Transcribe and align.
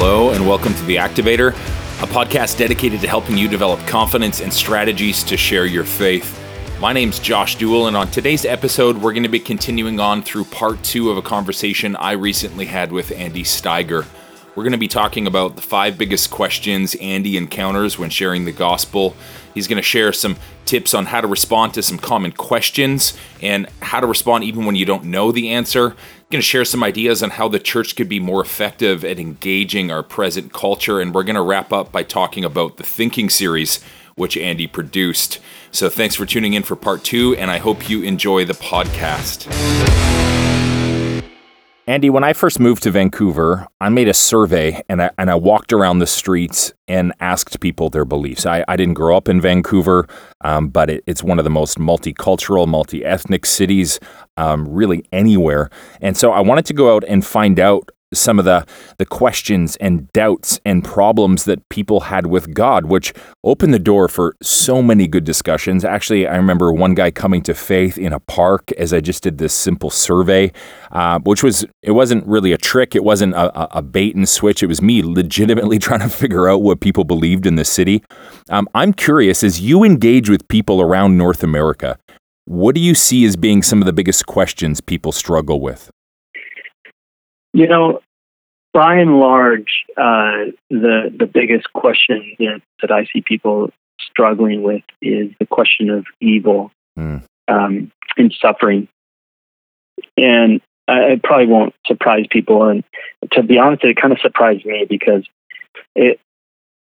Hello, 0.00 0.30
and 0.30 0.46
welcome 0.46 0.72
to 0.74 0.84
The 0.84 0.94
Activator, 0.94 1.48
a 1.48 2.06
podcast 2.06 2.56
dedicated 2.56 3.00
to 3.00 3.08
helping 3.08 3.36
you 3.36 3.48
develop 3.48 3.84
confidence 3.88 4.40
and 4.40 4.54
strategies 4.54 5.24
to 5.24 5.36
share 5.36 5.66
your 5.66 5.82
faith. 5.82 6.40
My 6.80 6.92
name's 6.92 7.18
Josh 7.18 7.56
Duell, 7.56 7.88
and 7.88 7.96
on 7.96 8.08
today's 8.12 8.44
episode, 8.44 8.96
we're 8.96 9.12
going 9.12 9.24
to 9.24 9.28
be 9.28 9.40
continuing 9.40 9.98
on 9.98 10.22
through 10.22 10.44
part 10.44 10.80
two 10.84 11.10
of 11.10 11.16
a 11.16 11.22
conversation 11.22 11.96
I 11.96 12.12
recently 12.12 12.64
had 12.64 12.92
with 12.92 13.10
Andy 13.10 13.42
Steiger. 13.42 14.06
We're 14.58 14.64
going 14.64 14.72
to 14.72 14.78
be 14.78 14.88
talking 14.88 15.28
about 15.28 15.54
the 15.54 15.62
five 15.62 15.96
biggest 15.96 16.32
questions 16.32 16.96
Andy 16.96 17.36
encounters 17.36 17.96
when 17.96 18.10
sharing 18.10 18.44
the 18.44 18.50
gospel. 18.50 19.14
He's 19.54 19.68
going 19.68 19.76
to 19.76 19.84
share 19.84 20.12
some 20.12 20.34
tips 20.64 20.94
on 20.94 21.06
how 21.06 21.20
to 21.20 21.28
respond 21.28 21.74
to 21.74 21.82
some 21.82 21.96
common 21.96 22.32
questions 22.32 23.16
and 23.40 23.68
how 23.80 24.00
to 24.00 24.06
respond 24.08 24.42
even 24.42 24.64
when 24.64 24.74
you 24.74 24.84
don't 24.84 25.04
know 25.04 25.30
the 25.30 25.50
answer. 25.50 25.90
He's 25.90 26.28
going 26.32 26.40
to 26.40 26.42
share 26.42 26.64
some 26.64 26.82
ideas 26.82 27.22
on 27.22 27.30
how 27.30 27.46
the 27.46 27.60
church 27.60 27.94
could 27.94 28.08
be 28.08 28.18
more 28.18 28.40
effective 28.40 29.04
at 29.04 29.20
engaging 29.20 29.92
our 29.92 30.02
present 30.02 30.52
culture. 30.52 31.00
And 31.00 31.14
we're 31.14 31.22
going 31.22 31.36
to 31.36 31.42
wrap 31.42 31.72
up 31.72 31.92
by 31.92 32.02
talking 32.02 32.44
about 32.44 32.78
the 32.78 32.82
Thinking 32.82 33.30
series, 33.30 33.80
which 34.16 34.36
Andy 34.36 34.66
produced. 34.66 35.38
So 35.70 35.88
thanks 35.88 36.16
for 36.16 36.26
tuning 36.26 36.54
in 36.54 36.64
for 36.64 36.74
part 36.74 37.04
two, 37.04 37.36
and 37.36 37.48
I 37.48 37.58
hope 37.58 37.88
you 37.88 38.02
enjoy 38.02 38.44
the 38.44 38.54
podcast. 38.54 39.46
Andy, 41.88 42.10
when 42.10 42.22
I 42.22 42.34
first 42.34 42.60
moved 42.60 42.82
to 42.82 42.90
Vancouver, 42.90 43.66
I 43.80 43.88
made 43.88 44.08
a 44.08 44.12
survey 44.12 44.82
and 44.90 45.00
I, 45.00 45.10
and 45.16 45.30
I 45.30 45.36
walked 45.36 45.72
around 45.72 46.00
the 46.00 46.06
streets 46.06 46.74
and 46.86 47.14
asked 47.18 47.60
people 47.60 47.88
their 47.88 48.04
beliefs. 48.04 48.44
I, 48.44 48.62
I 48.68 48.76
didn't 48.76 48.92
grow 48.92 49.16
up 49.16 49.26
in 49.26 49.40
Vancouver, 49.40 50.06
um, 50.42 50.68
but 50.68 50.90
it, 50.90 51.04
it's 51.06 51.22
one 51.22 51.38
of 51.38 51.44
the 51.44 51.50
most 51.50 51.78
multicultural, 51.78 52.68
multi 52.68 53.02
ethnic 53.06 53.46
cities, 53.46 54.00
um, 54.36 54.68
really 54.68 55.02
anywhere. 55.12 55.70
And 56.02 56.14
so 56.14 56.30
I 56.30 56.40
wanted 56.40 56.66
to 56.66 56.74
go 56.74 56.94
out 56.94 57.04
and 57.04 57.24
find 57.24 57.58
out 57.58 57.90
some 58.12 58.38
of 58.38 58.44
the 58.44 58.66
the 58.98 59.06
questions 59.06 59.76
and 59.76 60.10
doubts 60.12 60.60
and 60.64 60.84
problems 60.84 61.44
that 61.44 61.66
people 61.68 62.00
had 62.00 62.26
with 62.26 62.54
God, 62.54 62.86
which 62.86 63.12
opened 63.44 63.74
the 63.74 63.78
door 63.78 64.08
for 64.08 64.34
so 64.42 64.82
many 64.82 65.06
good 65.06 65.24
discussions. 65.24 65.84
Actually, 65.84 66.26
I 66.26 66.36
remember 66.36 66.72
one 66.72 66.94
guy 66.94 67.10
coming 67.10 67.42
to 67.42 67.54
faith 67.54 67.98
in 67.98 68.12
a 68.12 68.20
park 68.20 68.72
as 68.72 68.92
I 68.92 69.00
just 69.00 69.22
did 69.22 69.38
this 69.38 69.52
simple 69.52 69.90
survey, 69.90 70.52
uh, 70.92 71.18
which 71.20 71.42
was 71.42 71.66
it 71.82 71.92
wasn't 71.92 72.26
really 72.26 72.52
a 72.52 72.58
trick. 72.58 72.94
It 72.94 73.04
wasn't 73.04 73.34
a, 73.34 73.78
a, 73.78 73.82
bait 73.82 74.14
and 74.14 74.28
switch. 74.28 74.62
It 74.62 74.66
was 74.66 74.82
me 74.82 75.02
legitimately 75.02 75.78
trying 75.88 76.00
to 76.00 76.08
figure 76.08 76.48
out 76.48 76.62
what 76.62 76.80
people 76.80 77.04
believed 77.04 77.46
in 77.46 77.56
the 77.56 77.64
city. 77.64 78.02
Um, 78.50 78.68
I'm 78.74 78.92
curious 78.92 79.42
as 79.44 79.60
you 79.60 79.84
engage 79.84 80.28
with 80.28 80.46
people 80.48 80.80
around 80.80 81.16
North 81.16 81.42
America. 81.42 81.98
What 82.44 82.74
do 82.74 82.80
you 82.80 82.94
see 82.94 83.24
as 83.26 83.36
being 83.36 83.62
some 83.62 83.82
of 83.82 83.86
the 83.86 83.92
biggest 83.92 84.26
questions 84.26 84.80
people 84.80 85.12
struggle 85.12 85.60
with? 85.60 85.90
You 87.52 87.66
know, 87.66 88.00
by 88.72 88.96
and 88.96 89.18
large, 89.18 89.84
uh, 89.96 90.52
the 90.70 91.12
the 91.16 91.26
biggest 91.26 91.72
question 91.72 92.36
that, 92.38 92.62
that 92.80 92.90
I 92.90 93.06
see 93.12 93.22
people 93.22 93.70
struggling 94.00 94.62
with 94.62 94.82
is 95.02 95.30
the 95.38 95.46
question 95.46 95.90
of 95.90 96.06
evil 96.20 96.70
mm. 96.98 97.22
um, 97.48 97.90
and 98.16 98.34
suffering. 98.40 98.88
And 100.16 100.60
I, 100.86 101.12
it 101.12 101.22
probably 101.22 101.46
won't 101.46 101.74
surprise 101.86 102.26
people. 102.30 102.68
And 102.68 102.84
to 103.32 103.42
be 103.42 103.58
honest, 103.58 103.84
it 103.84 104.00
kind 104.00 104.12
of 104.12 104.20
surprised 104.20 104.64
me 104.64 104.86
because 104.88 105.24
it, 105.94 106.20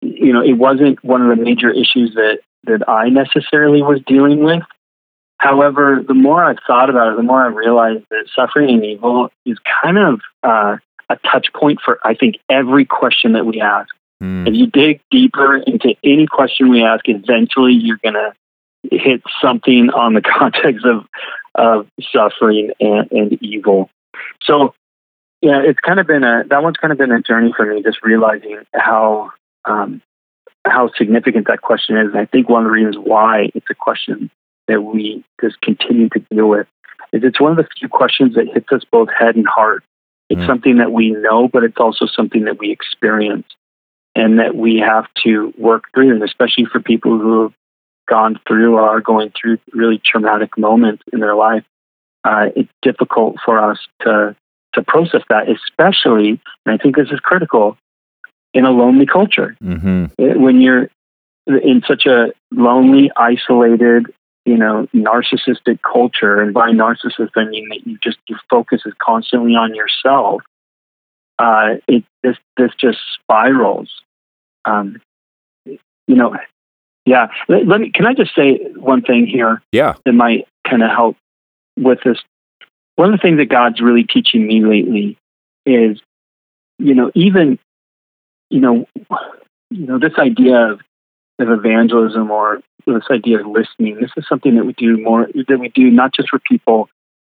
you 0.00 0.32
know, 0.32 0.42
it 0.42 0.54
wasn't 0.54 1.02
one 1.04 1.22
of 1.22 1.36
the 1.36 1.42
major 1.42 1.70
issues 1.70 2.14
that 2.14 2.38
that 2.64 2.88
I 2.88 3.08
necessarily 3.10 3.82
was 3.82 4.00
dealing 4.06 4.42
with. 4.42 4.62
However, 5.44 6.02
the 6.08 6.14
more 6.14 6.42
I've 6.42 6.56
thought 6.66 6.88
about 6.88 7.12
it, 7.12 7.16
the 7.16 7.22
more 7.22 7.42
I 7.42 7.48
realized 7.48 8.04
that 8.08 8.30
suffering 8.34 8.70
and 8.70 8.82
evil 8.82 9.28
is 9.44 9.58
kind 9.82 9.98
of 9.98 10.20
uh, 10.42 10.78
a 11.10 11.16
touch 11.30 11.48
point 11.52 11.80
for, 11.84 11.98
I 12.02 12.14
think, 12.14 12.36
every 12.48 12.86
question 12.86 13.34
that 13.34 13.44
we 13.44 13.60
ask. 13.60 13.90
Mm. 14.22 14.48
If 14.48 14.54
you 14.54 14.68
dig 14.68 15.02
deeper 15.10 15.56
into 15.58 15.96
any 16.02 16.26
question 16.26 16.70
we 16.70 16.82
ask, 16.82 17.06
eventually 17.06 17.74
you're 17.74 17.98
going 18.02 18.14
to 18.14 18.32
hit 18.90 19.22
something 19.42 19.90
on 19.90 20.14
the 20.14 20.22
context 20.38 20.86
of, 20.86 21.04
of 21.54 21.88
suffering 22.10 22.70
and, 22.80 23.12
and 23.12 23.42
evil. 23.42 23.90
So, 24.44 24.72
yeah, 25.42 25.60
it's 25.62 25.80
kind 25.80 26.00
of 26.00 26.06
been 26.06 26.24
a, 26.24 26.44
that 26.48 26.62
one's 26.62 26.78
kind 26.78 26.90
of 26.90 26.96
been 26.96 27.12
a 27.12 27.20
journey 27.20 27.52
for 27.54 27.66
me, 27.66 27.82
just 27.82 28.02
realizing 28.02 28.60
how, 28.72 29.32
um, 29.66 30.00
how 30.64 30.90
significant 30.96 31.48
that 31.48 31.60
question 31.60 31.98
is. 31.98 32.12
And 32.12 32.18
I 32.18 32.24
think 32.24 32.48
one 32.48 32.62
of 32.62 32.68
the 32.68 32.72
reasons 32.72 32.96
why 32.96 33.50
it's 33.54 33.66
a 33.68 33.74
question 33.74 34.30
that 34.68 34.82
we 34.82 35.24
just 35.40 35.60
continue 35.60 36.08
to 36.10 36.20
deal 36.30 36.48
with 36.48 36.66
is 37.12 37.22
it's 37.24 37.40
one 37.40 37.52
of 37.52 37.56
the 37.56 37.68
few 37.78 37.88
questions 37.88 38.34
that 38.34 38.48
hits 38.52 38.66
us 38.72 38.82
both 38.90 39.08
head 39.16 39.36
and 39.36 39.46
heart. 39.46 39.84
It's 40.30 40.40
mm. 40.40 40.46
something 40.46 40.78
that 40.78 40.92
we 40.92 41.10
know, 41.10 41.48
but 41.48 41.64
it's 41.64 41.78
also 41.78 42.06
something 42.06 42.44
that 42.44 42.58
we 42.58 42.70
experience 42.70 43.46
and 44.14 44.38
that 44.38 44.56
we 44.56 44.78
have 44.78 45.06
to 45.24 45.52
work 45.58 45.84
through. 45.94 46.12
And 46.12 46.22
especially 46.22 46.66
for 46.66 46.80
people 46.80 47.18
who 47.18 47.42
have 47.42 47.52
gone 48.08 48.40
through 48.46 48.74
or 48.74 48.82
are 48.82 49.00
going 49.00 49.32
through 49.38 49.58
really 49.72 50.00
traumatic 50.04 50.56
moments 50.58 51.02
in 51.12 51.20
their 51.20 51.34
life, 51.34 51.64
uh, 52.24 52.46
it's 52.56 52.72
difficult 52.82 53.36
for 53.44 53.58
us 53.58 53.78
to 54.02 54.34
to 54.74 54.82
process 54.82 55.22
that, 55.28 55.44
especially, 55.48 56.40
and 56.66 56.74
I 56.74 56.78
think 56.78 56.96
this 56.96 57.08
is 57.12 57.20
critical, 57.20 57.78
in 58.52 58.64
a 58.64 58.70
lonely 58.70 59.06
culture. 59.06 59.56
Mm-hmm. 59.62 60.40
When 60.42 60.60
you're 60.60 60.88
in 61.46 61.82
such 61.86 62.06
a 62.06 62.32
lonely, 62.50 63.10
isolated, 63.16 64.12
you 64.44 64.56
know, 64.56 64.86
narcissistic 64.94 65.80
culture. 65.82 66.40
And 66.40 66.52
by 66.52 66.70
narcissist, 66.70 67.30
I 67.36 67.44
mean 67.44 67.68
that 67.70 67.86
you 67.86 67.98
just, 68.02 68.18
your 68.28 68.38
focus 68.50 68.82
is 68.84 68.92
constantly 68.98 69.52
on 69.52 69.74
yourself. 69.74 70.42
Uh, 71.38 71.76
it, 71.88 72.04
this, 72.22 72.36
this 72.56 72.70
just 72.78 72.98
spirals. 73.14 73.90
Um, 74.64 75.00
you 75.64 75.78
know, 76.08 76.36
yeah. 77.06 77.28
Let, 77.48 77.66
let 77.66 77.80
me, 77.80 77.90
can 77.90 78.06
I 78.06 78.14
just 78.14 78.34
say 78.34 78.58
one 78.76 79.02
thing 79.02 79.26
here? 79.26 79.62
Yeah. 79.72 79.94
That 80.04 80.12
might 80.12 80.46
kind 80.68 80.82
of 80.82 80.90
help 80.90 81.16
with 81.78 82.00
this. 82.04 82.18
One 82.96 83.12
of 83.12 83.18
the 83.18 83.22
things 83.22 83.38
that 83.38 83.48
God's 83.48 83.80
really 83.80 84.04
teaching 84.04 84.46
me 84.46 84.64
lately 84.64 85.18
is, 85.66 86.00
you 86.78 86.94
know, 86.94 87.10
even, 87.14 87.58
you 88.50 88.60
know, 88.60 88.86
you 89.70 89.86
know, 89.86 89.98
this 89.98 90.14
idea 90.18 90.72
of, 90.72 90.80
of 91.38 91.50
evangelism 91.50 92.30
or 92.30 92.60
this 92.86 93.04
idea 93.10 93.40
of 93.40 93.46
listening. 93.46 93.96
This 94.00 94.10
is 94.16 94.24
something 94.28 94.54
that 94.56 94.64
we 94.64 94.72
do 94.74 94.98
more 94.98 95.26
that 95.48 95.58
we 95.58 95.68
do 95.68 95.90
not 95.90 96.14
just 96.14 96.30
for 96.30 96.38
people 96.38 96.88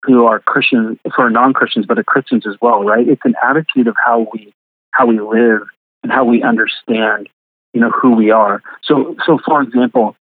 who 0.04 0.26
are 0.26 0.40
Christians, 0.40 1.00
for 1.16 1.30
non 1.30 1.54
Christians, 1.54 1.86
but 1.86 1.98
for 1.98 2.04
Christians 2.04 2.46
as 2.48 2.56
well, 2.62 2.84
right? 2.84 3.08
It's 3.08 3.22
an 3.26 3.36
attitude 3.44 3.88
of 3.88 3.96
how 4.04 4.28
we 4.32 4.54
how 4.92 5.06
we 5.06 5.20
live 5.20 5.62
and 6.04 6.12
how 6.12 6.26
we 6.26 6.44
understand, 6.44 7.30
you 7.74 7.82
know, 7.82 7.90
who 7.90 8.16
we 8.16 8.32
are. 8.32 8.62
So, 8.84 9.16
so 9.26 9.40
for 9.46 9.62
example, 9.62 10.16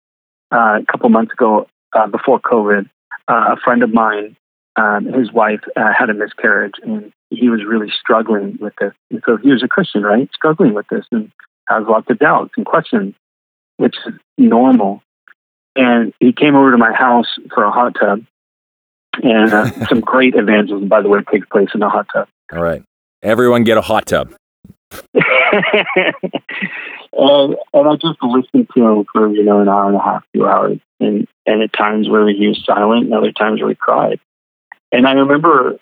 uh, 0.53 0.79
a 0.81 0.85
couple 0.91 1.09
months 1.09 1.33
ago, 1.33 1.67
uh, 1.93 2.07
before 2.07 2.41
COVID, 2.41 2.89
uh, 3.29 3.55
a 3.55 3.57
friend 3.63 3.83
of 3.83 3.93
mine, 3.93 4.37
um, 4.77 5.07
his 5.07 5.33
wife 5.33 5.61
uh, 5.77 5.93
had 5.97 6.11
a 6.11 6.15
miscarriage, 6.15 6.75
and 6.83 7.13
he 7.31 7.49
was 7.49 7.65
really 7.65 7.93
struggling 7.99 8.59
with 8.61 8.75
this. 8.81 8.93
And 9.11 9.23
so 9.25 9.37
he 9.37 9.51
was 9.51 9.63
a 9.63 9.69
Christian, 9.69 10.03
right? 10.03 10.29
Struggling 10.35 10.75
with 10.75 10.87
this 10.89 11.05
and 11.13 11.31
has 11.69 11.85
lots 11.89 12.11
of 12.11 12.19
doubts 12.19 12.53
and 12.57 12.67
questions, 12.67 13.15
which 13.77 13.97
is 14.07 14.15
normal 14.39 15.03
and 15.77 16.13
he 16.21 16.33
came 16.33 16.55
over 16.57 16.71
to 16.71 16.79
my 16.79 16.93
house 16.93 17.27
for 17.53 17.65
a 17.65 17.71
hot 17.71 17.95
tub. 17.99 18.25
And 19.23 19.53
uh, 19.53 19.71
some 19.89 20.01
great 20.01 20.35
evangelism, 20.35 20.89
by 20.89 21.03
the 21.03 21.09
way, 21.09 21.21
takes 21.31 21.47
place 21.49 21.69
in 21.75 21.83
a 21.83 21.89
hot 21.89 22.07
tub. 22.13 22.29
All 22.53 22.63
right, 22.63 22.83
everyone 23.23 23.65
get 23.65 23.77
a 23.77 23.83
hot 23.83 24.07
tub. 24.07 24.35
and, 25.15 25.25
and 27.13 27.89
I 27.89 27.97
just 28.01 28.23
listened 28.23 28.69
to 28.75 28.87
him 28.87 29.05
for 29.13 29.29
you 29.29 29.43
know 29.45 29.61
an 29.61 29.69
hour 29.69 29.87
and 29.87 29.97
a 29.97 30.03
half, 30.03 30.25
two 30.35 30.47
hours, 30.47 30.79
and 31.01 31.27
and 31.47 31.63
at 31.63 31.73
times 31.73 32.09
where 32.09 32.29
he 32.29 32.49
was 32.49 32.63
silent, 32.65 33.07
and 33.07 33.15
other 33.15 33.33
times 33.33 33.61
where 33.61 33.71
he 33.71 33.77
cried. 33.77 34.21
And 34.93 35.07
I 35.07 35.13
remember 35.13 35.79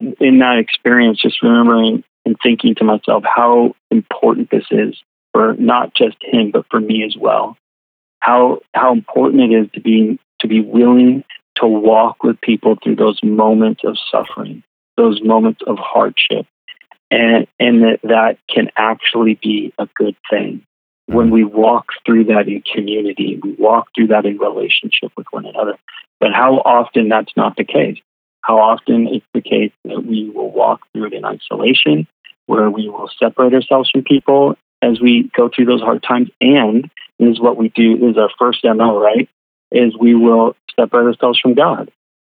in 0.00 0.38
that 0.38 0.58
experience, 0.58 1.20
just 1.20 1.42
remembering 1.42 2.04
and 2.24 2.36
thinking 2.42 2.74
to 2.76 2.84
myself 2.84 3.24
how 3.24 3.74
important 3.90 4.50
this 4.50 4.64
is 4.70 4.94
for 5.38 5.54
not 5.54 5.94
just 5.94 6.16
him, 6.20 6.50
but 6.50 6.66
for 6.68 6.80
me 6.80 7.04
as 7.04 7.16
well 7.16 7.56
how 8.20 8.60
how 8.74 8.92
important 8.92 9.52
it 9.52 9.54
is 9.54 9.70
to 9.72 9.80
be 9.80 10.18
to 10.40 10.48
be 10.48 10.60
willing 10.60 11.24
to 11.56 11.66
walk 11.66 12.22
with 12.22 12.40
people 12.40 12.76
through 12.82 12.96
those 12.96 13.18
moments 13.22 13.82
of 13.84 13.96
suffering, 14.10 14.62
those 14.96 15.20
moments 15.22 15.60
of 15.66 15.76
hardship, 15.78 16.46
and 17.10 17.46
and 17.58 17.82
that 17.82 17.98
that 18.04 18.38
can 18.52 18.70
actually 18.76 19.38
be 19.42 19.72
a 19.78 19.88
good 19.96 20.16
thing 20.30 20.62
when 21.06 21.30
we 21.30 21.42
walk 21.42 21.86
through 22.04 22.24
that 22.24 22.48
in 22.48 22.62
community, 22.62 23.40
we 23.42 23.54
walk 23.58 23.88
through 23.94 24.08
that 24.08 24.26
in 24.26 24.36
relationship 24.36 25.10
with 25.16 25.26
one 25.30 25.46
another. 25.46 25.78
But 26.20 26.34
how 26.34 26.56
often 26.56 27.08
that's 27.08 27.32
not 27.34 27.56
the 27.56 27.64
case? 27.64 27.96
How 28.42 28.58
often 28.58 29.08
it's 29.08 29.24
the 29.32 29.40
case 29.40 29.72
that 29.86 30.04
we 30.04 30.28
will 30.28 30.50
walk 30.50 30.80
through 30.92 31.06
it 31.06 31.12
in 31.14 31.24
isolation, 31.24 32.06
where 32.44 32.68
we 32.68 32.90
will 32.90 33.10
separate 33.18 33.54
ourselves 33.54 33.88
from 33.90 34.02
people 34.02 34.56
as 34.82 35.00
we 35.00 35.30
go 35.36 35.48
through 35.48 35.66
those 35.66 35.80
hard 35.80 36.02
times, 36.02 36.30
and 36.40 36.90
is 37.18 37.40
what 37.40 37.56
we 37.56 37.68
do 37.70 38.08
is 38.08 38.16
our 38.16 38.30
first 38.38 38.64
MO, 38.64 38.98
right? 38.98 39.28
Is 39.70 39.96
we 39.98 40.14
will 40.14 40.56
separate 40.78 41.06
ourselves 41.06 41.40
from 41.40 41.54
God 41.54 41.90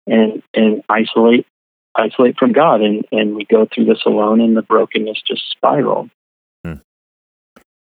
and 0.06 0.42
and 0.52 0.82
isolate 0.88 1.46
isolate 1.94 2.38
from 2.38 2.52
God 2.52 2.80
and, 2.80 3.04
and 3.12 3.36
we 3.36 3.44
go 3.44 3.68
through 3.72 3.84
this 3.84 4.02
alone 4.06 4.40
and 4.40 4.56
the 4.56 4.62
brokenness 4.62 5.20
just 5.26 5.42
spiral. 5.50 6.08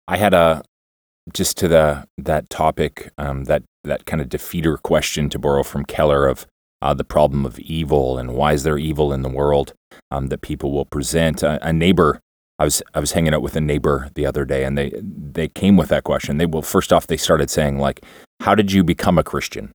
I 0.08 0.16
had 0.16 0.32
a 0.32 0.62
just 1.34 1.58
to 1.58 1.68
the 1.68 2.06
that 2.16 2.48
topic 2.48 3.10
um, 3.18 3.44
that 3.44 3.62
that 3.84 4.06
kind 4.06 4.22
of 4.22 4.30
defeater 4.30 4.80
question 4.80 5.28
to 5.28 5.38
borrow 5.38 5.62
from 5.62 5.84
Keller 5.84 6.26
of 6.26 6.46
uh, 6.80 6.94
the 6.94 7.04
problem 7.04 7.44
of 7.44 7.58
evil 7.58 8.18
and 8.18 8.34
why 8.34 8.54
is 8.54 8.62
there 8.62 8.78
evil 8.78 9.12
in 9.12 9.20
the 9.20 9.28
world 9.28 9.74
um, 10.10 10.28
that 10.28 10.40
people 10.40 10.72
will 10.72 10.86
present. 10.86 11.42
A, 11.42 11.58
a, 11.66 11.72
neighbor, 11.72 12.20
I 12.58 12.64
was 12.64 12.82
I 12.94 13.00
was 13.00 13.12
hanging 13.12 13.34
out 13.34 13.42
with 13.42 13.56
a 13.56 13.60
neighbor 13.60 14.10
the 14.14 14.26
other 14.26 14.44
day, 14.44 14.64
and 14.64 14.76
they 14.76 14.92
they 15.02 15.48
came 15.48 15.76
with 15.76 15.88
that 15.88 16.04
question. 16.04 16.38
They 16.38 16.46
well, 16.46 16.62
first 16.62 16.92
off, 16.92 17.06
they 17.06 17.16
started 17.16 17.50
saying 17.50 17.78
like, 17.78 18.04
"How 18.40 18.54
did 18.54 18.72
you 18.72 18.82
become 18.82 19.18
a 19.18 19.24
Christian?" 19.24 19.72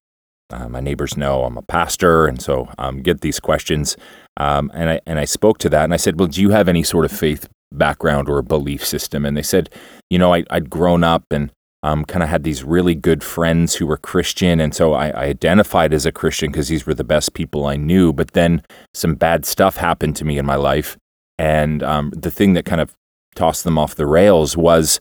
Uh, 0.50 0.68
my 0.70 0.82
neighbors 0.82 1.18
know 1.18 1.46
I'm 1.46 1.58
a 1.58 1.62
pastor, 1.62 2.28
and 2.28 2.42
so 2.42 2.70
um, 2.78 3.02
get 3.02 3.22
these 3.22 3.40
questions. 3.40 3.98
Um, 4.38 4.70
and 4.74 4.90
I 4.90 5.00
and 5.06 5.20
I 5.20 5.26
spoke 5.26 5.58
to 5.60 5.70
that, 5.70 5.86
and 5.86 5.94
I 5.94 5.98
said, 5.98 6.20
"Well, 6.20 6.28
do 6.28 6.42
you 6.42 6.50
have 6.50 6.68
any 6.68 6.84
sort 6.84 7.06
of 7.06 7.12
faith 7.12 7.48
background 7.72 8.28
or 8.30 8.42
belief 8.42 8.86
system?" 8.86 9.26
And 9.26 9.38
they 9.38 9.44
said, 9.44 9.70
"You 10.10 10.20
know, 10.20 10.34
I, 10.34 10.44
I'd 10.50 10.70
grown 10.70 11.04
up 11.04 11.24
and 11.32 11.52
um, 11.84 12.06
kind 12.06 12.24
of 12.24 12.30
had 12.30 12.44
these 12.44 12.64
really 12.64 12.96
good 12.96 13.24
friends 13.24 13.76
who 13.76 13.86
were 13.86 13.98
Christian. 13.98 14.62
And 14.62 14.74
so 14.74 14.94
I, 14.94 15.10
I 15.10 15.24
identified 15.26 15.94
as 15.94 16.06
a 16.06 16.14
Christian 16.14 16.50
because 16.50 16.70
these 16.70 16.86
were 16.86 16.94
the 16.94 17.04
best 17.04 17.34
people 17.34 17.66
I 17.66 17.76
knew. 17.76 18.14
But 18.14 18.32
then 18.32 18.64
some 18.94 19.16
bad 19.16 19.46
stuff 19.46 19.76
happened 19.76 20.16
to 20.16 20.26
me 20.26 20.38
in 20.38 20.46
my 20.46 20.56
life. 20.56 20.98
And 21.38 21.84
um, 21.84 22.12
the 22.12 22.32
thing 22.32 22.54
that 22.54 22.66
kind 22.66 22.82
of 22.82 22.94
tossed 23.36 23.64
them 23.64 23.78
off 23.78 23.96
the 23.96 24.06
rails 24.06 24.56
was 24.56 25.00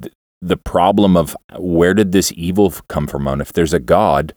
th- 0.00 0.12
the 0.42 0.56
problem 0.56 1.16
of 1.16 1.36
where 1.56 1.94
did 1.94 2.12
this 2.12 2.32
evil 2.36 2.72
come 2.88 3.06
from? 3.06 3.26
And 3.26 3.40
if 3.40 3.52
there's 3.52 3.74
a 3.74 3.78
God, 3.78 4.34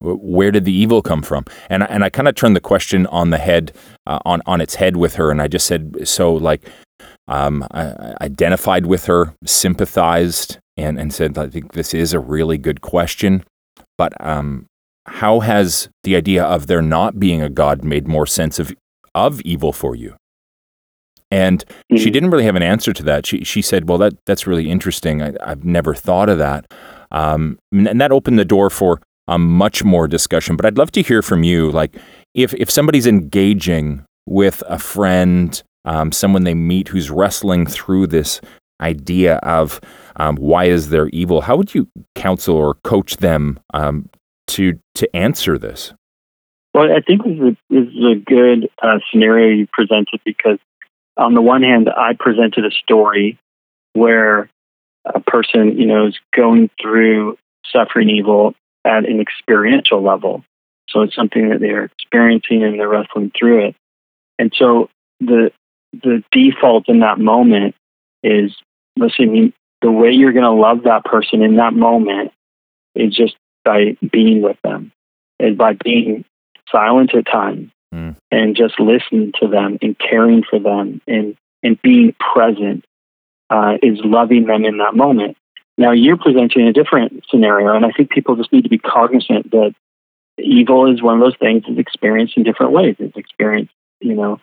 where 0.00 0.50
did 0.50 0.64
the 0.64 0.72
evil 0.72 1.00
come 1.00 1.22
from? 1.22 1.44
And 1.70 1.82
and 1.82 2.04
I 2.04 2.10
kind 2.10 2.28
of 2.28 2.34
turned 2.34 2.56
the 2.56 2.60
question 2.60 3.06
on 3.06 3.30
the 3.30 3.38
head, 3.38 3.72
uh, 4.06 4.18
on 4.24 4.42
on 4.46 4.60
its 4.60 4.74
head 4.74 4.96
with 4.96 5.14
her, 5.14 5.30
and 5.30 5.40
I 5.40 5.48
just 5.48 5.66
said, 5.66 6.06
so 6.06 6.34
like, 6.34 6.68
um, 7.28 7.66
I 7.70 8.14
identified 8.20 8.86
with 8.86 9.06
her, 9.06 9.34
sympathized, 9.44 10.58
and, 10.76 10.98
and 10.98 11.12
said, 11.12 11.38
I 11.38 11.48
think 11.48 11.72
this 11.72 11.94
is 11.94 12.12
a 12.12 12.20
really 12.20 12.58
good 12.58 12.80
question. 12.82 13.44
But 13.96 14.12
um, 14.24 14.66
how 15.06 15.40
has 15.40 15.88
the 16.02 16.16
idea 16.16 16.44
of 16.44 16.66
there 16.66 16.82
not 16.82 17.18
being 17.18 17.40
a 17.42 17.48
God 17.48 17.84
made 17.84 18.06
more 18.06 18.26
sense 18.26 18.58
of, 18.58 18.74
of 19.16 19.40
evil 19.40 19.72
for 19.72 19.96
you? 19.96 20.16
And 21.30 21.64
mm-hmm. 21.66 21.96
she 21.96 22.10
didn't 22.10 22.30
really 22.30 22.44
have 22.44 22.54
an 22.54 22.62
answer 22.62 22.92
to 22.92 23.02
that. 23.02 23.26
She, 23.26 23.42
she 23.42 23.60
said, 23.60 23.88
Well, 23.88 23.98
that, 23.98 24.14
that's 24.26 24.46
really 24.46 24.70
interesting. 24.70 25.22
I, 25.22 25.32
have 25.44 25.64
never 25.64 25.94
thought 25.94 26.28
of 26.28 26.38
that. 26.38 26.72
Um, 27.10 27.58
and 27.72 28.00
that 28.00 28.12
opened 28.12 28.38
the 28.38 28.44
door 28.44 28.70
for 28.70 29.00
a 29.26 29.38
much 29.38 29.82
more 29.82 30.06
discussion. 30.06 30.56
But 30.56 30.66
I'd 30.66 30.78
love 30.78 30.92
to 30.92 31.02
hear 31.02 31.22
from 31.22 31.42
you. 31.42 31.70
Like, 31.70 31.96
if, 32.34 32.54
if 32.54 32.70
somebody's 32.70 33.06
engaging 33.06 34.04
with 34.26 34.62
a 34.68 34.78
friend, 34.78 35.60
um, 35.84 36.12
someone 36.12 36.44
they 36.44 36.54
meet 36.54 36.88
who's 36.88 37.10
wrestling 37.10 37.66
through 37.66 38.08
this 38.08 38.40
idea 38.80 39.36
of 39.36 39.80
um, 40.16 40.36
why 40.36 40.66
is 40.66 40.90
there 40.90 41.08
evil? 41.08 41.40
How 41.40 41.56
would 41.56 41.74
you 41.74 41.88
counsel 42.14 42.56
or 42.56 42.74
coach 42.84 43.16
them 43.18 43.58
um, 43.74 44.08
to 44.48 44.78
to 44.94 45.16
answer 45.16 45.58
this? 45.58 45.92
Well, 46.76 46.92
I 46.94 47.00
think 47.00 47.24
this 47.24 47.32
is 47.32 47.40
a, 47.40 47.56
this 47.70 47.88
is 47.88 48.04
a 48.04 48.14
good 48.16 48.68
uh, 48.82 48.98
scenario 49.10 49.48
you 49.48 49.66
presented 49.72 50.20
because, 50.26 50.58
on 51.16 51.32
the 51.32 51.40
one 51.40 51.62
hand, 51.62 51.88
I 51.88 52.12
presented 52.12 52.66
a 52.66 52.70
story 52.70 53.38
where 53.94 54.50
a 55.06 55.20
person, 55.20 55.78
you 55.78 55.86
know, 55.86 56.08
is 56.08 56.18
going 56.36 56.68
through 56.78 57.38
suffering 57.64 58.10
evil 58.10 58.54
at 58.84 59.06
an 59.06 59.22
experiential 59.22 60.02
level. 60.02 60.44
So 60.90 61.00
it's 61.00 61.16
something 61.16 61.48
that 61.48 61.60
they're 61.60 61.84
experiencing 61.84 62.62
and 62.62 62.78
they're 62.78 62.90
wrestling 62.90 63.32
through 63.34 63.68
it. 63.68 63.76
And 64.38 64.52
so 64.54 64.90
the 65.18 65.52
the 65.94 66.22
default 66.30 66.90
in 66.90 67.00
that 67.00 67.18
moment 67.18 67.74
is 68.22 68.54
listen, 68.98 69.54
the 69.80 69.90
way 69.90 70.10
you're 70.10 70.34
going 70.34 70.44
to 70.44 70.50
love 70.50 70.82
that 70.82 71.06
person 71.06 71.40
in 71.40 71.56
that 71.56 71.72
moment 71.72 72.32
is 72.94 73.16
just 73.16 73.34
by 73.64 73.96
being 74.12 74.42
with 74.42 74.58
them 74.62 74.92
and 75.40 75.56
by 75.56 75.72
being 75.82 76.26
silent 76.70 77.14
at 77.14 77.26
times 77.26 77.70
mm. 77.94 78.16
and 78.30 78.56
just 78.56 78.78
listening 78.78 79.32
to 79.40 79.48
them 79.48 79.78
and 79.82 79.98
caring 79.98 80.42
for 80.48 80.58
them 80.58 81.00
and, 81.06 81.36
and 81.62 81.80
being 81.82 82.14
present 82.34 82.84
uh, 83.50 83.74
is 83.82 83.98
loving 84.04 84.46
them 84.46 84.64
in 84.64 84.78
that 84.78 84.94
moment. 84.94 85.36
Now, 85.78 85.92
you're 85.92 86.16
presenting 86.16 86.66
a 86.66 86.72
different 86.72 87.24
scenario, 87.30 87.74
and 87.74 87.84
I 87.84 87.90
think 87.90 88.10
people 88.10 88.36
just 88.36 88.52
need 88.52 88.62
to 88.62 88.70
be 88.70 88.78
cognizant 88.78 89.50
that 89.50 89.74
evil 90.38 90.92
is 90.92 91.02
one 91.02 91.14
of 91.14 91.20
those 91.20 91.36
things 91.38 91.64
that's 91.66 91.78
experienced 91.78 92.36
in 92.36 92.44
different 92.44 92.72
ways. 92.72 92.96
It's 92.98 93.16
experienced, 93.16 93.72
you 94.00 94.14
know, 94.14 94.40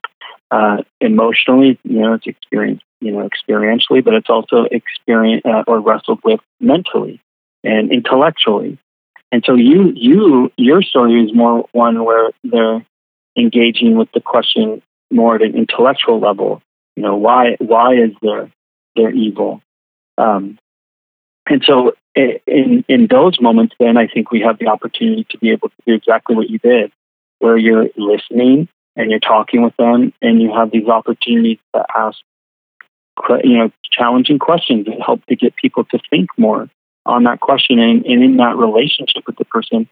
uh, 0.52 0.84
emotionally, 1.02 1.80
you 1.84 2.00
know, 2.00 2.14
it's 2.14 2.28
experienced 2.28 2.84
you 3.04 3.12
know, 3.12 3.30
experientially, 3.30 4.04
but 4.04 4.14
it's 4.14 4.30
also 4.30 4.66
experienced 4.72 5.46
uh, 5.46 5.64
or 5.68 5.82
wrestled 5.82 6.22
with 6.24 6.40
mentally 6.60 7.22
and 7.64 7.92
intellectually. 7.92 8.80
And 9.34 9.44
so 9.48 9.56
you, 9.56 9.92
you, 9.96 10.52
your 10.58 10.84
story 10.84 11.24
is 11.24 11.34
more 11.34 11.68
one 11.72 12.06
where 12.06 12.30
they're 12.44 12.86
engaging 13.36 13.98
with 13.98 14.10
the 14.14 14.22
question 14.22 14.84
more 15.10 15.34
at 15.34 15.42
an 15.42 15.56
intellectual 15.56 16.20
level. 16.20 16.62
You 16.96 17.02
know, 17.02 17.16
why, 17.16 17.56
why 17.58 17.96
is 17.96 18.12
there, 18.22 18.52
there 18.96 19.10
evil? 19.10 19.64
Um, 20.20 20.60
and 21.50 21.64
so 21.66 21.94
in, 22.14 22.86
in 22.88 23.08
those 23.10 23.42
moments, 23.42 23.74
then 23.80 23.98
I 23.98 24.06
think 24.06 24.30
we 24.30 24.42
have 24.42 24.60
the 24.60 24.68
opportunity 24.68 25.26
to 25.32 25.40
be 25.40 25.50
able 25.50 25.70
to 25.70 25.76
do 25.88 25.96
exactly 25.96 26.36
what 26.36 26.52
you 26.52 26.60
did, 26.60 26.92
where 27.40 27.58
you're 27.58 27.88
listening 27.98 28.68
and 28.96 29.10
you're 29.10 29.20
talking 29.20 29.64
with 29.64 29.76
them 29.78 30.14
and 30.22 30.44
you 30.44 30.54
have 30.54 30.70
these 30.70 30.88
opportunities 30.88 31.58
to 31.74 31.84
ask 31.98 32.20
you 33.44 33.58
know, 33.58 33.72
challenging 33.92 34.38
questions 34.38 34.86
that 34.86 35.02
help 35.04 35.26
to 35.26 35.36
get 35.36 35.56
people 35.56 35.86
to 35.86 35.98
think 36.12 36.30
more 36.38 36.70
on 37.06 37.24
that 37.24 37.40
question. 37.40 37.80
And, 37.80 38.06
and 38.06 38.24
in 38.24 38.38
that 38.38 38.58
relationship 38.58 39.24
with 39.28 39.38
the 39.38 39.46
person, 39.46 39.90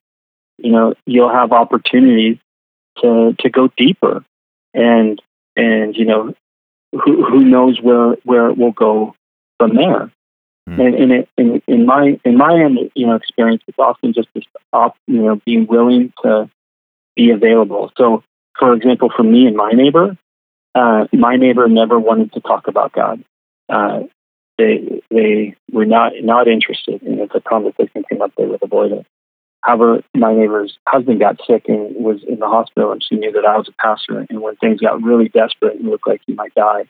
you 0.58 0.72
know, 0.72 0.94
you'll 1.06 1.32
have 1.32 1.52
opportunities 1.52 2.38
to 3.02 3.36
to 3.40 3.50
go 3.50 3.70
deeper, 3.78 4.24
and 4.74 5.22
and 5.56 5.96
you 5.96 6.06
know, 6.06 6.34
who 6.92 7.26
who 7.26 7.44
knows 7.44 7.80
where 7.82 8.16
where 8.24 8.50
it 8.50 8.58
will 8.58 8.72
go 8.72 9.16
from 9.60 9.76
there. 9.76 10.12
Mm. 10.70 10.86
And 10.86 10.96
in, 10.96 11.12
it, 11.12 11.30
in 11.38 11.62
in 11.68 11.86
my 11.86 12.20
in 12.24 12.38
my 12.38 12.68
you 12.94 13.08
know 13.08 13.16
experience, 13.16 13.64
it's 13.68 13.80
often 13.80 14.14
just 14.14 14.28
this 14.34 14.44
op, 14.72 14.96
you 15.08 15.22
know 15.22 15.42
being 15.46 15.66
willing 15.68 16.14
to 16.24 16.50
be 17.16 17.32
available. 17.32 17.92
So, 17.98 18.24
for 18.58 18.74
example, 18.74 19.12
for 19.16 19.24
me 19.24 19.48
and 19.48 19.56
my 19.56 19.72
neighbor, 19.72 20.18
uh, 20.76 21.08
my 21.12 21.38
neighbor 21.38 21.68
never 21.68 22.00
wanted 22.00 22.34
to 22.34 22.42
talk 22.42 22.68
about 22.68 22.92
God. 22.94 23.24
Uh, 23.68 24.02
they 24.62 25.02
they 25.10 25.56
were 25.72 25.86
not 25.86 26.14
not 26.22 26.48
interested, 26.48 27.02
and 27.02 27.20
if 27.20 27.34
a 27.34 27.42
conversation 27.42 28.04
came 28.10 28.22
up, 28.22 28.32
they 28.38 28.46
would 28.46 28.64
avoid 28.64 28.92
it. 28.92 29.06
However, 29.62 30.04
my 30.16 30.34
neighbor's 30.34 30.78
husband 30.88 31.20
got 31.20 31.40
sick 31.46 31.66
and 31.68 31.96
was 31.96 32.24
in 32.28 32.40
the 32.40 32.48
hospital, 32.48 32.92
and 32.92 33.04
she 33.04 33.16
knew 33.16 33.32
that 33.32 33.46
I 33.46 33.58
was 33.58 33.68
a 33.68 33.82
pastor. 33.82 34.26
And 34.30 34.42
when 34.42 34.56
things 34.56 34.82
got 34.82 35.04
really 35.04 35.30
desperate 35.30 35.80
and 35.80 35.90
looked 35.90 36.08
like 36.08 36.22
he 36.26 36.34
might 36.34 36.56
die, 36.56 36.86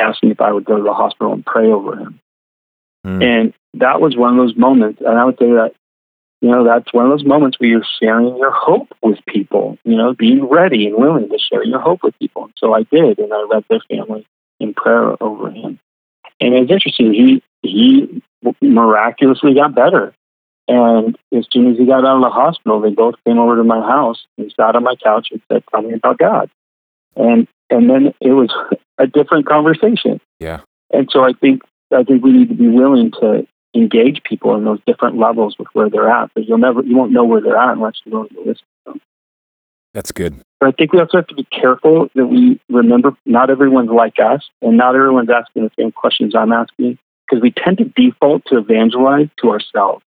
asked 0.00 0.22
me 0.22 0.32
if 0.32 0.40
I 0.40 0.52
would 0.52 0.64
go 0.64 0.76
to 0.76 0.82
the 0.82 0.92
hospital 0.92 1.32
and 1.32 1.46
pray 1.46 1.66
over 1.66 1.96
him. 1.96 2.20
Mm. 3.06 3.22
And 3.22 3.54
that 3.74 4.00
was 4.00 4.16
one 4.16 4.36
of 4.36 4.44
those 4.44 4.56
moments. 4.56 5.00
And 5.00 5.16
I 5.16 5.24
would 5.24 5.38
say 5.38 5.50
that 5.52 5.74
you 6.40 6.50
know, 6.50 6.64
that's 6.64 6.92
one 6.92 7.04
of 7.04 7.10
those 7.10 7.26
moments 7.26 7.60
where 7.60 7.68
you're 7.68 7.84
sharing 8.00 8.36
your 8.38 8.50
hope 8.50 8.88
with 9.02 9.18
people, 9.26 9.76
you 9.84 9.96
know, 9.96 10.14
being 10.14 10.48
ready 10.48 10.86
and 10.86 10.96
willing 10.96 11.28
to 11.28 11.38
share 11.38 11.64
your 11.64 11.80
hope 11.80 12.02
with 12.02 12.18
people. 12.18 12.44
And 12.44 12.54
so 12.56 12.72
I 12.72 12.84
did, 12.84 13.18
and 13.18 13.32
I 13.32 13.44
led 13.44 13.64
their 13.68 13.80
family 13.90 14.26
in 14.58 14.72
prayer 14.72 15.22
over 15.22 15.50
him. 15.50 15.78
And 16.40 16.54
it's 16.54 16.70
interesting, 16.70 17.12
he 17.12 17.42
he 17.62 18.22
miraculously 18.60 19.54
got 19.54 19.74
better. 19.74 20.14
And 20.68 21.18
as 21.36 21.46
soon 21.52 21.72
as 21.72 21.78
he 21.78 21.84
got 21.84 22.06
out 22.06 22.16
of 22.16 22.22
the 22.22 22.30
hospital, 22.30 22.80
they 22.80 22.90
both 22.90 23.16
came 23.26 23.38
over 23.38 23.56
to 23.56 23.64
my 23.64 23.80
house 23.80 24.24
and 24.38 24.52
sat 24.58 24.76
on 24.76 24.84
my 24.84 24.94
couch 24.96 25.28
and 25.32 25.42
said, 25.50 25.64
Tell 25.70 25.82
me 25.82 25.94
about 25.94 26.18
God. 26.18 26.50
And 27.16 27.48
and 27.68 27.90
then 27.90 28.14
it 28.20 28.32
was 28.32 28.54
a 28.98 29.06
different 29.06 29.46
conversation. 29.46 30.20
Yeah. 30.38 30.60
And 30.92 31.08
so 31.10 31.24
I 31.24 31.32
think 31.32 31.62
I 31.92 32.04
think 32.04 32.22
we 32.22 32.32
need 32.32 32.48
to 32.48 32.54
be 32.54 32.68
willing 32.68 33.10
to 33.20 33.46
engage 33.74 34.22
people 34.22 34.56
in 34.56 34.64
those 34.64 34.80
different 34.86 35.18
levels 35.18 35.56
with 35.58 35.68
where 35.72 35.90
they're 35.90 36.10
at. 36.10 36.30
But 36.34 36.46
you'll 36.46 36.58
never, 36.58 36.82
you 36.82 36.96
won't 36.96 37.12
know 37.12 37.24
where 37.24 37.40
they're 37.40 37.56
at 37.56 37.72
unless 37.72 37.94
you're 38.04 38.12
willing 38.14 38.34
to 38.34 38.40
listen 38.40 38.54
to 38.86 38.92
them. 38.92 39.00
That's 39.92 40.12
good. 40.12 40.40
But 40.60 40.68
I 40.68 40.72
think 40.72 40.92
we 40.92 41.00
also 41.00 41.18
have 41.18 41.26
to 41.28 41.34
be 41.34 41.44
careful 41.44 42.08
that 42.14 42.26
we 42.26 42.60
remember 42.68 43.16
not 43.26 43.50
everyone's 43.50 43.90
like 43.90 44.20
us, 44.22 44.48
and 44.62 44.76
not 44.76 44.94
everyone's 44.94 45.30
asking 45.30 45.64
the 45.64 45.70
same 45.78 45.90
questions 45.90 46.34
I'm 46.34 46.52
asking, 46.52 46.98
because 47.26 47.42
we 47.42 47.50
tend 47.50 47.78
to 47.78 47.84
default 47.84 48.44
to 48.46 48.58
evangelize 48.58 49.28
to 49.42 49.50
ourselves. 49.50 50.04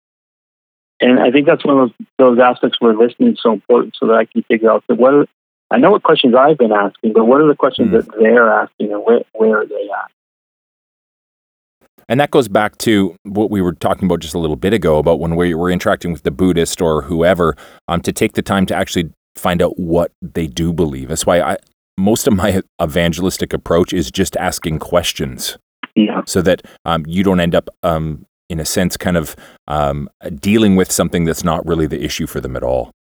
And 1.00 1.20
I 1.20 1.30
think 1.30 1.46
that's 1.46 1.64
one 1.64 1.78
of 1.78 1.90
those, 1.90 2.06
those 2.18 2.38
aspects 2.40 2.80
where 2.80 2.92
listening 2.92 3.34
is 3.34 3.40
so 3.40 3.52
important, 3.52 3.94
so 3.96 4.06
that 4.08 4.14
I 4.14 4.24
can 4.24 4.42
figure 4.42 4.70
out 4.70 4.82
that 4.88 4.96
what 4.96 5.14
are, 5.14 5.26
I 5.70 5.78
know 5.78 5.92
what 5.92 6.02
questions 6.02 6.34
I've 6.34 6.58
been 6.58 6.72
asking, 6.72 7.12
but 7.12 7.26
what 7.26 7.40
are 7.40 7.46
the 7.46 7.54
questions 7.54 7.90
mm. 7.90 7.92
that 7.92 8.18
they're 8.18 8.50
asking, 8.50 8.92
and 8.92 9.04
where, 9.04 9.20
where 9.32 9.60
are 9.60 9.66
they 9.66 9.88
at? 9.94 10.10
And 12.08 12.18
that 12.20 12.30
goes 12.30 12.48
back 12.48 12.78
to 12.78 13.14
what 13.24 13.50
we 13.50 13.60
were 13.60 13.74
talking 13.74 14.06
about 14.06 14.20
just 14.20 14.34
a 14.34 14.38
little 14.38 14.56
bit 14.56 14.72
ago 14.72 14.98
about 14.98 15.20
when 15.20 15.36
we 15.36 15.54
were 15.54 15.70
interacting 15.70 16.10
with 16.10 16.22
the 16.22 16.30
Buddhist 16.30 16.80
or 16.80 17.02
whoever, 17.02 17.54
um, 17.86 18.00
to 18.00 18.12
take 18.12 18.32
the 18.32 18.42
time 18.42 18.64
to 18.66 18.74
actually 18.74 19.12
find 19.38 19.62
out 19.62 19.78
what 19.78 20.12
they 20.20 20.46
do 20.46 20.72
believe. 20.72 21.08
That's 21.08 21.26
why 21.26 21.40
I 21.40 21.56
most 21.98 22.26
of 22.26 22.34
my 22.34 22.62
evangelistic 22.80 23.52
approach 23.52 23.92
is 23.92 24.10
just 24.10 24.36
asking 24.36 24.78
questions. 24.78 25.58
Yeah. 25.94 26.22
So 26.26 26.40
that 26.42 26.62
um, 26.84 27.04
you 27.06 27.24
don't 27.24 27.40
end 27.40 27.54
up, 27.54 27.68
um, 27.82 28.24
in 28.48 28.60
a 28.60 28.64
sense, 28.64 28.96
kind 28.96 29.16
of 29.16 29.34
um, 29.66 30.08
dealing 30.36 30.76
with 30.76 30.92
something 30.92 31.24
that's 31.24 31.42
not 31.42 31.66
really 31.66 31.86
the 31.86 32.02
issue 32.02 32.26
for 32.26 32.40
them 32.40 32.54
at 32.56 32.62
all. 32.62 32.92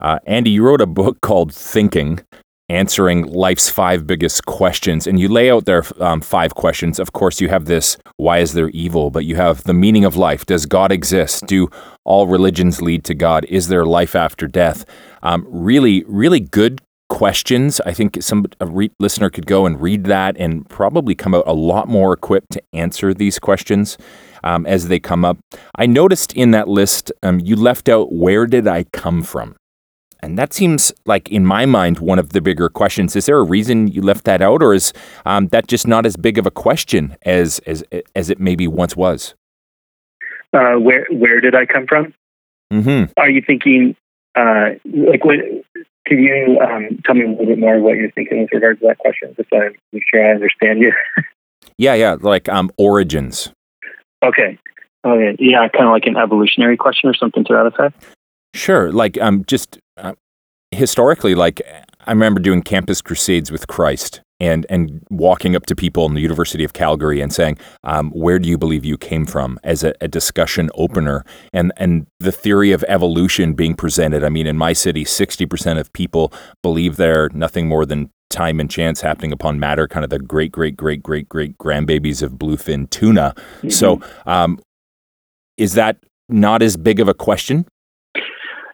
Uh, 0.00 0.18
Andy, 0.26 0.50
you 0.50 0.64
wrote 0.64 0.80
a 0.80 0.86
book 0.86 1.20
called 1.20 1.52
Thinking 1.52 2.20
answering 2.68 3.26
life's 3.26 3.68
five 3.68 4.06
biggest 4.06 4.46
questions. 4.46 5.06
And 5.06 5.18
you 5.20 5.28
lay 5.28 5.50
out 5.50 5.64
there 5.66 5.84
um, 6.00 6.20
five 6.20 6.54
questions. 6.54 6.98
Of 6.98 7.12
course, 7.12 7.40
you 7.40 7.48
have 7.48 7.66
this 7.66 7.96
why 8.16 8.38
is 8.38 8.52
there 8.52 8.70
evil? 8.70 9.10
But 9.10 9.24
you 9.24 9.36
have 9.36 9.64
the 9.64 9.74
meaning 9.74 10.04
of 10.04 10.16
life. 10.16 10.46
Does 10.46 10.66
God 10.66 10.92
exist? 10.92 11.46
Do 11.46 11.68
all 12.04 12.26
religions 12.26 12.80
lead 12.80 13.04
to 13.04 13.14
God? 13.14 13.44
Is 13.46 13.68
there 13.68 13.84
life 13.84 14.14
after 14.14 14.46
death? 14.46 14.84
Um, 15.22 15.46
really, 15.48 16.04
really 16.06 16.40
good 16.40 16.80
questions. 17.08 17.80
I 17.84 17.92
think 17.92 18.22
some 18.22 18.46
a 18.60 18.66
re- 18.66 18.90
listener 18.98 19.30
could 19.30 19.46
go 19.46 19.66
and 19.66 19.80
read 19.80 20.04
that 20.04 20.36
and 20.38 20.68
probably 20.68 21.14
come 21.14 21.34
out 21.34 21.44
a 21.46 21.52
lot 21.52 21.88
more 21.88 22.12
equipped 22.12 22.52
to 22.52 22.62
answer 22.72 23.12
these 23.12 23.38
questions 23.38 23.98
um, 24.42 24.66
as 24.66 24.88
they 24.88 24.98
come 24.98 25.24
up. 25.24 25.38
I 25.76 25.86
noticed 25.86 26.32
in 26.32 26.50
that 26.52 26.68
list 26.68 27.12
um, 27.22 27.40
you 27.40 27.56
left 27.56 27.88
out 27.88 28.12
where 28.12 28.46
did 28.46 28.66
I 28.66 28.84
come 28.92 29.22
from? 29.22 29.56
And 30.24 30.38
that 30.38 30.54
seems 30.54 30.90
like, 31.04 31.30
in 31.30 31.44
my 31.44 31.66
mind, 31.66 31.98
one 31.98 32.18
of 32.18 32.30
the 32.30 32.40
bigger 32.40 32.70
questions. 32.70 33.14
Is 33.14 33.26
there 33.26 33.36
a 33.36 33.42
reason 33.44 33.88
you 33.88 34.00
left 34.00 34.24
that 34.24 34.40
out, 34.40 34.62
or 34.62 34.72
is 34.72 34.94
um, 35.26 35.48
that 35.48 35.66
just 35.68 35.86
not 35.86 36.06
as 36.06 36.16
big 36.16 36.38
of 36.38 36.46
a 36.46 36.50
question 36.50 37.14
as 37.22 37.58
as 37.66 37.84
as 38.14 38.30
it 38.30 38.40
maybe 38.40 38.66
once 38.66 38.96
was? 38.96 39.34
Uh, 40.54 40.76
where 40.76 41.06
where 41.10 41.40
did 41.40 41.54
I 41.54 41.66
come 41.66 41.86
from? 41.86 42.14
Mm-hmm. 42.72 43.12
Are 43.18 43.28
you 43.28 43.42
thinking 43.46 43.96
uh, 44.34 44.70
like 44.86 45.26
what? 45.26 45.36
Can 46.06 46.18
you 46.18 46.58
um, 46.60 47.00
tell 47.04 47.14
me 47.14 47.24
a 47.24 47.28
little 47.28 47.46
bit 47.46 47.58
more 47.58 47.78
what 47.80 47.96
you're 47.96 48.10
thinking 48.10 48.40
with 48.40 48.52
regards 48.52 48.80
to 48.80 48.86
that 48.86 48.98
question, 48.98 49.34
just 49.36 49.50
so 49.50 49.58
I 49.58 49.68
make 49.92 50.04
sure 50.12 50.26
I 50.26 50.34
understand 50.34 50.80
you? 50.80 50.92
yeah, 51.76 51.92
yeah, 51.92 52.16
like 52.18 52.48
um, 52.48 52.70
origins. 52.78 53.52
Okay. 54.22 54.58
Okay. 55.04 55.36
Yeah, 55.38 55.68
kind 55.68 55.84
of 55.84 55.92
like 55.92 56.06
an 56.06 56.16
evolutionary 56.16 56.78
question 56.78 57.10
or 57.10 57.14
something 57.14 57.44
to 57.44 57.52
that 57.52 57.66
effect. 57.66 58.02
Sure. 58.54 58.92
Like 58.92 59.20
um, 59.20 59.44
just 59.46 59.78
uh, 59.96 60.14
historically, 60.70 61.34
like 61.34 61.60
I 62.06 62.12
remember 62.12 62.40
doing 62.40 62.62
campus 62.62 63.02
crusades 63.02 63.50
with 63.50 63.66
Christ 63.66 64.20
and 64.40 64.64
and 64.68 65.04
walking 65.10 65.56
up 65.56 65.66
to 65.66 65.76
people 65.76 66.06
in 66.06 66.14
the 66.14 66.20
University 66.20 66.62
of 66.62 66.72
Calgary 66.72 67.20
and 67.20 67.32
saying, 67.32 67.58
um, 67.82 68.10
"Where 68.12 68.38
do 68.38 68.48
you 68.48 68.56
believe 68.56 68.84
you 68.84 68.96
came 68.96 69.26
from?" 69.26 69.58
as 69.64 69.82
a, 69.82 69.92
a, 70.00 70.06
discussion 70.06 70.70
opener, 70.74 71.24
and 71.52 71.72
and 71.76 72.06
the 72.20 72.30
theory 72.30 72.70
of 72.70 72.84
evolution 72.86 73.54
being 73.54 73.74
presented. 73.74 74.22
I 74.22 74.28
mean, 74.28 74.46
in 74.46 74.56
my 74.56 74.72
city, 74.72 75.04
sixty 75.04 75.46
percent 75.46 75.80
of 75.80 75.92
people 75.92 76.32
believe 76.62 76.96
they're 76.96 77.30
nothing 77.30 77.66
more 77.66 77.84
than 77.84 78.10
time 78.30 78.60
and 78.60 78.70
chance 78.70 79.00
happening 79.00 79.32
upon 79.32 79.58
matter, 79.58 79.88
kind 79.88 80.04
of 80.04 80.10
the 80.10 80.20
great 80.20 80.52
great 80.52 80.76
great 80.76 81.02
great 81.02 81.28
great 81.28 81.58
grandbabies 81.58 82.22
of 82.22 82.32
bluefin 82.32 82.88
tuna. 82.90 83.34
Mm-hmm. 83.36 83.70
So, 83.70 84.00
um, 84.26 84.60
is 85.56 85.74
that 85.74 85.96
not 86.28 86.62
as 86.62 86.76
big 86.76 87.00
of 87.00 87.08
a 87.08 87.14
question 87.14 87.66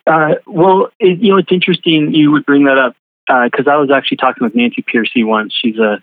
uh, 0.07 0.35
well, 0.47 0.91
it, 0.99 1.19
you 1.19 1.33
know, 1.33 1.39
it's 1.39 1.53
interesting 1.53 2.15
you 2.15 2.33
would 2.33 2.47
bring 2.47 2.65
that 2.65 2.79
up 2.79 2.97
because 3.27 3.67
uh, 3.67 3.71
I 3.71 3.77
was 3.77 3.91
actually 3.91 4.19
talking 4.19 4.45
with 4.45 4.55
Nancy 4.55 4.83
Pearcey 4.83 5.25
once. 5.25 5.55
She's 5.61 5.79
a 5.79 6.03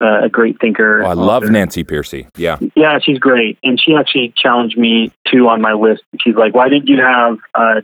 a 0.00 0.28
great 0.28 0.60
thinker. 0.60 1.02
Oh, 1.02 1.08
I 1.08 1.14
love 1.14 1.48
Nancy 1.50 1.84
Pearcey. 1.84 2.28
Yeah, 2.36 2.58
yeah, 2.76 2.98
she's 3.02 3.18
great, 3.18 3.58
and 3.62 3.80
she 3.80 3.94
actually 3.94 4.32
challenged 4.36 4.78
me 4.78 5.12
too 5.26 5.48
on 5.48 5.60
my 5.60 5.72
list. 5.72 6.02
She's 6.20 6.36
like, 6.36 6.54
"Why 6.54 6.68
didn't 6.68 6.88
you 6.88 7.00
have 7.00 7.38
uh, 7.54 7.80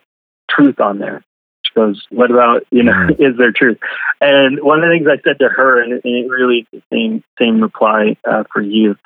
truth 0.48 0.80
on 0.80 0.98
there?" 0.98 1.24
She 1.64 1.74
goes, 1.74 2.06
"What 2.10 2.30
about 2.30 2.62
you 2.70 2.84
know? 2.84 2.92
Mm. 2.92 3.10
is 3.18 3.36
there 3.36 3.52
truth?" 3.52 3.78
And 4.20 4.62
one 4.62 4.78
of 4.78 4.84
the 4.84 4.96
things 4.96 5.08
I 5.08 5.20
said 5.28 5.40
to 5.40 5.48
her, 5.48 5.82
and, 5.82 5.92
and 5.92 6.00
it 6.04 6.28
really 6.28 6.66
the 6.72 6.82
same 6.92 7.24
same 7.38 7.60
reply 7.60 8.16
uh, 8.24 8.44
for 8.52 8.62
you, 8.62 8.96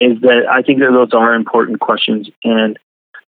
is 0.00 0.20
that 0.22 0.46
I 0.50 0.62
think 0.62 0.80
that 0.80 0.90
those 0.90 1.12
are 1.12 1.34
important 1.34 1.80
questions, 1.80 2.28
and 2.42 2.78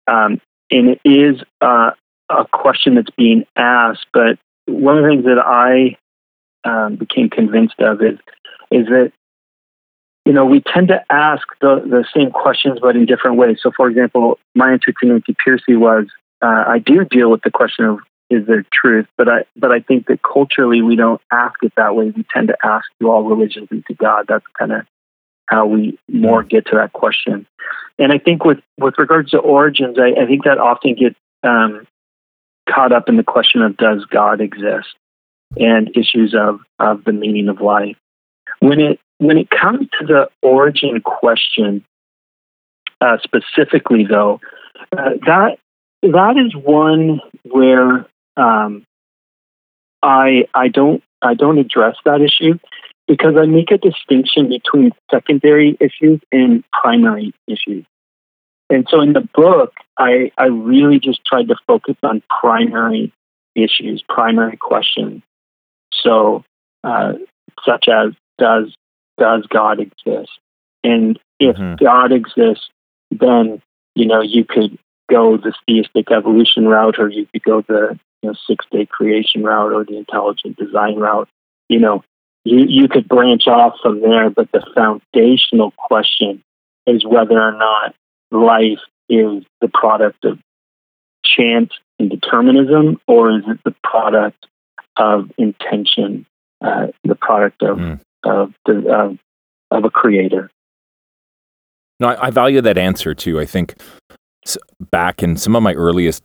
um, 0.08 0.40
and 0.70 0.88
it 0.88 1.00
is 1.04 1.40
uh, 1.60 1.92
a 2.40 2.46
question 2.52 2.94
that's 2.94 3.10
being 3.16 3.44
asked, 3.56 4.06
but 4.12 4.38
one 4.66 4.98
of 4.98 5.04
the 5.04 5.10
things 5.10 5.24
that 5.24 5.38
I 5.38 5.96
um, 6.64 6.96
became 6.96 7.28
convinced 7.28 7.80
of 7.80 8.02
is 8.02 8.18
is 8.70 8.86
that 8.86 9.12
you 10.24 10.32
know 10.32 10.44
we 10.44 10.60
tend 10.60 10.88
to 10.88 11.02
ask 11.10 11.46
the 11.60 11.82
the 11.84 12.04
same 12.14 12.30
questions 12.30 12.78
but 12.80 12.96
in 12.96 13.06
different 13.06 13.36
ways. 13.36 13.58
So, 13.62 13.70
for 13.76 13.88
example, 13.88 14.38
my 14.54 14.72
answer 14.72 14.92
to 14.92 15.06
Nancy 15.06 15.34
Pearcey 15.46 15.76
was 15.76 16.06
uh, 16.42 16.64
I 16.66 16.78
do 16.78 17.04
deal 17.04 17.30
with 17.30 17.42
the 17.42 17.50
question 17.50 17.84
of 17.84 17.98
is 18.30 18.46
there 18.46 18.64
truth, 18.72 19.06
but 19.18 19.28
I 19.28 19.44
but 19.56 19.72
I 19.72 19.80
think 19.80 20.06
that 20.06 20.20
culturally 20.22 20.82
we 20.82 20.96
don't 20.96 21.20
ask 21.30 21.54
it 21.62 21.72
that 21.76 21.94
way. 21.94 22.12
We 22.16 22.24
tend 22.32 22.48
to 22.48 22.56
ask 22.64 22.86
do 23.00 23.10
all 23.10 23.24
religions 23.24 23.68
and 23.70 23.84
to 23.86 23.94
God. 23.94 24.26
That's 24.28 24.44
kind 24.58 24.72
of 24.72 24.86
how 25.46 25.66
we 25.66 25.98
more 26.08 26.42
get 26.42 26.66
to 26.66 26.76
that 26.76 26.92
question. 26.94 27.46
And 27.98 28.12
I 28.12 28.18
think 28.18 28.44
with 28.44 28.58
with 28.78 28.94
regards 28.98 29.30
to 29.32 29.38
origins, 29.38 29.98
I, 29.98 30.22
I 30.22 30.26
think 30.26 30.44
that 30.44 30.58
often 30.58 30.94
gets 30.94 31.16
um, 31.42 31.86
caught 32.68 32.92
up 32.92 33.08
in 33.08 33.16
the 33.16 33.24
question 33.24 33.62
of 33.62 33.76
does 33.76 34.04
God 34.06 34.40
exist 34.40 34.88
and 35.56 35.90
issues 35.96 36.34
of, 36.34 36.60
of 36.78 37.04
the 37.04 37.12
meaning 37.12 37.48
of 37.48 37.60
life. 37.60 37.96
When 38.60 38.80
it 38.80 39.00
when 39.18 39.38
it 39.38 39.48
comes 39.50 39.88
to 40.00 40.06
the 40.06 40.28
origin 40.42 41.00
question 41.00 41.84
uh, 43.00 43.18
specifically, 43.22 44.04
though, 44.04 44.40
uh, 44.96 45.10
that 45.26 45.58
that 46.02 46.36
is 46.36 46.54
one 46.56 47.20
where 47.44 48.06
um, 48.36 48.84
I 50.02 50.46
I 50.54 50.68
don't 50.68 51.02
I 51.20 51.34
don't 51.34 51.58
address 51.58 51.96
that 52.04 52.20
issue 52.20 52.58
because 53.06 53.34
I 53.36 53.46
make 53.46 53.70
a 53.70 53.78
distinction 53.78 54.48
between 54.48 54.92
secondary 55.10 55.76
issues 55.80 56.20
and 56.30 56.64
primary 56.72 57.32
issues. 57.46 57.84
And 58.72 58.86
so 58.90 59.02
in 59.02 59.12
the 59.12 59.28
book, 59.34 59.74
I, 59.98 60.32
I 60.38 60.46
really 60.46 60.98
just 60.98 61.22
tried 61.26 61.48
to 61.48 61.56
focus 61.66 61.96
on 62.02 62.22
primary 62.40 63.12
issues, 63.54 64.02
primary 64.08 64.56
questions. 64.56 65.22
So, 65.92 66.42
uh, 66.82 67.12
such 67.66 67.84
as 67.88 68.14
does 68.38 68.74
does 69.18 69.46
God 69.46 69.78
exist? 69.78 70.30
And 70.82 71.20
if 71.38 71.54
mm-hmm. 71.54 71.84
God 71.84 72.12
exists, 72.12 72.70
then 73.10 73.60
you 73.94 74.06
know 74.06 74.22
you 74.22 74.46
could 74.46 74.78
go 75.10 75.36
the 75.36 75.52
theistic 75.66 76.10
evolution 76.10 76.66
route, 76.66 76.98
or 76.98 77.10
you 77.10 77.26
could 77.26 77.42
go 77.42 77.60
the 77.60 78.00
you 78.22 78.30
know, 78.30 78.34
six 78.46 78.64
day 78.70 78.86
creation 78.86 79.44
route, 79.44 79.74
or 79.74 79.84
the 79.84 79.98
intelligent 79.98 80.56
design 80.56 80.96
route. 80.96 81.28
You 81.68 81.80
know, 81.80 82.04
you 82.44 82.64
you 82.66 82.88
could 82.88 83.06
branch 83.06 83.46
off 83.46 83.74
from 83.82 84.00
there, 84.00 84.30
but 84.30 84.50
the 84.50 84.64
foundational 84.74 85.72
question 85.76 86.42
is 86.86 87.04
whether 87.04 87.38
or 87.38 87.52
not 87.52 87.94
life 88.32 88.80
is 89.08 89.44
the 89.60 89.68
product 89.68 90.24
of 90.24 90.38
chance 91.24 91.72
and 91.98 92.10
determinism, 92.10 93.00
or 93.06 93.38
is 93.38 93.44
it 93.46 93.58
the 93.64 93.74
product 93.84 94.46
of 94.96 95.30
intention, 95.38 96.26
uh, 96.60 96.88
the 97.04 97.14
product 97.14 97.62
of 97.62 97.78
mm. 97.78 98.00
of, 98.24 98.52
the, 98.66 98.92
of 98.92 99.18
of 99.70 99.84
a 99.84 99.90
creator? 99.90 100.50
No, 102.00 102.08
I, 102.08 102.26
I 102.26 102.30
value 102.30 102.60
that 102.60 102.78
answer 102.78 103.14
too. 103.14 103.40
I 103.40 103.46
think 103.46 103.80
back 104.90 105.22
in 105.22 105.36
some 105.36 105.54
of 105.54 105.62
my 105.62 105.74
earliest 105.74 106.22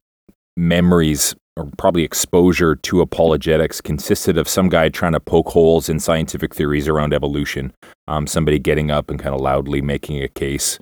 memories 0.56 1.36
or 1.56 1.70
probably 1.78 2.04
exposure 2.04 2.76
to 2.76 3.02
apologetics 3.02 3.82
consisted 3.82 4.38
of 4.38 4.48
some 4.48 4.70
guy 4.70 4.90
trying 4.90 5.14
to 5.14 5.20
poke 5.20 5.50
holes 5.50 5.90
in 5.90 6.00
scientific 6.00 6.54
theories 6.54 6.88
around 6.88 7.14
evolution. 7.14 7.74
Um, 8.08 8.28
somebody 8.28 8.60
getting 8.60 8.92
up 8.92 9.10
and 9.10 9.20
kind 9.20 9.34
of 9.34 9.42
loudly 9.42 9.82
making 9.82 10.22
a 10.22 10.28
case 10.28 10.78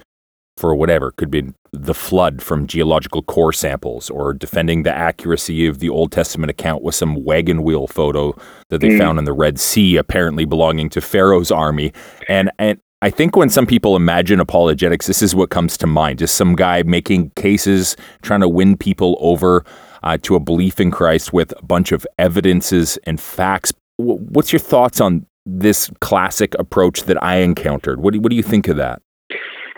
for 0.57 0.75
whatever 0.75 1.11
could 1.11 1.29
be 1.29 1.53
the 1.71 1.93
flood 1.93 2.41
from 2.41 2.67
geological 2.67 3.21
core 3.21 3.51
samples 3.51 4.09
or 4.09 4.33
defending 4.33 4.83
the 4.83 4.93
accuracy 4.93 5.67
of 5.67 5.79
the 5.79 5.89
Old 5.89 6.11
Testament 6.11 6.49
account 6.49 6.81
with 6.81 6.95
some 6.95 7.23
wagon 7.23 7.63
wheel 7.63 7.87
photo 7.87 8.35
that 8.69 8.79
they 8.79 8.89
mm. 8.89 8.97
found 8.97 9.19
in 9.19 9.25
the 9.25 9.33
Red 9.33 9.59
Sea 9.59 9.97
apparently 9.97 10.45
belonging 10.45 10.89
to 10.89 11.01
Pharaoh's 11.01 11.51
army. 11.51 11.91
And 12.29 12.51
and 12.57 12.79
I 13.01 13.09
think 13.09 13.35
when 13.35 13.49
some 13.49 13.65
people 13.65 13.95
imagine 13.95 14.39
apologetics 14.39 15.07
this 15.07 15.21
is 15.21 15.35
what 15.35 15.49
comes 15.49 15.77
to 15.77 15.87
mind 15.87 16.19
just 16.19 16.35
some 16.35 16.55
guy 16.55 16.81
making 16.83 17.31
cases 17.31 17.97
trying 18.21 18.41
to 18.41 18.49
win 18.49 18.77
people 18.77 19.17
over 19.19 19.65
uh, 20.03 20.17
to 20.21 20.35
a 20.35 20.39
belief 20.39 20.79
in 20.79 20.91
Christ 20.91 21.33
with 21.33 21.53
a 21.57 21.65
bunch 21.65 21.91
of 21.91 22.07
evidences 22.17 22.97
and 23.03 23.19
facts. 23.19 23.73
What's 23.97 24.53
your 24.53 24.59
thoughts 24.59 25.01
on 25.01 25.25
this 25.45 25.89
classic 25.99 26.55
approach 26.57 27.03
that 27.03 27.21
I 27.21 27.37
encountered? 27.37 27.99
What 28.01 28.13
do, 28.13 28.21
what 28.21 28.29
do 28.29 28.35
you 28.35 28.43
think 28.43 28.67
of 28.67 28.77
that 28.77 29.01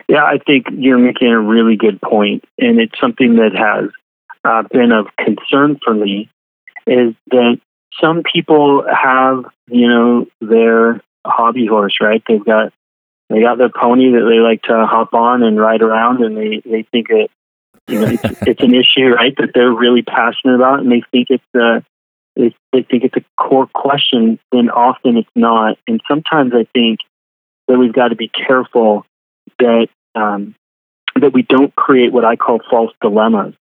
yeah, 0.07 0.23
I 0.23 0.37
think 0.37 0.67
you're 0.71 0.97
making 0.97 1.27
a 1.27 1.39
really 1.39 1.75
good 1.75 2.01
point, 2.01 2.45
and 2.57 2.79
it's 2.79 2.99
something 2.99 3.35
that 3.35 3.53
has 3.55 3.89
uh, 4.45 4.63
been 4.71 4.91
of 4.91 5.07
concern 5.17 5.79
for 5.83 5.93
me. 5.93 6.29
Is 6.85 7.13
that 7.31 7.59
some 8.01 8.23
people 8.23 8.85
have, 8.87 9.43
you 9.67 9.89
know, 9.89 10.27
their 10.39 11.01
hobby 11.25 11.65
horse, 11.65 11.97
right? 12.01 12.23
They've 12.27 12.43
got 12.43 12.71
they 13.29 13.41
got 13.41 13.57
their 13.57 13.69
pony 13.69 14.11
that 14.11 14.25
they 14.29 14.39
like 14.39 14.61
to 14.63 14.85
hop 14.85 15.13
on 15.13 15.43
and 15.43 15.59
ride 15.59 15.81
around, 15.81 16.23
and 16.23 16.37
they 16.37 16.61
they 16.63 16.83
think 16.83 17.09
that 17.09 17.27
you 17.89 17.99
know 17.99 18.07
it's, 18.07 18.23
it's 18.47 18.63
an 18.63 18.73
issue, 18.73 19.09
right? 19.13 19.35
That 19.37 19.51
they're 19.53 19.71
really 19.71 20.03
passionate 20.03 20.55
about, 20.55 20.79
and 20.79 20.89
they 20.89 21.03
think 21.11 21.27
it's 21.29 21.43
a 21.53 21.83
they, 22.37 22.55
they 22.71 22.83
think 22.83 23.03
it's 23.03 23.17
a 23.17 23.25
core 23.35 23.67
question. 23.67 24.39
Then 24.53 24.69
often 24.69 25.17
it's 25.17 25.29
not, 25.35 25.77
and 25.85 25.99
sometimes 26.07 26.53
I 26.53 26.65
think 26.73 26.99
that 27.67 27.77
we've 27.77 27.91
got 27.91 28.09
to 28.09 28.15
be 28.15 28.29
careful 28.29 29.05
that 29.59 29.87
um, 30.15 30.55
that 31.19 31.33
we 31.33 31.41
don't 31.41 31.75
create 31.75 32.11
what 32.11 32.25
I 32.25 32.35
call 32.35 32.59
false 32.69 32.91
dilemmas 33.01 33.55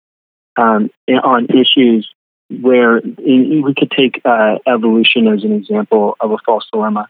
um, 0.58 0.89
on 1.08 1.48
issues 1.48 2.10
where 2.50 3.01
we 3.01 3.74
could 3.77 3.92
take 3.92 4.22
uh, 4.24 4.58
evolution 4.68 5.27
as 5.27 5.44
an 5.44 5.54
example 5.54 6.15
of 6.20 6.32
a 6.32 6.38
false 6.46 6.65
dilemma. 6.72 7.08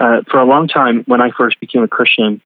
Uh, 0.00 0.22
for 0.30 0.38
a 0.38 0.44
long 0.44 0.68
time, 0.68 1.04
when 1.06 1.20
I 1.20 1.30
first 1.36 1.58
became 1.60 1.82
a 1.82 1.88
Christian, 1.88 2.40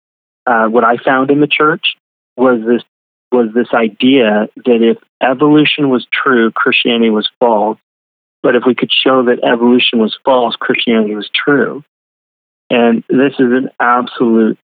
uh, 0.47 0.67
what 0.67 0.85
I 0.85 0.97
found 0.97 1.31
in 1.31 1.41
the 1.41 1.47
church 1.47 1.97
was 2.37 2.61
this 2.67 2.83
was 3.31 3.49
this 3.55 3.69
idea 3.73 4.49
that 4.57 4.83
if 4.83 4.99
evolution 5.23 5.89
was 5.89 6.07
true, 6.13 6.53
Christianity 6.53 7.11
was 7.11 7.31
false. 7.41 7.79
But 8.43 8.57
if 8.57 8.65
we 8.67 8.75
could 8.75 8.91
show 8.93 9.25
that 9.25 9.43
evolution 9.43 10.01
was 10.01 10.17
false, 10.25 10.55
Christianity 10.57 11.15
was 11.15 11.31
true. 11.33 11.83
And 12.69 13.05
this 13.09 13.33
is 13.39 13.53
an 13.53 13.71
absolute 13.81 14.59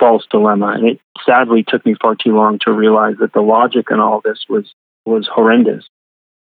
false 0.00 0.26
dilemma. 0.30 0.68
And 0.68 0.88
it 0.88 1.00
sadly 1.24 1.64
took 1.66 1.86
me 1.86 1.94
far 2.00 2.16
too 2.16 2.34
long 2.34 2.58
to 2.64 2.72
realize 2.72 3.16
that 3.20 3.32
the 3.32 3.42
logic 3.42 3.86
in 3.90 4.00
all 4.00 4.20
this 4.24 4.40
was 4.48 4.74
was 5.04 5.28
horrendous. 5.32 5.84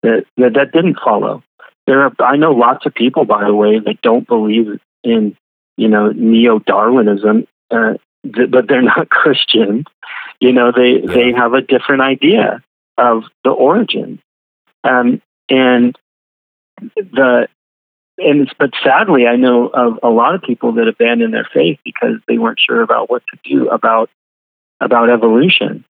That 0.02 0.26
that, 0.38 0.54
that 0.54 0.72
didn't 0.72 0.98
follow. 1.04 1.44
There 1.86 2.02
are 2.02 2.14
I 2.20 2.38
know 2.38 2.52
lots 2.52 2.86
of 2.86 2.96
people, 2.96 3.26
by 3.26 3.44
the 3.46 3.54
way, 3.54 3.80
that 3.80 4.02
don't 4.02 4.28
believe 4.28 4.80
in 5.04 5.38
you 5.78 5.90
know 5.90 6.12
neo 6.12 6.60
Darwinism, 6.60 7.48
uh, 7.70 7.94
th- 8.24 8.50
but 8.50 8.68
they're 8.68 8.82
not 8.96 9.10
Christian. 9.10 9.84
You 10.40 10.54
know, 10.54 10.72
they 10.72 11.02
they 11.02 11.34
have 11.34 11.54
a 11.54 11.62
different 11.62 12.02
idea 12.02 12.64
of 12.98 13.24
the 13.44 13.52
origin, 13.52 14.22
um, 14.84 15.22
and 15.50 15.98
the 16.96 17.48
and 18.20 18.52
but 18.58 18.72
sadly, 18.84 19.28
I 19.28 19.36
know 19.36 19.68
of 19.68 20.00
a 20.04 20.10
lot 20.10 20.36
of 20.36 20.42
people 20.42 20.74
that 20.74 20.88
abandoned 20.88 21.34
their 21.34 21.48
faith 21.54 21.80
because 21.84 22.18
they 22.28 22.38
weren't 22.38 22.60
sure 22.60 22.82
about 22.82 23.10
what 23.10 23.24
to 23.34 23.40
do 23.50 23.70
about 23.70 24.10
about 24.82 25.10
evolution. 25.10 25.86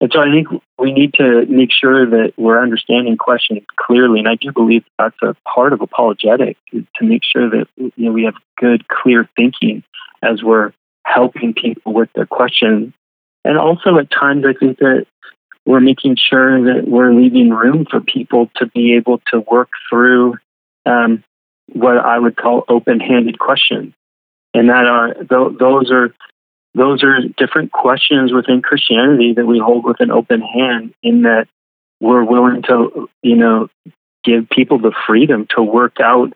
And 0.00 0.12
so 0.12 0.20
I 0.20 0.30
think 0.30 0.48
we 0.78 0.92
need 0.92 1.14
to 1.14 1.44
make 1.46 1.70
sure 1.72 2.08
that 2.08 2.34
we're 2.36 2.62
understanding 2.62 3.16
questions 3.16 3.62
clearly. 3.76 4.20
And 4.20 4.28
I 4.28 4.36
do 4.36 4.52
believe 4.52 4.84
that's 4.96 5.16
a 5.22 5.34
part 5.52 5.72
of 5.72 5.80
apologetic 5.80 6.56
to 6.72 6.84
make 7.04 7.22
sure 7.24 7.50
that 7.50 7.66
you 7.76 7.92
know 7.96 8.12
we 8.12 8.24
have 8.24 8.34
good, 8.58 8.86
clear 8.88 9.28
thinking 9.36 9.82
as 10.22 10.42
we're 10.42 10.72
helping 11.04 11.54
people 11.54 11.92
with 11.92 12.10
their 12.14 12.26
questions. 12.26 12.92
And 13.44 13.58
also 13.58 13.98
at 13.98 14.10
times 14.10 14.44
I 14.46 14.52
think 14.52 14.78
that 14.78 15.06
we're 15.66 15.80
making 15.80 16.16
sure 16.16 16.62
that 16.64 16.88
we're 16.88 17.12
leaving 17.12 17.50
room 17.50 17.86
for 17.90 18.00
people 18.00 18.50
to 18.56 18.66
be 18.66 18.94
able 18.94 19.20
to 19.32 19.40
work 19.40 19.68
through 19.90 20.36
um, 20.86 21.24
what 21.72 21.98
I 21.98 22.18
would 22.18 22.36
call 22.36 22.64
open-handed 22.68 23.38
questions, 23.38 23.94
and 24.54 24.68
that 24.68 24.86
are 24.86 25.14
those 25.24 25.90
are 25.90 26.14
those 26.74 27.02
are 27.02 27.20
different 27.36 27.72
questions 27.72 28.32
within 28.32 28.62
Christianity 28.62 29.34
that 29.34 29.46
we 29.46 29.58
hold 29.58 29.84
with 29.84 30.00
an 30.00 30.10
open 30.10 30.40
hand. 30.40 30.94
In 31.02 31.22
that 31.22 31.48
we're 32.00 32.24
willing 32.24 32.62
to, 32.62 33.08
you 33.22 33.36
know, 33.36 33.68
give 34.24 34.48
people 34.50 34.78
the 34.78 34.94
freedom 35.06 35.46
to 35.56 35.62
work 35.62 36.00
out, 36.00 36.32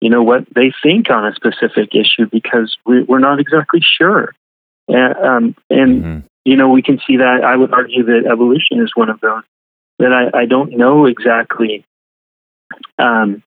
you 0.00 0.10
know, 0.10 0.22
what 0.22 0.44
they 0.54 0.72
think 0.82 1.10
on 1.10 1.26
a 1.26 1.34
specific 1.34 1.94
issue 1.94 2.26
because 2.30 2.76
we, 2.84 3.06
are 3.08 3.20
not 3.20 3.40
exactly 3.40 3.80
sure. 3.82 4.34
And, 4.88 5.16
um, 5.16 5.56
and 5.70 6.02
mm-hmm. 6.02 6.26
you 6.44 6.56
know, 6.56 6.68
we 6.68 6.82
can 6.82 7.00
see 7.06 7.16
that. 7.18 7.42
I 7.44 7.56
would 7.56 7.72
argue 7.72 8.04
that 8.04 8.28
evolution 8.30 8.80
is 8.82 8.92
one 8.94 9.10
of 9.10 9.20
those 9.20 9.42
that 9.98 10.12
I, 10.12 10.40
I 10.40 10.46
don't 10.46 10.76
know 10.76 11.06
exactly 11.06 11.84
um, 12.98 13.42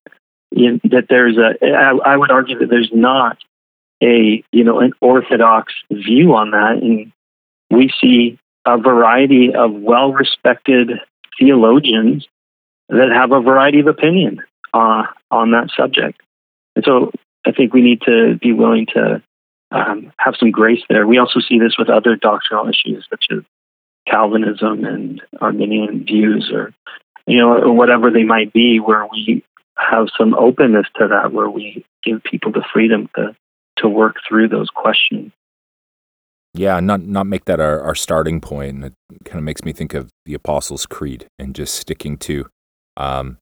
in, 0.52 0.82
that 0.86 1.06
there's 1.10 1.38
a. 1.38 1.66
I, 1.66 2.14
I 2.14 2.18
would 2.18 2.32
argue 2.32 2.60
that 2.60 2.70
there's 2.70 2.92
not 2.94 3.38
a 4.02 4.44
you 4.52 4.64
know 4.64 4.80
an 4.80 4.94
orthodox 5.02 5.74
view 5.92 6.36
on 6.36 6.52
that, 6.52 6.80
and 6.82 7.12
we 7.70 7.92
see 8.02 8.40
a 8.66 8.78
variety 8.78 9.54
of 9.54 9.72
well-respected 9.74 10.92
theologians 11.40 12.28
that 12.90 13.10
have 13.14 13.32
a 13.32 13.42
variety 13.42 13.80
of 13.80 13.88
opinion 13.88 14.42
uh, 14.74 15.04
on 15.32 15.52
that 15.52 15.70
subject. 15.76 16.22
And 16.76 16.84
so 16.86 17.12
I 17.46 17.52
think 17.52 17.74
we 17.74 17.82
need 17.82 18.02
to 18.02 18.38
be 18.42 18.52
willing 18.52 18.88
to 18.94 19.22
um, 19.72 20.12
have 20.18 20.36
some 20.40 20.52
grace 20.52 20.82
there. 20.90 21.08
We 21.08 21.20
also 21.20 21.40
see 21.40 21.60
this 21.60 21.78
with 21.78 21.90
other 21.90 22.16
doctrinal 22.16 22.68
issues 22.68 23.06
such 23.10 23.26
as 23.32 23.40
Calvinism 24.08 24.86
and 24.86 25.22
Arminian 25.40 26.06
views, 26.06 26.50
or 26.52 26.74
you 27.28 27.38
know, 27.38 27.72
whatever 27.72 28.10
they 28.10 28.24
might 28.24 28.52
be, 28.52 28.80
where 28.80 29.06
we 29.06 29.44
have 29.80 30.08
some 30.18 30.34
openness 30.34 30.88
to 30.98 31.08
that 31.08 31.32
where 31.32 31.50
we 31.50 31.86
give 32.04 32.24
people 32.24 32.52
the 32.52 32.64
freedom 32.72 33.10
to 33.16 33.36
to 33.78 33.88
work 33.88 34.18
through 34.28 34.50
those 34.50 34.70
questions. 34.70 35.32
Yeah, 36.54 36.80
not 36.80 37.02
not 37.02 37.28
make 37.28 37.46
that 37.46 37.60
our, 37.60 37.80
our 37.82 37.96
starting 37.96 38.42
point. 38.42 38.76
And 38.76 38.86
it 38.86 38.94
kind 39.26 39.38
of 39.38 39.44
makes 39.44 39.64
me 39.64 39.72
think 39.72 39.94
of 39.94 40.10
the 40.26 40.34
Apostles' 40.34 40.86
Creed 40.86 41.28
and 41.38 41.56
just 41.56 41.76
sticking 41.76 42.18
to 42.18 42.48
um, 42.98 43.38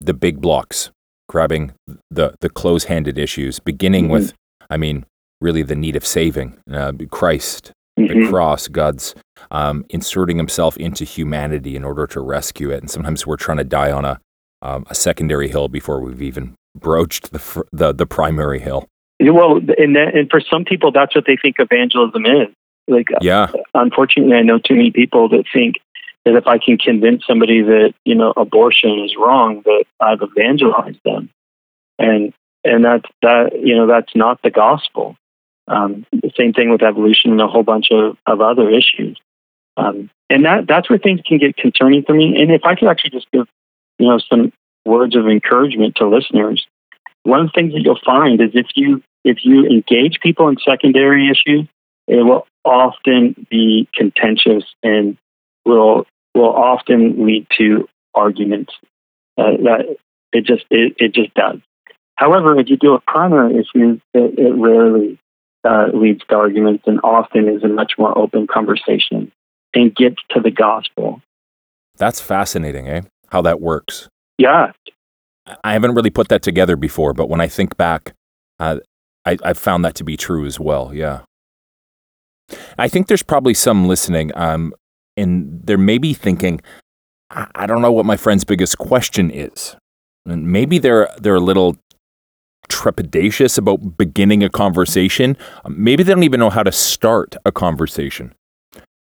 the 0.00 0.14
big 0.14 0.40
blocks, 0.40 0.90
grabbing 1.28 1.72
the 2.10 2.34
the 2.40 2.50
close 2.50 2.84
handed 2.84 3.18
issues, 3.18 3.60
beginning 3.60 4.04
mm-hmm. 4.04 4.12
with, 4.12 4.34
I 4.70 4.76
mean, 4.76 5.06
really 5.40 5.62
the 5.62 5.76
need 5.76 5.96
of 5.96 6.04
saving 6.04 6.58
uh, 6.70 6.92
Christ, 7.10 7.72
mm-hmm. 7.98 8.22
the 8.22 8.28
cross, 8.28 8.66
God's 8.68 9.14
um, 9.50 9.84
inserting 9.88 10.36
Himself 10.36 10.76
into 10.76 11.04
humanity 11.04 11.76
in 11.76 11.84
order 11.84 12.06
to 12.08 12.20
rescue 12.20 12.70
it. 12.70 12.80
And 12.80 12.90
sometimes 12.90 13.26
we're 13.26 13.36
trying 13.36 13.58
to 13.58 13.64
die 13.64 13.92
on 13.92 14.04
a 14.04 14.20
um, 14.62 14.86
a 14.88 14.94
secondary 14.94 15.48
hill 15.48 15.68
before 15.68 16.00
we've 16.00 16.22
even 16.22 16.54
broached 16.76 17.32
the 17.32 17.38
fr- 17.38 17.62
the, 17.72 17.92
the 17.92 18.06
primary 18.06 18.60
hill. 18.60 18.86
Well, 19.20 19.56
and 19.56 19.96
that, 19.96 20.14
and 20.14 20.30
for 20.30 20.40
some 20.40 20.64
people, 20.64 20.92
that's 20.92 21.14
what 21.14 21.24
they 21.26 21.36
think 21.36 21.56
evangelism 21.58 22.24
is. 22.24 22.48
Like, 22.86 23.08
yeah. 23.20 23.50
Unfortunately, 23.74 24.36
I 24.36 24.42
know 24.42 24.58
too 24.58 24.74
many 24.74 24.90
people 24.90 25.28
that 25.30 25.44
think 25.52 25.76
that 26.24 26.36
if 26.36 26.46
I 26.46 26.58
can 26.58 26.78
convince 26.78 27.26
somebody 27.26 27.62
that 27.62 27.94
you 28.04 28.14
know 28.14 28.32
abortion 28.36 29.04
is 29.04 29.14
wrong, 29.18 29.62
that 29.64 29.84
I've 30.00 30.22
evangelized 30.22 31.00
them, 31.04 31.30
and 31.98 32.32
and 32.64 32.84
that's 32.84 33.08
that 33.22 33.50
you 33.62 33.76
know 33.76 33.86
that's 33.86 34.14
not 34.14 34.40
the 34.42 34.50
gospel. 34.50 35.16
Um, 35.66 36.06
the 36.12 36.30
same 36.36 36.54
thing 36.54 36.70
with 36.70 36.82
evolution 36.82 37.30
and 37.30 37.40
a 37.42 37.46
whole 37.46 37.62
bunch 37.62 37.88
of, 37.90 38.16
of 38.26 38.40
other 38.40 38.70
issues. 38.70 39.20
Um, 39.76 40.08
and 40.30 40.46
that 40.46 40.66
that's 40.66 40.88
where 40.88 40.98
things 40.98 41.20
can 41.26 41.38
get 41.38 41.56
concerning 41.56 42.04
for 42.04 42.14
me. 42.14 42.40
And 42.40 42.50
if 42.50 42.64
I 42.64 42.74
could 42.74 42.88
actually 42.88 43.10
just 43.10 43.30
give 43.30 43.46
you 43.98 44.08
know, 44.08 44.18
some 44.18 44.52
words 44.84 45.16
of 45.16 45.26
encouragement 45.26 45.96
to 45.96 46.08
listeners. 46.08 46.66
One 47.24 47.40
of 47.40 47.46
the 47.46 47.52
things 47.54 47.72
that 47.74 47.82
you'll 47.82 48.00
find 48.04 48.40
is 48.40 48.50
if 48.54 48.66
you 48.74 49.02
if 49.24 49.38
you 49.44 49.66
engage 49.66 50.20
people 50.22 50.48
in 50.48 50.56
secondary 50.66 51.30
issues, 51.30 51.68
it 52.06 52.24
will 52.24 52.46
often 52.64 53.46
be 53.50 53.88
contentious 53.94 54.64
and 54.82 55.16
will 55.64 56.06
will 56.34 56.54
often 56.54 57.26
lead 57.26 57.46
to 57.58 57.88
arguments. 58.14 58.72
Uh, 59.36 59.56
that 59.62 59.96
it 60.32 60.44
just 60.44 60.64
it, 60.70 60.94
it 60.98 61.14
just 61.14 61.34
does. 61.34 61.58
However, 62.14 62.58
if 62.58 62.68
you 62.68 62.76
do 62.76 62.94
a 62.94 63.00
primary 63.00 63.54
issue, 63.58 64.00
it, 64.14 64.38
it 64.38 64.54
rarely 64.56 65.18
uh, 65.64 65.86
leads 65.94 66.22
to 66.28 66.34
arguments 66.34 66.84
and 66.86 67.00
often 67.04 67.48
is 67.48 67.62
a 67.62 67.68
much 67.68 67.92
more 67.98 68.16
open 68.16 68.46
conversation 68.46 69.30
and 69.74 69.94
gets 69.94 70.16
to 70.30 70.40
the 70.40 70.50
gospel. 70.50 71.20
That's 71.96 72.20
fascinating, 72.20 72.88
eh? 72.88 73.02
How 73.30 73.42
that 73.42 73.60
works. 73.60 74.08
Yeah. 74.38 74.72
I 75.64 75.72
haven't 75.72 75.94
really 75.94 76.10
put 76.10 76.28
that 76.28 76.42
together 76.42 76.76
before, 76.76 77.14
but 77.14 77.28
when 77.28 77.40
I 77.40 77.48
think 77.48 77.76
back, 77.76 78.14
uh, 78.58 78.78
I, 79.24 79.38
I've 79.42 79.58
found 79.58 79.84
that 79.84 79.94
to 79.96 80.04
be 80.04 80.16
true 80.16 80.46
as 80.46 80.60
well. 80.60 80.92
Yeah. 80.94 81.22
I 82.78 82.88
think 82.88 83.08
there's 83.08 83.22
probably 83.22 83.54
some 83.54 83.88
listening, 83.88 84.30
um, 84.34 84.72
and 85.16 85.60
they're 85.64 85.76
maybe 85.78 86.14
thinking, 86.14 86.60
I, 87.30 87.46
I 87.54 87.66
don't 87.66 87.82
know 87.82 87.92
what 87.92 88.06
my 88.06 88.16
friend's 88.16 88.44
biggest 88.44 88.78
question 88.78 89.30
is. 89.30 89.76
And 90.26 90.48
maybe 90.48 90.78
they're 90.78 91.08
they're 91.18 91.36
a 91.36 91.40
little 91.40 91.76
trepidatious 92.68 93.56
about 93.56 93.96
beginning 93.96 94.42
a 94.42 94.50
conversation. 94.50 95.36
Maybe 95.66 96.02
they 96.02 96.12
don't 96.12 96.22
even 96.22 96.40
know 96.40 96.50
how 96.50 96.62
to 96.62 96.72
start 96.72 97.36
a 97.44 97.52
conversation. 97.52 98.34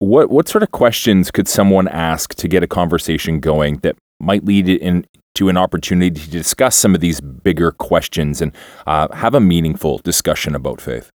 What 0.02 0.32
what 0.32 0.48
sort 0.48 0.64
of 0.64 0.72
questions 0.72 1.30
could 1.30 1.48
someone 1.48 1.88
ask 1.88 2.34
to 2.34 2.48
get 2.48 2.64
a 2.64 2.68
conversation 2.68 3.40
going 3.40 3.78
that 3.84 3.96
might 4.20 4.44
lead 4.44 4.68
in 4.68 5.06
to 5.36 5.48
an 5.48 5.58
opportunity 5.58 6.20
to 6.20 6.28
discuss 6.28 6.76
some 6.76 6.96
of 6.96 7.02
these 7.02 7.22
bigger 7.22 7.72
questions 7.72 8.42
and 8.42 8.52
uh, 8.88 9.14
have 9.14 9.36
a 9.36 9.40
meaningful 9.40 10.00
discussion 10.00 10.56
about 10.56 10.82
faith? 10.82 11.12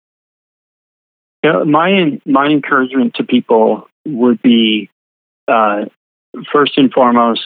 Yeah, 1.43 1.65
my 1.65 2.21
my 2.27 2.47
encouragement 2.47 3.15
to 3.15 3.25
people 3.25 3.89
would 4.05 4.41
be 4.41 4.89
uh, 5.49 5.87
first 6.53 6.79
and 6.79 6.93
foremost, 6.93 7.41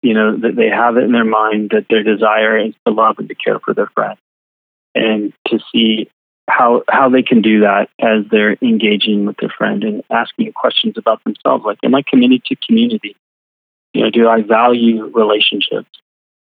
you 0.00 0.14
know, 0.14 0.36
that 0.36 0.54
they 0.54 0.68
have 0.68 0.96
it 0.96 1.02
in 1.02 1.10
their 1.10 1.24
mind 1.24 1.70
that 1.70 1.86
their 1.90 2.04
desire 2.04 2.56
is 2.56 2.74
to 2.86 2.92
love 2.92 3.16
and 3.18 3.28
to 3.28 3.34
care 3.34 3.58
for 3.58 3.74
their 3.74 3.90
friends, 3.96 4.20
and 4.94 5.32
to 5.48 5.58
see 5.72 6.08
how 6.48 6.82
how 6.88 7.08
they 7.08 7.22
can 7.22 7.40
do 7.40 7.60
that 7.60 7.88
as 7.98 8.24
they're 8.30 8.56
engaging 8.60 9.26
with 9.26 9.36
their 9.38 9.52
friend 9.56 9.82
and 9.82 10.02
asking 10.10 10.52
questions 10.52 10.96
about 10.98 11.22
themselves. 11.24 11.64
Like 11.64 11.78
am 11.82 11.94
i 11.94 12.02
committed 12.02 12.44
to 12.46 12.56
community? 12.66 13.16
You 13.92 14.02
know 14.02 14.10
do 14.10 14.28
i 14.28 14.42
value 14.42 15.10
relationships? 15.14 15.88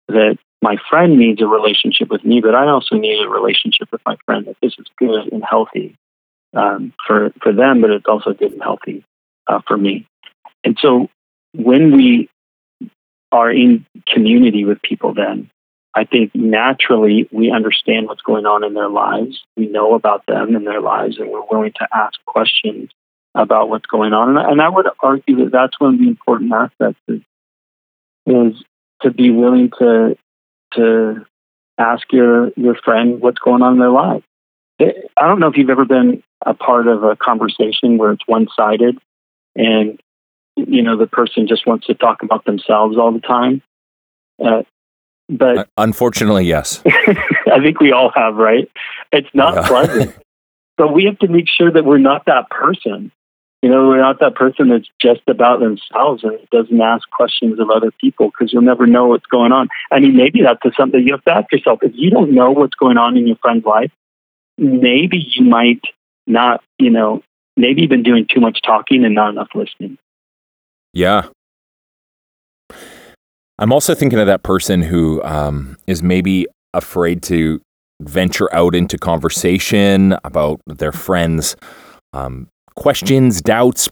That 0.08 0.38
my 0.62 0.78
friend 0.90 1.18
needs 1.18 1.42
a 1.42 1.48
relationship 1.48 2.10
with 2.10 2.24
me 2.26 2.42
but 2.42 2.56
i 2.56 2.68
also 2.68 2.96
need 2.96 3.24
a 3.24 3.30
relationship 3.30 3.90
with 3.92 4.02
my 4.06 4.18
friend. 4.26 4.46
That 4.48 4.58
this 4.62 4.74
is 4.78 4.86
good 4.98 5.32
and 5.32 5.44
healthy 5.44 5.96
um, 6.56 6.94
for 7.06 7.32
for 7.42 7.52
them, 7.52 7.82
but 7.82 7.92
it's 7.92 8.06
also 8.08 8.34
good 8.34 8.54
and 8.54 8.62
healthy 8.62 9.04
uh, 9.48 9.62
for 9.68 9.78
me. 9.78 10.08
And 10.64 10.78
so 10.82 11.10
when 11.54 11.96
we 11.96 12.30
are 13.32 13.52
in 13.52 13.86
community 14.08 14.64
with 14.66 14.82
people, 14.82 15.14
then 15.14 15.50
I 15.96 16.06
think 16.06 16.34
naturally 16.34 17.30
we 17.32 17.52
understand 17.52 18.08
what's 18.08 18.22
going 18.22 18.46
on 18.46 18.64
in 18.64 18.74
their 18.74 18.90
lives. 18.90 19.44
We 19.56 19.68
know 19.68 19.94
about 19.94 20.26
them 20.26 20.56
and 20.56 20.66
their 20.66 20.82
lives, 20.82 21.20
and 21.20 21.30
we're 21.30 21.46
willing 21.50 21.74
to 21.74 21.88
ask 21.94 22.14
questions 22.26 22.90
about 23.36 23.70
what's 23.70 23.86
going 23.86 24.14
on. 24.14 24.38
And, 24.38 24.62
I 24.62 24.70
would 24.70 24.88
argue 25.00 25.44
that 25.44 25.52
that's 25.52 25.80
one 25.80 25.96
of 25.96 26.00
the 26.00 26.08
important 26.08 26.52
aspects 26.52 27.02
is, 27.08 27.22
is 28.26 28.64
to 29.02 29.12
be 29.12 29.32
willing 29.32 29.72
to 29.80 30.18
to 30.76 31.26
ask 31.78 32.12
your 32.12 32.52
your 32.56 32.76
friend 32.76 33.20
what's 33.22 33.40
going 33.40 33.62
on 33.62 33.74
in 33.74 33.80
their 33.80 33.90
life. 33.90 34.24
I 34.80 35.28
don't 35.28 35.40
know 35.40 35.48
if 35.48 35.58
you've 35.58 35.70
ever 35.70 35.86
been 35.86 36.24
a 36.46 36.54
part 36.54 36.88
of 36.88 37.04
a 37.04 37.16
conversation 37.16 37.98
where 37.98 38.12
it's 38.12 38.28
one 38.28 38.48
sided, 38.56 38.98
and 39.56 40.00
you 40.56 40.82
know 40.82 40.98
the 40.98 41.08
person 41.08 41.48
just 41.48 41.68
wants 41.68 41.88
to 41.88 41.94
talk 41.94 42.24
about 42.24 42.46
themselves 42.46 42.98
all 42.98 43.12
the 43.12 43.20
time. 43.20 43.62
Uh, 44.44 44.64
but 45.38 45.58
uh, 45.58 45.66
unfortunately, 45.78 46.46
yes. 46.46 46.82
I 46.86 47.60
think 47.62 47.80
we 47.80 47.92
all 47.92 48.12
have, 48.16 48.36
right? 48.36 48.70
It's 49.12 49.30
not 49.34 49.56
yeah. 49.56 49.68
pleasant. 49.68 50.16
but 50.78 50.94
we 50.94 51.06
have 51.06 51.20
to 51.20 51.28
make 51.28 51.46
sure 51.48 51.72
that 51.72 51.86
we're 51.86 51.98
not 51.98 52.26
that 52.26 52.50
person. 52.50 53.12
You 53.62 53.70
know, 53.70 53.88
we're 53.88 54.02
not 54.02 54.20
that 54.20 54.36
person 54.36 54.70
that's 54.70 54.90
just 55.02 55.22
about 55.28 55.62
themselves 55.62 56.24
and 56.24 56.38
doesn't 56.52 56.82
ask 56.82 57.10
questions 57.12 57.60
of 57.60 57.70
other 57.70 57.92
people 58.02 58.30
because 58.30 58.52
you'll 58.52 58.62
never 58.62 58.86
know 58.86 59.08
what's 59.08 59.26
going 59.26 59.54
on. 59.54 59.70
I 59.90 60.00
mean, 60.00 60.18
maybe 60.18 60.42
that's 60.42 60.76
something 60.76 61.02
you 61.02 61.14
have 61.14 61.24
to 61.24 61.32
ask 61.32 61.52
yourself. 61.52 61.80
If 61.82 61.94
you 61.96 62.10
don't 62.10 62.32
know 62.32 62.52
what's 62.52 62.76
going 62.76 62.98
on 62.98 63.16
in 63.16 63.26
your 63.26 63.38
friend's 63.38 63.66
life, 63.66 63.92
maybe 64.58 65.26
you 65.34 65.46
might 65.46 65.82
not, 66.28 66.62
you 66.78 66.90
know, 66.90 67.24
maybe 67.56 67.82
you've 67.82 67.90
been 67.90 68.04
doing 68.04 68.28
too 68.30 68.42
much 68.42 68.60
talking 68.66 69.06
and 69.06 69.16
not 69.16 69.30
enough 69.30 69.50
listening. 69.56 69.98
Yeah, 70.92 71.28
I'm 73.60 73.72
also 73.72 73.94
thinking 73.94 74.20
of 74.20 74.28
that 74.28 74.44
person 74.44 74.82
who 74.82 75.22
um, 75.24 75.78
is 75.88 76.02
maybe 76.02 76.48
afraid 76.74 77.22
to 77.24 77.62
venture 78.02 78.54
out 78.54 78.76
into 78.76 78.98
conversation 78.98 80.16
about 80.24 80.60
their 80.66 80.92
friends' 80.92 81.56
um, 82.14 82.48
questions, 82.76 83.42
doubts, 83.42 83.90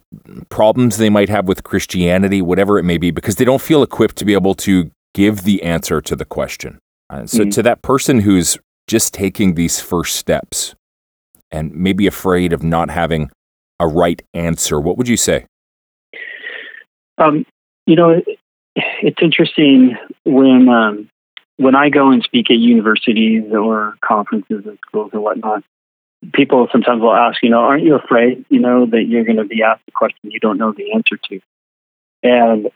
problems 0.50 0.97
they 0.97 1.10
might 1.10 1.30
have 1.30 1.47
with 1.47 1.63
Christianity, 1.63 2.41
whatever 2.41 2.80
it 2.80 2.84
may 2.84 2.97
be, 2.97 3.12
because 3.12 3.36
they 3.36 3.45
don't 3.45 3.62
feel 3.62 3.84
equipped 3.84 4.15
to 4.17 4.26
be 4.26 4.34
able 4.34 4.56
to 4.56 4.89
give 5.13 5.43
the 5.43 5.62
answer 5.63 6.02
to 6.02 6.15
the 6.15 6.26
question. 6.26 6.80
Uh, 7.10 7.26
so, 7.26 7.41
mm-hmm. 7.41 7.50
to 7.52 7.63
that 7.63 7.82
person 7.82 8.21
who's 8.21 8.58
just 8.88 9.13
taking 9.13 9.56
these 9.56 9.80
first 9.80 10.15
steps 10.15 10.76
and 11.52 11.74
maybe 11.74 12.08
afraid 12.08 12.54
of 12.54 12.63
not 12.63 12.89
having 12.89 13.30
a 13.80 13.88
right 13.88 14.21
answer, 14.34 14.80
what 14.80 14.97
would 14.97 15.08
you 15.08 15.17
say? 15.17 15.45
Um, 17.17 17.45
you 17.86 17.95
know, 17.95 18.21
it's 18.75 19.21
interesting 19.21 19.97
when 20.25 20.69
um, 20.69 21.10
when 21.57 21.75
I 21.75 21.89
go 21.89 22.12
and 22.12 22.23
speak 22.23 22.49
at 22.49 22.57
universities 22.57 23.43
or 23.51 23.95
conferences 24.03 24.65
and 24.65 24.77
schools 24.88 25.12
and 25.13 25.21
whatnot. 25.21 25.63
People 26.34 26.67
sometimes 26.71 27.01
will 27.01 27.15
ask, 27.15 27.41
you 27.41 27.49
know, 27.49 27.62
aren't 27.62 27.84
you 27.84 27.95
afraid, 27.95 28.45
you 28.47 28.60
know, 28.60 28.86
that 28.86 29.05
you're 29.07 29.23
going 29.23 29.38
to 29.38 29.45
be 29.45 29.63
asked 29.63 29.81
a 29.88 29.91
question 29.91 30.29
you 30.29 30.39
don't 30.39 30.60
know 30.60 30.71
the 30.71 30.93
answer 30.93 31.17
to? 31.17 31.39
And 32.21 32.69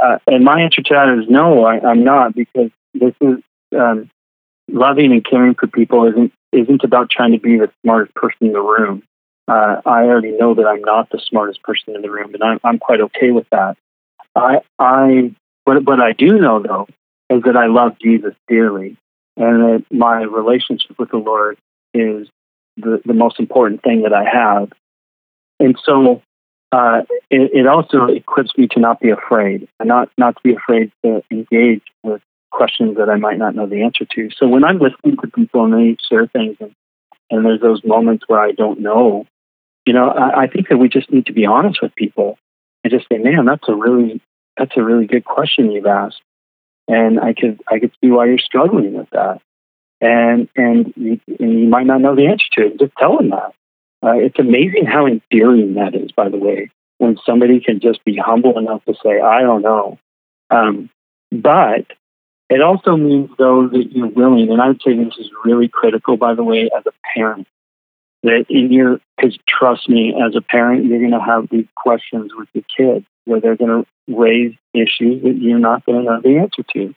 uh, 0.00 0.18
and 0.26 0.44
my 0.44 0.62
answer 0.62 0.82
to 0.82 0.94
that 0.94 1.18
is 1.18 1.28
no, 1.28 1.64
I, 1.64 1.90
am 1.90 2.04
not, 2.04 2.34
because 2.34 2.70
this 2.94 3.14
is 3.20 3.38
um, 3.78 4.10
loving 4.68 5.12
and 5.12 5.24
caring 5.24 5.54
for 5.54 5.66
people 5.66 6.06
isn't 6.08 6.32
isn't 6.52 6.82
about 6.82 7.10
trying 7.10 7.32
to 7.32 7.38
be 7.38 7.58
the 7.58 7.70
smartest 7.82 8.14
person 8.14 8.46
in 8.46 8.52
the 8.52 8.60
room. 8.60 9.02
Uh, 9.46 9.80
I 9.84 10.04
already 10.04 10.32
know 10.32 10.54
that 10.54 10.66
I'm 10.66 10.82
not 10.82 11.10
the 11.10 11.20
smartest 11.26 11.62
person 11.62 11.94
in 11.94 12.02
the 12.02 12.10
room, 12.10 12.34
and 12.34 12.42
I'm, 12.42 12.60
I'm 12.64 12.78
quite 12.78 13.00
okay 13.00 13.30
with 13.30 13.46
that. 13.50 13.76
I, 14.38 14.60
I, 14.78 15.34
what, 15.64 15.84
what 15.84 16.00
I 16.00 16.12
do 16.12 16.38
know 16.38 16.62
though 16.62 16.86
is 17.30 17.42
that 17.44 17.56
I 17.56 17.66
love 17.66 17.96
Jesus 18.00 18.34
dearly, 18.48 18.96
and 19.36 19.62
that 19.62 19.84
my 19.90 20.22
relationship 20.22 20.98
with 20.98 21.10
the 21.10 21.18
Lord 21.18 21.58
is 21.92 22.28
the, 22.76 23.00
the 23.04 23.14
most 23.14 23.38
important 23.38 23.82
thing 23.82 24.02
that 24.02 24.12
I 24.12 24.24
have. 24.24 24.72
And 25.60 25.78
so, 25.84 26.22
uh, 26.72 27.02
it, 27.30 27.50
it 27.52 27.66
also 27.66 28.06
equips 28.06 28.52
me 28.56 28.68
to 28.68 28.80
not 28.80 29.00
be 29.00 29.10
afraid, 29.10 29.68
and 29.80 29.88
not 29.88 30.10
not 30.16 30.36
to 30.36 30.42
be 30.42 30.54
afraid 30.54 30.92
to 31.04 31.22
engage 31.30 31.82
with 32.02 32.22
questions 32.50 32.96
that 32.96 33.10
I 33.10 33.16
might 33.16 33.38
not 33.38 33.54
know 33.54 33.66
the 33.66 33.82
answer 33.82 34.04
to. 34.14 34.30
So 34.36 34.48
when 34.48 34.64
I'm 34.64 34.78
listening 34.78 35.16
to 35.20 35.28
people 35.28 35.64
and 35.64 35.74
they 35.74 35.96
share 36.08 36.26
things, 36.26 36.56
and, 36.60 36.72
and 37.30 37.44
there's 37.44 37.60
those 37.60 37.84
moments 37.84 38.24
where 38.26 38.40
I 38.40 38.52
don't 38.52 38.80
know, 38.80 39.26
you 39.86 39.92
know, 39.92 40.08
I, 40.08 40.42
I 40.42 40.46
think 40.46 40.68
that 40.68 40.78
we 40.78 40.88
just 40.88 41.10
need 41.10 41.26
to 41.26 41.32
be 41.32 41.46
honest 41.46 41.80
with 41.82 41.94
people 41.94 42.38
and 42.84 42.90
just 42.90 43.06
say, 43.10 43.18
"Man, 43.18 43.44
that's 43.46 43.68
a 43.68 43.74
really 43.74 44.20
that's 44.58 44.76
a 44.76 44.82
really 44.82 45.06
good 45.06 45.24
question 45.24 45.70
you've 45.70 45.86
asked, 45.86 46.20
and 46.88 47.20
I 47.20 47.32
could 47.32 47.60
I 47.70 47.78
could 47.78 47.92
see 48.00 48.10
why 48.10 48.26
you're 48.26 48.38
struggling 48.38 48.94
with 48.94 49.08
that, 49.10 49.40
and 50.00 50.48
and 50.56 50.92
you, 50.96 51.20
and 51.38 51.60
you 51.60 51.68
might 51.68 51.86
not 51.86 52.00
know 52.00 52.16
the 52.16 52.26
answer 52.26 52.46
to 52.52 52.66
it. 52.66 52.78
Just 52.80 52.92
tell 52.98 53.16
them 53.16 53.30
that. 53.30 53.54
Uh, 54.02 54.14
it's 54.14 54.38
amazing 54.38 54.86
how 54.86 55.06
endearing 55.06 55.74
that 55.74 55.94
is, 55.94 56.12
by 56.12 56.28
the 56.28 56.36
way, 56.36 56.70
when 56.98 57.16
somebody 57.24 57.60
can 57.60 57.80
just 57.80 58.04
be 58.04 58.16
humble 58.16 58.58
enough 58.58 58.84
to 58.86 58.94
say, 59.02 59.20
"I 59.20 59.42
don't 59.42 59.62
know," 59.62 59.98
um, 60.50 60.90
but 61.30 61.86
it 62.50 62.60
also 62.60 62.96
means 62.96 63.30
though 63.38 63.68
that 63.68 63.92
you're 63.92 64.08
willing, 64.08 64.50
and 64.50 64.60
I 64.60 64.68
would 64.68 64.82
say 64.82 64.94
this 64.94 65.18
is 65.18 65.30
really 65.44 65.68
critical, 65.68 66.16
by 66.16 66.34
the 66.34 66.44
way, 66.44 66.68
as 66.76 66.84
a 66.86 66.92
parent. 67.14 67.46
That 68.24 68.46
in 68.48 68.72
your, 68.72 69.00
because 69.16 69.38
trust 69.46 69.88
me, 69.88 70.12
as 70.20 70.34
a 70.34 70.40
parent, 70.40 70.86
you're 70.86 70.98
going 70.98 71.12
to 71.12 71.20
have 71.20 71.48
these 71.50 71.68
questions 71.76 72.32
with 72.36 72.48
your 72.52 72.64
kids 72.76 73.06
where 73.28 73.40
they're 73.40 73.56
going 73.56 73.84
to 73.84 74.14
raise 74.14 74.54
issues 74.74 75.22
that 75.22 75.36
you're 75.38 75.58
not 75.58 75.84
going 75.84 75.98
to 75.98 76.04
know 76.04 76.20
the 76.20 76.38
answer 76.38 76.62
to. 76.74 76.94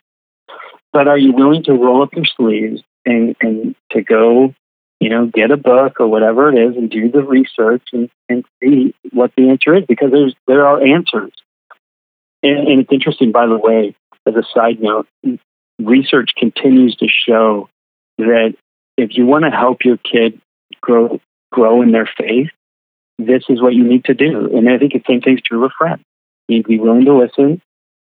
But 0.93 1.07
are 1.07 1.17
you 1.17 1.33
willing 1.33 1.63
to 1.63 1.73
roll 1.73 2.01
up 2.03 2.13
your 2.13 2.25
sleeves 2.25 2.81
and, 3.05 3.35
and 3.41 3.75
to 3.91 4.01
go, 4.01 4.53
you 4.99 5.09
know, 5.09 5.25
get 5.25 5.51
a 5.51 5.57
book 5.57 5.99
or 5.99 6.07
whatever 6.07 6.49
it 6.49 6.57
is 6.57 6.75
and 6.75 6.89
do 6.89 7.09
the 7.11 7.21
research 7.21 7.83
and, 7.93 8.09
and 8.29 8.45
see 8.61 8.93
what 9.11 9.31
the 9.35 9.49
answer 9.49 9.75
is? 9.75 9.85
Because 9.87 10.11
there's 10.11 10.35
there 10.47 10.65
are 10.65 10.85
answers. 10.85 11.31
And, 12.43 12.67
and 12.67 12.81
it's 12.81 12.91
interesting, 12.91 13.31
by 13.31 13.47
the 13.47 13.57
way, 13.57 13.95
as 14.27 14.35
a 14.35 14.43
side 14.53 14.81
note, 14.81 15.07
research 15.79 16.31
continues 16.37 16.95
to 16.97 17.07
show 17.07 17.69
that 18.17 18.55
if 18.97 19.17
you 19.17 19.25
want 19.25 19.45
to 19.45 19.51
help 19.51 19.83
your 19.83 19.97
kid 19.97 20.39
grow 20.81 21.19
grow 21.51 21.81
in 21.81 21.91
their 21.91 22.09
faith, 22.17 22.49
this 23.17 23.43
is 23.49 23.61
what 23.61 23.73
you 23.73 23.83
need 23.83 24.05
to 24.05 24.13
do. 24.13 24.55
And 24.55 24.69
I 24.69 24.77
think 24.77 24.93
the 24.93 25.01
same 25.07 25.21
thing's 25.21 25.41
true 25.41 25.61
with 25.61 25.71
friends. 25.77 26.03
You 26.47 26.57
need 26.57 26.63
to 26.63 26.69
be 26.69 26.79
willing 26.79 27.05
to 27.05 27.17
listen. 27.17 27.61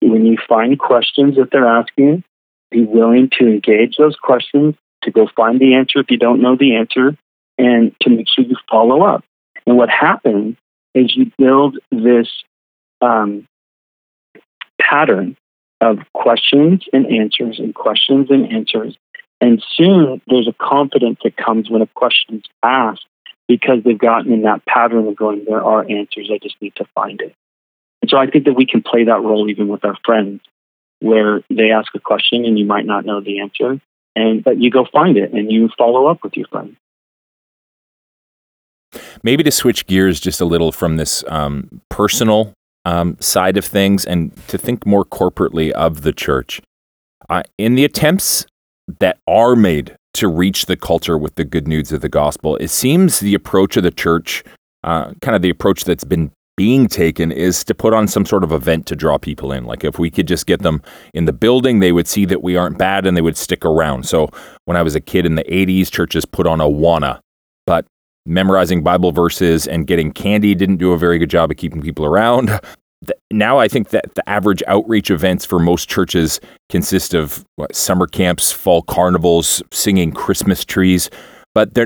When 0.02 0.26
you 0.26 0.38
find 0.48 0.78
questions 0.78 1.36
that 1.38 1.50
they're 1.52 1.68
asking, 1.68 2.24
be 2.72 2.84
willing 2.84 3.30
to 3.40 3.48
engage 3.48 3.96
those 3.98 4.16
questions, 4.16 4.76
to 5.04 5.12
go 5.12 5.28
find 5.36 5.60
the 5.60 5.76
answer 5.76 6.00
if 6.00 6.10
you 6.10 6.18
don't 6.18 6.42
know 6.42 6.56
the 6.56 6.76
answer, 6.76 7.18
and 7.58 7.96
to 8.02 8.10
make 8.10 8.28
sure 8.28 8.44
you 8.44 8.56
follow 8.70 9.04
up. 9.04 9.24
And 9.66 9.78
what 9.78 9.90
happens 9.90 10.58
is 10.94 11.16
you 11.16 11.32
build 11.38 11.78
this 11.92 12.28
um, 13.02 13.48
pattern 14.82 15.38
of 15.82 16.00
questions 16.14 16.84
and 16.94 17.06
answers 17.06 17.60
and 17.60 17.76
questions 17.76 18.28
and 18.30 18.52
answers. 18.52 18.98
And 19.42 19.64
soon 19.76 20.22
there's 20.28 20.48
a 20.48 20.54
confidence 20.54 21.20
that 21.24 21.36
comes 21.36 21.70
when 21.70 21.82
a 21.82 21.88
question 21.88 22.38
is 22.38 22.44
asked 22.64 23.06
because 23.48 23.80
they've 23.84 23.98
gotten 23.98 24.32
in 24.32 24.44
that 24.44 24.66
pattern 24.66 25.08
of 25.08 25.16
going, 25.16 25.44
there 25.46 25.64
are 25.64 25.82
answers, 25.90 26.30
I 26.32 26.38
just 26.42 26.56
need 26.62 26.76
to 26.78 26.86
find 26.96 27.22
it. 27.22 27.36
And 28.04 28.10
so 28.10 28.18
I 28.18 28.28
think 28.28 28.44
that 28.44 28.54
we 28.54 28.66
can 28.66 28.84
play 28.84 29.06
that 29.06 29.22
role 29.22 29.50
even 29.50 29.70
with 29.70 29.86
our 29.86 29.96
friends, 30.04 30.42
where 31.00 31.42
they 31.50 31.72
ask 31.72 31.96
a 31.96 32.02
question 32.02 32.44
and 32.44 32.60
you 32.60 32.66
might 32.66 32.86
not 32.86 33.06
know 33.06 33.22
the 33.22 33.40
answer, 33.40 33.80
and 34.14 34.44
but 34.44 34.60
you 34.60 34.70
go 34.70 34.86
find 34.92 35.16
it 35.16 35.32
and 35.32 35.50
you 35.50 35.70
follow 35.78 36.08
up 36.08 36.22
with 36.22 36.36
your 36.36 36.46
friend. 36.48 36.76
Maybe 39.24 39.42
to 39.44 39.52
switch 39.52 39.88
gears 39.88 40.20
just 40.20 40.42
a 40.42 40.46
little 40.46 40.74
from 40.74 40.98
this 40.98 41.24
um, 41.30 41.80
personal 41.90 42.52
um, 42.84 43.16
side 43.22 43.56
of 43.56 43.64
things 43.64 44.04
and 44.06 44.36
to 44.50 44.58
think 44.58 44.86
more 44.86 45.06
corporately 45.06 45.72
of 45.72 46.02
the 46.02 46.12
church. 46.12 46.60
Uh, 47.30 47.44
in 47.58 47.76
the 47.76 47.86
attempts 47.86 48.46
that 49.00 49.18
are 49.30 49.56
made 49.56 49.96
to 50.16 50.28
reach 50.28 50.66
the 50.66 50.76
culture 50.76 51.18
with 51.18 51.36
the 51.36 51.46
good 51.46 51.70
news 51.70 51.94
of 51.94 52.02
the 52.02 52.10
gospel, 52.10 52.58
it 52.58 52.68
seems 52.68 53.22
the 53.22 53.34
approach 53.34 53.78
of 53.78 53.84
the 53.84 53.92
church, 53.92 54.44
uh, 54.84 55.14
kind 55.22 55.38
of 55.38 55.42
the 55.42 55.50
approach 55.50 55.86
that's 55.86 56.04
been 56.04 56.34
being 56.56 56.88
taken 56.88 57.32
is 57.32 57.64
to 57.64 57.74
put 57.74 57.94
on 57.94 58.08
some 58.08 58.26
sort 58.26 58.44
of 58.44 58.52
event 58.52 58.86
to 58.88 58.96
draw 58.96 59.18
people 59.18 59.52
in. 59.52 59.66
Like 59.66 59.84
if 59.84 59.98
we 59.98 60.12
could 60.12 60.28
just 60.28 60.46
get 60.46 60.62
them 60.62 60.82
in 61.14 61.26
the 61.26 61.34
building, 61.34 61.80
they 61.80 61.92
would 61.92 62.08
see 62.08 62.26
that 62.26 62.44
we 62.44 62.56
aren't 62.56 62.78
bad 62.78 63.06
and 63.06 63.18
they 63.18 63.22
would 63.22 63.38
stick 63.38 63.66
around. 63.66 64.06
So 64.08 64.30
when 64.66 64.78
I 64.78 64.84
was 64.84 64.96
a 64.96 65.02
kid 65.02 65.26
in 65.26 65.36
the 65.36 65.44
80s, 65.46 65.92
churches 65.92 66.26
put 66.26 66.46
on 66.46 66.60
Awana, 66.60 67.20
but 67.66 67.86
memorizing 68.26 68.84
Bible 68.84 69.12
verses 69.12 69.68
and 69.68 69.88
getting 69.88 70.12
candy 70.12 70.54
didn't 70.56 70.78
do 70.78 70.94
a 70.94 70.98
very 70.98 71.18
good 71.18 71.30
job 71.30 71.52
of 71.52 71.58
keeping 71.58 71.82
people 71.82 72.06
around. 72.06 72.50
Now 73.32 73.60
I 73.60 73.68
think 73.68 73.90
that 73.90 74.16
the 74.16 74.30
average 74.30 74.64
outreach 74.66 75.12
events 75.12 75.44
for 75.44 75.60
most 75.60 75.90
churches 75.90 76.40
consist 76.70 77.14
of 77.14 77.44
what, 77.58 77.76
summer 77.76 78.08
camps, 78.08 78.54
fall 78.54 78.82
carnivals, 78.82 79.62
singing 79.74 80.14
Christmas 80.14 80.64
trees, 80.64 81.10
but 81.54 81.78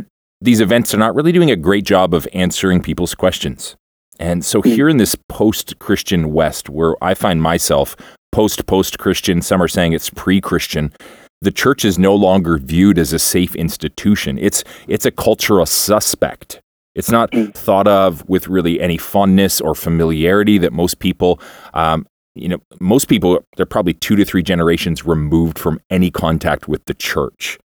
these 0.41 0.61
events 0.61 0.93
are 0.93 0.99
not 0.99 1.15
really 1.15 1.31
doing 1.31 1.49
a 1.49 1.55
great 1.55 1.85
job 1.85 2.13
of 2.13 2.27
answering 2.33 2.83
people's 2.83 3.15
questions. 3.15 3.75
And 4.19 4.43
so, 4.43 4.61
hmm. 4.61 4.69
here 4.69 4.89
in 4.89 4.97
this 4.97 5.15
post 5.29 5.79
Christian 5.79 6.33
West, 6.33 6.69
where 6.69 6.95
I 7.01 7.13
find 7.13 7.41
myself 7.41 7.95
post 8.31 8.65
post 8.65 8.99
Christian, 8.99 9.41
some 9.41 9.61
are 9.61 9.67
saying 9.67 9.93
it's 9.93 10.09
pre 10.09 10.41
Christian, 10.41 10.93
the 11.41 11.51
church 11.51 11.85
is 11.85 11.99
no 11.99 12.15
longer 12.15 12.57
viewed 12.57 12.97
as 12.97 13.13
a 13.13 13.19
safe 13.19 13.55
institution. 13.55 14.37
It's, 14.39 14.63
it's 14.87 15.05
a 15.05 15.11
cultural 15.11 15.65
suspect. 15.65 16.61
It's 16.95 17.11
not 17.11 17.33
hmm. 17.33 17.47
thought 17.47 17.87
of 17.87 18.27
with 18.27 18.47
really 18.47 18.81
any 18.81 18.97
fondness 18.97 19.61
or 19.61 19.75
familiarity 19.75 20.57
that 20.57 20.73
most 20.73 20.99
people, 20.99 21.39
um, 21.73 22.07
you 22.33 22.49
know, 22.49 22.57
most 22.79 23.07
people, 23.07 23.43
they're 23.55 23.67
probably 23.67 23.93
two 23.93 24.15
to 24.15 24.25
three 24.25 24.43
generations 24.43 25.05
removed 25.05 25.59
from 25.59 25.79
any 25.89 26.09
contact 26.09 26.67
with 26.67 26.83
the 26.85 26.95
church. 26.95 27.59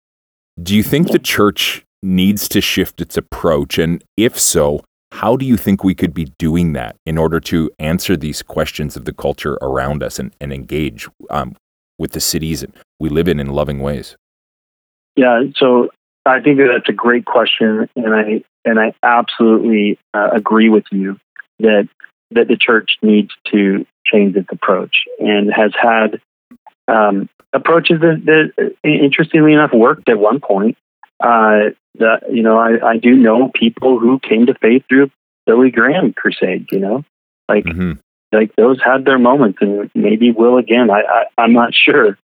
Do 0.63 0.75
you 0.75 0.83
think 0.83 1.11
the 1.11 1.19
church 1.19 1.85
needs 2.03 2.49
to 2.49 2.61
shift 2.61 3.01
its 3.01 3.17
approach? 3.17 3.79
And 3.79 4.03
if 4.17 4.39
so, 4.39 4.83
how 5.13 5.37
do 5.37 5.47
you 5.47 5.57
think 5.57 5.83
we 5.83 5.95
could 5.95 6.13
be 6.13 6.27
doing 6.39 6.73
that 6.75 6.97
in 7.07 7.19
order 7.19 7.41
to 7.41 7.71
answer 7.79 8.17
these 8.17 8.43
questions 8.43 8.97
of 8.97 9.05
the 9.05 9.13
culture 9.13 9.59
around 9.63 10.03
us 10.03 10.19
and, 10.19 10.35
and 10.41 10.53
engage 10.53 11.09
um, 11.31 11.57
with 11.99 12.13
the 12.13 12.21
cities 12.21 12.65
we 13.01 13.09
live 13.09 13.29
in 13.29 13.41
in 13.41 13.49
loving 13.49 13.81
ways? 13.81 14.17
Yeah, 15.17 15.43
so 15.57 15.89
I 16.25 16.41
think 16.41 16.59
that 16.59 16.69
that's 16.73 16.89
a 16.89 16.93
great 16.93 17.25
question, 17.25 17.89
and 17.97 18.15
I 18.15 18.45
and 18.65 18.79
I 18.79 18.93
absolutely 19.03 19.99
uh, 20.15 20.31
agree 20.33 20.69
with 20.69 20.85
you 20.93 21.19
that 21.59 21.89
that 22.31 22.49
the 22.49 22.57
church 22.57 22.99
needs 23.03 23.31
to 23.51 23.87
change 24.07 24.37
its 24.37 24.49
approach 24.53 25.05
and 25.19 25.51
has 25.53 25.73
had 25.81 26.21
um, 26.87 27.29
approaches 27.53 28.01
that, 28.01 28.23
that, 28.27 28.75
interestingly 28.85 29.55
enough, 29.55 29.73
worked 29.73 30.09
at 30.09 30.19
one 30.19 30.41
point. 30.41 30.77
Uh, 31.21 31.71
that 31.99 32.33
you 32.33 32.43
know, 32.43 32.59
I, 32.59 32.93
I 32.93 32.97
do 32.97 33.17
know 33.17 33.51
people 33.55 33.99
who 33.99 34.19
came 34.21 34.47
to 34.47 34.55
faith 34.55 34.85
through 34.89 35.11
Billy 35.47 35.71
Graham 35.71 36.13
crusade. 36.13 36.69
You 36.71 36.79
know, 36.79 37.05
like 37.49 37.65
mm-hmm. 37.65 37.93
like 38.33 38.55
those 38.57 38.81
had 38.83 39.05
their 39.05 39.19
moments, 39.19 39.59
and 39.61 39.91
maybe 39.95 40.31
will 40.31 40.59
again. 40.59 40.91
I, 40.91 41.01
I 41.01 41.25
I'm 41.43 41.53
not 41.53 41.75
sure, 41.75 42.19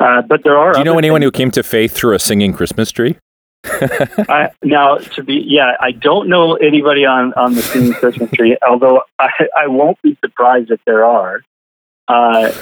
uh, 0.00 0.22
but 0.22 0.42
there 0.44 0.56
are. 0.56 0.72
Do 0.72 0.80
you 0.80 0.84
know 0.84 0.98
anyone 0.98 1.22
who 1.22 1.30
came 1.30 1.50
to 1.52 1.62
faith 1.62 1.92
through 1.92 2.14
a 2.14 2.18
singing 2.18 2.52
Christmas 2.52 2.90
tree? 2.90 3.16
I, 3.64 4.50
now, 4.62 4.96
to 4.96 5.22
be 5.22 5.44
yeah, 5.46 5.76
I 5.80 5.92
don't 5.92 6.28
know 6.28 6.54
anybody 6.54 7.04
on 7.04 7.34
on 7.34 7.54
the 7.54 7.62
singing 7.62 7.92
Christmas 7.92 8.30
tree. 8.30 8.56
Although 8.68 9.02
I, 9.18 9.28
I 9.56 9.66
won't 9.66 10.00
be 10.02 10.16
surprised 10.24 10.70
if 10.70 10.80
there 10.86 11.04
are. 11.04 11.42
Uh, 12.08 12.52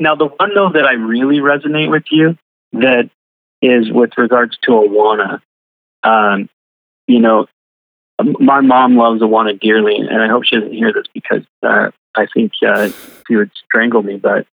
now, 0.00 0.14
the 0.14 0.26
one 0.26 0.54
though 0.54 0.70
that 0.72 0.84
I 0.84 0.92
really 0.92 1.38
resonate 1.38 1.90
with 1.90 2.04
you 2.10 2.36
that 2.72 3.10
is 3.62 3.90
with 3.90 4.10
regards 4.16 4.56
to 4.62 4.72
Awana. 4.72 5.40
Um, 6.02 6.48
you 7.06 7.20
know, 7.20 7.46
my 8.22 8.60
mom 8.60 8.96
loves 8.96 9.22
Awana 9.22 9.58
dearly, 9.58 9.96
and 9.96 10.22
I 10.22 10.28
hope 10.28 10.44
she 10.44 10.56
doesn't 10.56 10.72
hear 10.72 10.92
this 10.92 11.06
because 11.12 11.44
uh, 11.62 11.90
I 12.16 12.26
think 12.32 12.52
uh, 12.66 12.90
she 13.26 13.36
would 13.36 13.50
strangle 13.64 14.02
me. 14.02 14.16
But 14.16 14.46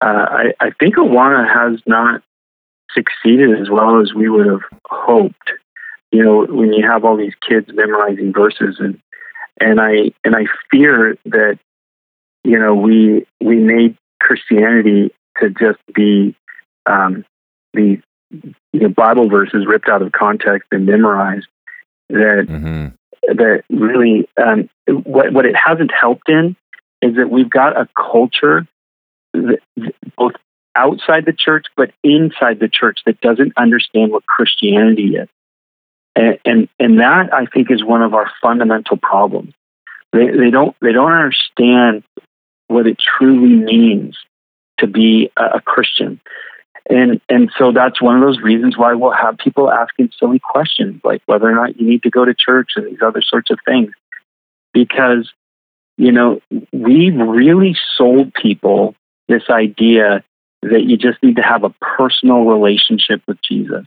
uh, 0.00 0.26
I, 0.28 0.54
I 0.60 0.70
think 0.78 0.96
Awana 0.96 1.46
has 1.46 1.80
not 1.86 2.22
succeeded 2.92 3.60
as 3.60 3.70
well 3.70 4.00
as 4.00 4.12
we 4.14 4.28
would 4.28 4.46
have 4.46 4.62
hoped. 4.86 5.50
You 6.12 6.22
know, 6.22 6.46
when 6.46 6.72
you 6.72 6.86
have 6.86 7.04
all 7.04 7.16
these 7.16 7.34
kids 7.46 7.68
memorizing 7.72 8.32
verses, 8.32 8.76
and 8.78 9.00
and 9.60 9.80
I 9.80 10.12
and 10.24 10.34
I 10.34 10.44
fear 10.70 11.16
that 11.26 11.58
you 12.44 12.58
know 12.58 12.74
we 12.74 13.26
we 13.40 13.56
made 13.56 13.96
Christianity 14.20 15.12
to 15.40 15.50
just 15.50 15.78
be 15.94 16.34
um, 16.86 17.24
you 18.30 18.54
know, 18.80 18.88
Bible 18.88 19.28
verses 19.28 19.66
ripped 19.66 19.88
out 19.88 20.02
of 20.02 20.12
context 20.12 20.68
and 20.72 20.86
memorized. 20.86 21.46
That 22.08 22.46
mm-hmm. 22.48 22.88
that 23.36 23.64
really 23.70 24.28
um, 24.36 24.68
what 24.86 25.32
what 25.32 25.46
it 25.46 25.56
hasn't 25.56 25.92
helped 25.92 26.28
in 26.28 26.56
is 27.02 27.16
that 27.16 27.30
we've 27.30 27.50
got 27.50 27.78
a 27.78 27.88
culture 27.94 28.66
that, 29.32 29.58
both 30.16 30.32
outside 30.74 31.24
the 31.24 31.32
church 31.32 31.66
but 31.76 31.90
inside 32.04 32.60
the 32.60 32.68
church 32.68 33.00
that 33.06 33.20
doesn't 33.20 33.52
understand 33.56 34.12
what 34.12 34.26
Christianity 34.26 35.16
is. 35.16 35.28
And, 36.14 36.38
and, 36.44 36.68
and 36.78 37.00
that 37.00 37.32
I 37.32 37.46
think 37.46 37.70
is 37.70 37.84
one 37.84 38.02
of 38.02 38.14
our 38.14 38.30
fundamental 38.42 38.96
problems. 38.96 39.52
They, 40.12 40.28
they 40.28 40.50
don't 40.50 40.74
they 40.80 40.92
don't 40.92 41.12
understand 41.12 42.04
what 42.68 42.86
it 42.86 42.98
truly 42.98 43.54
means 43.54 44.16
to 44.78 44.86
be 44.86 45.30
a, 45.36 45.56
a 45.56 45.60
Christian. 45.60 46.20
And 46.88 47.20
and 47.28 47.50
so 47.58 47.72
that's 47.72 48.00
one 48.00 48.14
of 48.14 48.22
those 48.22 48.40
reasons 48.40 48.76
why 48.76 48.94
we'll 48.94 49.10
have 49.10 49.38
people 49.38 49.70
asking 49.70 50.10
silly 50.18 50.38
questions 50.38 51.00
like 51.02 51.20
whether 51.26 51.50
or 51.50 51.54
not 51.54 51.80
you 51.80 51.88
need 51.88 52.02
to 52.04 52.10
go 52.10 52.24
to 52.24 52.34
church 52.34 52.72
and 52.76 52.86
these 52.86 53.02
other 53.04 53.22
sorts 53.22 53.50
of 53.50 53.58
things. 53.64 53.90
Because, 54.72 55.32
you 55.96 56.12
know, 56.12 56.40
we've 56.72 57.16
really 57.16 57.76
sold 57.96 58.34
people 58.34 58.94
this 59.26 59.44
idea 59.50 60.22
that 60.62 60.84
you 60.84 60.96
just 60.96 61.20
need 61.22 61.36
to 61.36 61.42
have 61.42 61.64
a 61.64 61.70
personal 61.70 62.44
relationship 62.44 63.22
with 63.26 63.38
Jesus. 63.42 63.86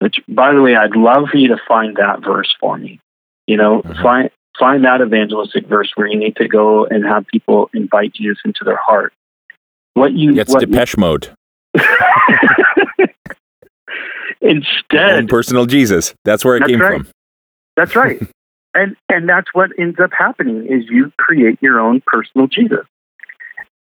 Which 0.00 0.16
by 0.28 0.52
the 0.52 0.60
way, 0.60 0.76
I'd 0.76 0.96
love 0.96 1.30
for 1.30 1.38
you 1.38 1.48
to 1.48 1.60
find 1.66 1.96
that 1.96 2.22
verse 2.22 2.54
for 2.60 2.76
me. 2.76 3.00
You 3.46 3.56
know, 3.56 3.80
mm-hmm. 3.80 4.02
find 4.02 4.30
find 4.58 4.84
that 4.84 5.00
evangelistic 5.00 5.66
verse 5.66 5.90
where 5.94 6.08
you 6.08 6.18
need 6.18 6.36
to 6.36 6.48
go 6.48 6.84
and 6.84 7.04
have 7.04 7.26
people 7.26 7.70
invite 7.72 8.12
Jesus 8.12 8.38
into 8.44 8.64
their 8.64 8.76
heart. 8.76 9.14
What 9.94 10.12
you 10.12 10.36
It's 10.36 10.52
what 10.52 10.60
Depeche 10.60 10.96
you, 10.96 11.00
Mode. 11.00 11.30
Instead, 14.40 15.28
personal 15.28 15.66
Jesus. 15.66 16.14
That's 16.24 16.44
where 16.44 16.56
it 16.56 16.66
came 16.66 16.80
right. 16.80 17.02
from. 17.02 17.08
That's 17.76 17.96
right. 17.96 18.20
and 18.74 18.96
and 19.08 19.28
that's 19.28 19.48
what 19.52 19.70
ends 19.78 19.98
up 20.00 20.10
happening 20.16 20.66
is 20.66 20.84
you 20.88 21.12
create 21.18 21.58
your 21.60 21.80
own 21.80 22.02
personal 22.06 22.46
Jesus. 22.46 22.86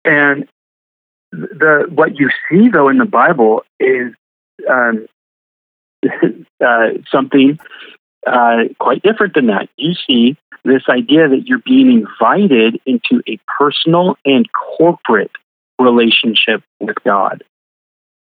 And 0.04 0.48
the 1.32 1.86
what 1.90 2.18
you 2.18 2.30
see 2.48 2.68
though 2.68 2.88
in 2.88 2.98
the 2.98 3.04
Bible 3.04 3.62
is 3.80 4.12
um, 4.68 5.06
uh, 6.64 6.88
something 7.10 7.58
uh, 8.26 8.64
quite 8.78 9.02
different 9.02 9.34
than 9.34 9.46
that. 9.46 9.68
You 9.76 9.94
see 10.06 10.36
this 10.64 10.82
idea 10.88 11.28
that 11.28 11.46
you're 11.46 11.58
being 11.58 11.90
invited 11.90 12.80
into 12.86 13.22
a 13.28 13.38
personal 13.58 14.16
and 14.24 14.48
corporate 14.52 15.32
relationship 15.78 16.62
with 16.80 16.96
God. 17.04 17.42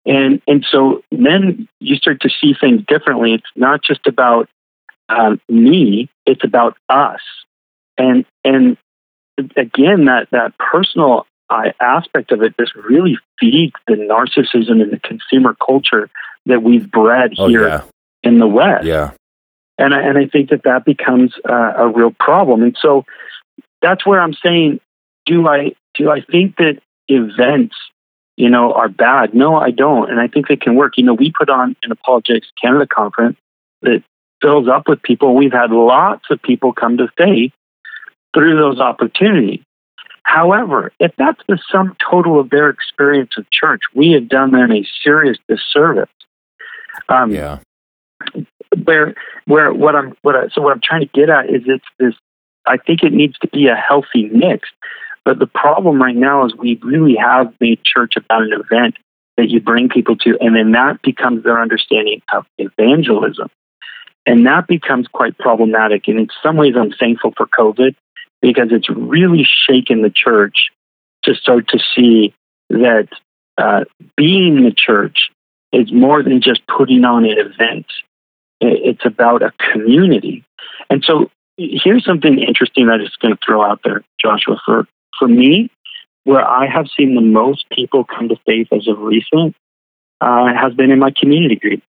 And 0.05 0.43
and 0.47 0.67
so 0.69 1.03
then 1.13 1.69
you 1.79 1.97
start 1.97 2.21
to 2.23 2.29
see 2.29 2.55
things 2.61 2.83
differently. 2.89 3.35
It's 3.35 3.45
not 3.55 3.83
just 3.85 4.07
about 4.07 4.49
um, 5.09 5.41
me; 5.49 6.09
it's 6.27 6.45
about 6.45 6.77
us. 6.89 7.21
And 7.97 8.25
and 8.45 8.77
again, 9.57 10.07
that 10.07 10.29
that 10.33 10.59
personal 10.59 11.27
uh, 11.51 11.71
aspect 11.81 12.33
of 12.33 12.43
it 12.43 12.55
just 12.59 12.75
really 12.75 13.19
feeds 13.39 13.75
the 13.87 13.95
narcissism 13.95 14.83
and 14.83 14.91
the 14.91 15.01
consumer 15.01 15.55
culture 15.65 16.11
that 16.47 16.63
we've 16.63 16.91
bred 16.91 17.35
oh, 17.39 17.49
here 17.49 17.69
yeah. 17.69 17.83
in 18.23 18.39
the 18.39 18.47
West. 18.47 18.85
Yeah. 18.85 19.13
And 19.79 19.95
I, 19.95 20.01
and 20.03 20.19
I 20.19 20.27
think 20.27 20.51
that 20.51 20.65
that 20.65 20.85
becomes 20.85 21.33
uh, 21.49 21.73
a 21.77 21.89
real 21.89 22.11
problem. 22.11 22.63
And 22.63 22.77
so 22.81 23.05
that's 23.81 24.07
where 24.07 24.21
I'm 24.21 24.35
saying, 24.35 24.81
do 25.27 25.47
I 25.47 25.73
do 25.95 26.11
I 26.11 26.21
think 26.21 26.57
that 26.57 26.81
events 27.09 27.77
you 28.43 28.51
know, 28.51 28.73
are 28.73 28.89
bad. 28.89 29.35
No, 29.35 29.55
I 29.55 29.71
don't. 29.71 30.11
And 30.11 30.19
I 30.19 30.27
think 30.27 30.49
they 30.49 30.57
can 30.57 30.75
work. 30.75 30.99
You 30.99 31.05
know, 31.05 31.15
we 31.15 31.33
put 31.39 31.49
on 31.49 31.77
an 31.85 31.93
Apologetics 31.93 32.49
Canada 32.61 32.89
conference 32.93 33.37
that 33.83 34.03
fills 34.41 34.67
up 34.67 34.89
with 34.89 35.01
people. 35.01 35.37
We've 35.37 35.53
had 35.53 35.71
lots 35.71 36.25
of 36.29 36.43
people 36.43 36.73
come 36.73 36.97
to 36.97 37.07
faith 37.17 37.53
through 38.35 38.57
those 38.57 38.81
opportunities. 38.81 39.61
However, 40.25 40.91
if 40.99 41.13
that's 41.17 41.41
the 41.47 41.57
sum 41.71 41.97
total 42.11 42.41
of 42.41 42.51
their 42.51 42.69
experience 42.69 43.31
of 43.39 43.49
church, 43.53 43.83
we 43.95 44.11
have 44.11 44.29
done 44.29 44.51
them 44.51 44.73
a 44.73 44.85
serious 45.05 45.39
disservice. 45.49 46.11
Um, 47.09 47.31
yeah. 47.31 47.61
Where, 48.85 49.15
where, 49.45 49.73
what 49.73 49.95
I'm, 49.95 50.17
what 50.23 50.35
I, 50.35 50.49
so 50.53 50.63
what 50.63 50.73
I'm 50.73 50.81
trying 50.83 51.03
to 51.03 51.11
get 51.15 51.31
at 51.31 51.49
is 51.49 51.63
it's 51.67 51.85
this. 52.01 52.15
I 52.67 52.77
think 52.77 53.05
it 53.05 53.13
needs 53.13 53.39
to 53.39 53.47
be 53.47 53.69
a 53.69 53.77
healthy 53.77 54.29
mix. 54.33 54.69
But 55.25 55.39
the 55.39 55.47
problem 55.47 56.03
right 56.03 56.17
now 56.17 56.47
is 56.47 56.55
we 56.55 56.81
really 56.83 57.17
have 57.17 57.55
made 57.61 57.85
church 57.85 58.15
about 58.17 58.43
an 58.43 58.53
event 58.53 58.97
that 59.37 59.49
you 59.49 59.61
bring 59.61 59.89
people 59.89 60.17
to, 60.17 60.37
and 60.41 60.55
then 60.55 60.73
that 60.73 61.01
becomes 61.03 61.45
their 61.45 61.61
understanding 61.61 62.23
of 62.33 62.45
evangelism. 62.59 63.49
And 64.27 64.47
that 64.47 64.67
becomes 64.67 65.09
quite 65.09 65.37
problematic. 65.39 66.07
And 66.07 66.19
in 66.19 66.29
some 66.43 66.57
ways, 66.57 66.75
I'm 66.77 66.93
thankful 66.93 67.33
for 67.37 67.47
COVID 67.47 67.95
because 68.41 68.69
it's 68.71 68.89
really 68.91 69.47
shaken 69.67 70.03
the 70.03 70.11
church 70.11 70.71
to 71.25 71.35
start 71.35 71.69
to 71.69 71.79
see 71.95 72.35
that 72.69 73.09
uh, 73.59 73.85
being 74.17 74.63
the 74.63 74.73
church 74.73 75.31
is 75.73 75.93
more 75.93 76.23
than 76.23 76.41
just 76.41 76.61
putting 76.67 77.05
on 77.05 77.25
an 77.25 77.39
event. 77.39 77.87
It's 78.61 79.05
about 79.05 79.43
a 79.43 79.53
community. 79.73 80.45
And 80.91 81.03
so 81.05 81.31
here's 81.57 82.05
something 82.05 82.39
interesting 82.39 82.87
that 82.87 82.95
I'm 82.95 83.05
just 83.05 83.19
going 83.19 83.35
to 83.35 83.41
throw 83.45 83.63
out 83.63 83.81
there, 83.85 84.03
Joshua, 84.21 84.61
for 84.65 84.87
for 85.23 85.29
me, 85.29 85.71
where 86.25 86.45
I 86.45 86.67
have 86.67 86.87
seen 86.97 87.15
the 87.15 87.21
most 87.21 87.65
people 87.71 88.05
come 88.05 88.29
to 88.29 88.37
faith 88.45 88.67
as 88.73 88.89
of 88.89 88.99
recent 88.99 89.55
uh, 90.21 90.53
has 90.53 90.75
been 90.75 90.91
in 90.91 90.99
my 90.99 91.13
community 91.17 91.55
group. 91.55 91.81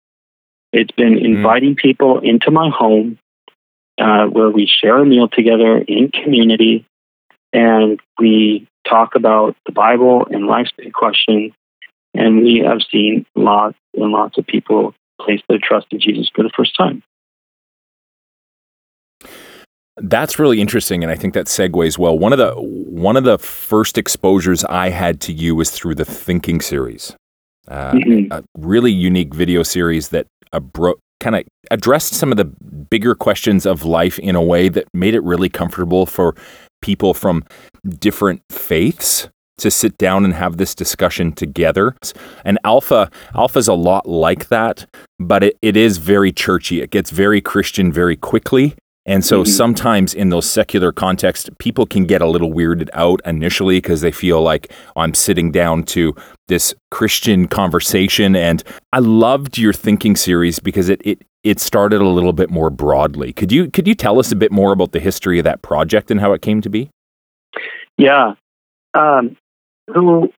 It's 0.73 0.90
been 0.90 1.14
Mm. 1.14 1.25
inviting 1.25 1.75
people 1.75 2.21
into 2.21 2.51
my 2.51 2.68
home 2.68 3.18
uh, 3.99 4.27
where 4.27 4.51
we 4.51 4.66
share 4.66 4.99
a 4.99 5.07
meal 5.07 5.29
together 5.29 5.79
in 5.79 6.11
community 6.11 6.85
and 7.55 8.01
we 8.18 8.66
talk 8.87 9.14
about 9.14 9.57
the 9.64 9.73
Bible 9.73 10.27
and 10.31 10.47
life's 10.47 10.73
big 10.77 10.92
questions. 10.92 11.53
And 12.14 12.42
we 12.42 12.59
have 12.59 12.81
seen 12.90 13.25
lots 13.35 13.79
and 13.95 14.12
lots 14.12 14.37
of 14.37 14.47
people 14.47 14.95
place 15.18 15.40
their 15.49 15.59
trust 15.62 15.87
in 15.90 16.01
Jesus 16.01 16.31
for 16.35 16.42
the 16.42 16.51
first 16.55 16.77
time. 16.77 17.03
That's 19.99 20.38
really 20.38 20.61
interesting, 20.61 21.03
and 21.03 21.12
I 21.12 21.16
think 21.16 21.35
that 21.35 21.47
segues 21.47 21.99
well. 21.99 22.18
One 22.18 22.33
of 22.33 22.38
the 22.38 22.55
one 22.92 23.16
of 23.16 23.24
the 23.24 23.38
first 23.38 23.96
exposures 23.96 24.64
I 24.64 24.90
had 24.90 25.18
to 25.22 25.33
you 25.33 25.55
was 25.55 25.70
through 25.70 25.94
the 25.94 26.05
Thinking 26.05 26.61
series, 26.61 27.16
uh, 27.68 27.92
Mhm. 27.92 28.28
a 28.31 28.42
really 28.59 28.92
unique 28.92 29.35
video 29.35 29.62
series 29.62 30.11
that 30.11 30.26
abro- 30.52 30.96
kind 31.18 31.37
of 31.37 31.44
addressed 31.70 32.12
some 32.12 32.31
of 32.31 32.37
the 32.37 32.44
bigger 32.90 33.14
questions 33.14 33.64
of 33.64 33.85
life 33.87 34.18
in 34.18 34.35
a 34.35 34.42
way 34.42 34.68
that 34.68 34.85
made 34.92 35.14
it 35.14 35.22
really 35.22 35.48
comfortable 35.48 36.05
for 36.05 36.35
people 36.83 37.14
from 37.14 37.44
different 37.98 38.42
faiths 38.50 39.28
to 39.57 39.70
sit 39.70 39.96
down 39.96 40.24
and 40.24 40.35
have 40.35 40.57
this 40.59 40.74
discussion 40.74 41.33
together. 41.33 41.94
And 42.44 42.59
Alpha 42.64 43.09
Alpha's 43.35 43.68
a 43.68 43.74
lot 43.74 44.07
like 44.09 44.48
that, 44.48 44.85
but 45.18 45.42
it, 45.44 45.57
it 45.62 45.76
is 45.76 45.96
very 45.98 46.33
churchy. 46.33 46.83
It 46.83 46.90
gets 46.90 47.11
very 47.11 47.40
Christian 47.40 47.90
very 47.92 48.16
quickly. 48.16 48.74
And 49.04 49.24
so 49.24 49.42
Mhm. 49.42 49.48
sometimes 49.48 50.14
in 50.14 50.28
those 50.28 50.48
secular 50.48 50.92
contexts, 50.92 51.50
people 51.58 51.86
can 51.86 52.04
get 52.04 52.22
a 52.22 52.26
little 52.26 52.52
weirded 52.52 52.88
out 52.92 53.20
initially 53.24 53.78
because 53.78 54.00
they 54.00 54.12
feel 54.12 54.40
like 54.40 54.72
I'm 54.94 55.12
sitting 55.14 55.50
down 55.50 55.82
to 55.84 56.14
this 56.48 56.74
Christian 56.90 57.48
conversation. 57.48 58.36
And 58.36 58.62
I 58.92 59.00
loved 59.00 59.58
your 59.58 59.72
thinking 59.72 60.14
series 60.14 60.60
because 60.60 60.88
it, 60.88 61.00
it 61.04 61.22
it 61.42 61.58
started 61.58 62.00
a 62.00 62.06
little 62.06 62.32
bit 62.32 62.50
more 62.50 62.70
broadly. 62.70 63.32
Could 63.32 63.50
you 63.50 63.68
could 63.68 63.88
you 63.88 63.96
tell 63.96 64.20
us 64.20 64.30
a 64.30 64.36
bit 64.36 64.52
more 64.52 64.72
about 64.72 64.92
the 64.92 65.00
history 65.00 65.38
of 65.40 65.44
that 65.44 65.62
project 65.62 66.10
and 66.10 66.20
how 66.20 66.32
it 66.32 66.42
came 66.42 66.60
to 66.60 66.70
be? 66.70 66.88
Yeah. 67.98 68.34
Um, 68.94 69.36
so 69.92 70.30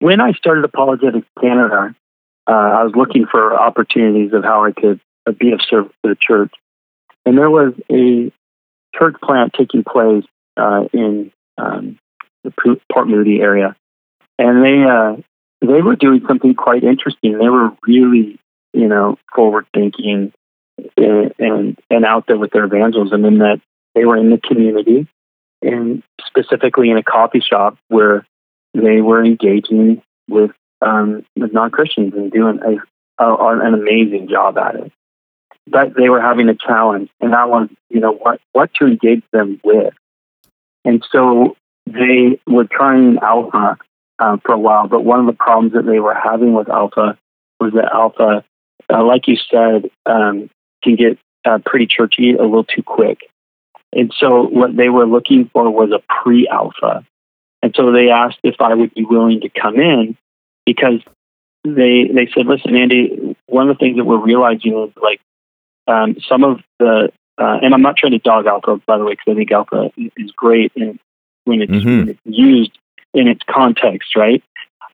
when 0.00 0.20
I 0.20 0.32
started 0.32 0.64
Apologetics 0.64 1.26
Canada, 1.40 1.94
uh, 2.48 2.50
I 2.50 2.82
was 2.82 2.94
looking 2.96 3.26
for 3.30 3.54
opportunities 3.58 4.32
of 4.32 4.42
how 4.42 4.64
I 4.64 4.72
could 4.72 5.00
be 5.38 5.52
of 5.52 5.60
service 5.62 5.92
to 6.04 6.10
the 6.10 6.16
church. 6.20 6.52
And 7.24 7.38
there 7.38 7.50
was 7.50 7.74
a 7.90 8.32
church 8.94 9.16
plant 9.22 9.52
taking 9.56 9.84
place 9.84 10.24
uh, 10.56 10.84
in 10.92 11.32
um, 11.58 11.98
the 12.44 12.52
Port 12.90 13.08
Moody 13.08 13.40
area. 13.40 13.76
And 14.38 14.64
they, 14.64 14.82
uh, 14.82 15.16
they 15.60 15.82
were 15.82 15.96
doing 15.96 16.22
something 16.26 16.54
quite 16.54 16.82
interesting. 16.82 17.38
They 17.38 17.48
were 17.48 17.70
really, 17.86 18.38
you 18.72 18.88
know, 18.88 19.18
forward 19.34 19.66
thinking 19.72 20.32
and, 20.96 21.34
and, 21.38 21.78
and 21.90 22.04
out 22.04 22.26
there 22.26 22.38
with 22.38 22.50
their 22.50 22.64
evangelism 22.64 23.24
in 23.24 23.38
that 23.38 23.60
they 23.94 24.04
were 24.04 24.16
in 24.16 24.30
the 24.30 24.38
community 24.38 25.06
and 25.62 26.02
specifically 26.26 26.90
in 26.90 26.96
a 26.96 27.02
coffee 27.02 27.40
shop 27.40 27.78
where 27.88 28.26
they 28.74 29.00
were 29.00 29.24
engaging 29.24 30.02
with 30.28 30.50
um, 30.80 31.24
with 31.36 31.52
non 31.52 31.70
Christians 31.70 32.12
and 32.14 32.32
doing 32.32 32.58
a, 32.60 33.24
a, 33.24 33.58
an 33.60 33.74
amazing 33.74 34.28
job 34.28 34.58
at 34.58 34.74
it. 34.74 34.92
But 35.66 35.94
they 35.96 36.08
were 36.08 36.20
having 36.20 36.48
a 36.48 36.54
challenge, 36.54 37.10
and 37.20 37.32
that 37.32 37.48
was, 37.48 37.68
you 37.88 38.00
know, 38.00 38.12
what 38.12 38.40
what 38.52 38.70
to 38.74 38.86
engage 38.86 39.22
them 39.32 39.60
with. 39.62 39.94
And 40.84 41.04
so 41.12 41.56
they 41.86 42.40
were 42.46 42.64
trying 42.64 43.18
Alpha 43.22 43.78
uh, 44.18 44.36
for 44.44 44.54
a 44.54 44.58
while, 44.58 44.88
but 44.88 45.04
one 45.04 45.20
of 45.20 45.26
the 45.26 45.32
problems 45.32 45.74
that 45.74 45.86
they 45.86 46.00
were 46.00 46.14
having 46.14 46.54
with 46.54 46.68
Alpha 46.68 47.16
was 47.60 47.72
that 47.74 47.92
Alpha, 47.92 48.44
uh, 48.92 49.04
like 49.04 49.28
you 49.28 49.36
said, 49.36 49.90
um, 50.06 50.50
can 50.82 50.96
get 50.96 51.18
uh, 51.44 51.58
pretty 51.64 51.86
churchy 51.86 52.32
a 52.32 52.42
little 52.42 52.64
too 52.64 52.82
quick. 52.82 53.20
And 53.92 54.12
so 54.16 54.44
what 54.44 54.76
they 54.76 54.88
were 54.88 55.06
looking 55.06 55.50
for 55.52 55.70
was 55.70 55.90
a 55.92 56.02
pre 56.22 56.48
alpha. 56.48 57.04
And 57.62 57.74
so 57.76 57.92
they 57.92 58.10
asked 58.10 58.38
if 58.42 58.56
I 58.60 58.74
would 58.74 58.94
be 58.94 59.04
willing 59.04 59.42
to 59.42 59.48
come 59.48 59.78
in 59.78 60.16
because 60.66 61.00
they 61.64 62.08
they 62.12 62.28
said, 62.34 62.46
listen, 62.46 62.74
Andy, 62.74 63.36
one 63.46 63.68
of 63.68 63.76
the 63.76 63.80
things 63.80 63.98
that 63.98 64.04
we're 64.04 64.16
realizing 64.16 64.76
is 64.82 65.02
like 65.02 65.20
um, 65.86 66.16
some 66.28 66.44
of 66.44 66.60
the, 66.78 67.10
uh, 67.38 67.58
and 67.62 67.74
I'm 67.74 67.82
not 67.82 67.96
trying 67.96 68.12
to 68.12 68.18
dog 68.18 68.46
alpha, 68.46 68.80
by 68.86 68.98
the 68.98 69.04
way, 69.04 69.12
because 69.12 69.32
I 69.32 69.34
think 69.34 69.52
alpha 69.52 69.90
is 69.96 70.30
great 70.36 70.72
in, 70.76 70.98
when, 71.44 71.62
it's, 71.62 71.72
Mhm. 71.72 71.98
when 71.98 72.08
it's 72.10 72.20
used 72.24 72.78
in 73.14 73.28
its 73.28 73.42
context, 73.48 74.16
right? 74.16 74.42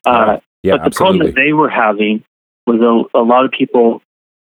Uh, 0.05 0.39
Yeah, 0.63 0.77
but 0.77 0.85
the 0.85 0.97
problem 0.97 1.19
that 1.19 1.35
they 1.35 1.53
were 1.53 1.69
having 1.69 2.23
was 2.67 2.81
a, 2.81 3.17
a 3.17 3.23
lot 3.23 3.45
of 3.45 3.51
people 3.51 4.01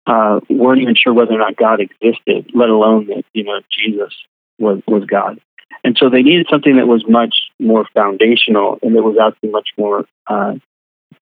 uh, 0.07 0.41
weren't 0.49 0.83
even 0.83 0.95
sure 0.95 1.13
whether 1.13 1.33
or 1.33 1.39
not 1.39 1.57
God 1.57 1.81
existed, 1.81 2.51
let 2.55 2.69
alone 2.69 3.07
that 3.07 3.25
you 3.33 3.45
know 3.45 3.61
Jesus 3.71 4.13
was 4.59 4.83
was 4.87 5.05
God. 5.05 5.41
And 5.85 5.97
so 5.99 6.11
they 6.11 6.23
needed 6.23 6.47
something 6.51 6.77
that 6.77 6.87
was 6.87 7.05
much 7.09 7.35
more 7.59 7.87
foundational 7.95 8.79
and 8.83 8.95
that 8.95 9.03
was 9.03 9.17
asking 9.21 9.51
much 9.51 9.71
more 9.77 10.05
uh, 10.29 10.55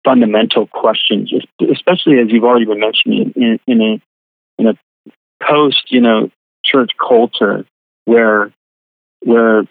fundamental 0.03 0.67
questions, 0.67 1.31
especially 1.71 2.19
as 2.19 2.27
you've 2.29 2.43
already 2.43 2.65
been 2.65 2.79
mentioning 2.79 3.33
in, 3.35 3.59
in 3.67 3.81
a 3.81 4.01
in 4.57 4.67
a 4.67 4.73
post 5.41 5.91
you 5.91 6.01
know 6.01 6.31
church 6.63 6.91
culture 6.99 7.65
where 8.05 8.51
where 9.21 9.63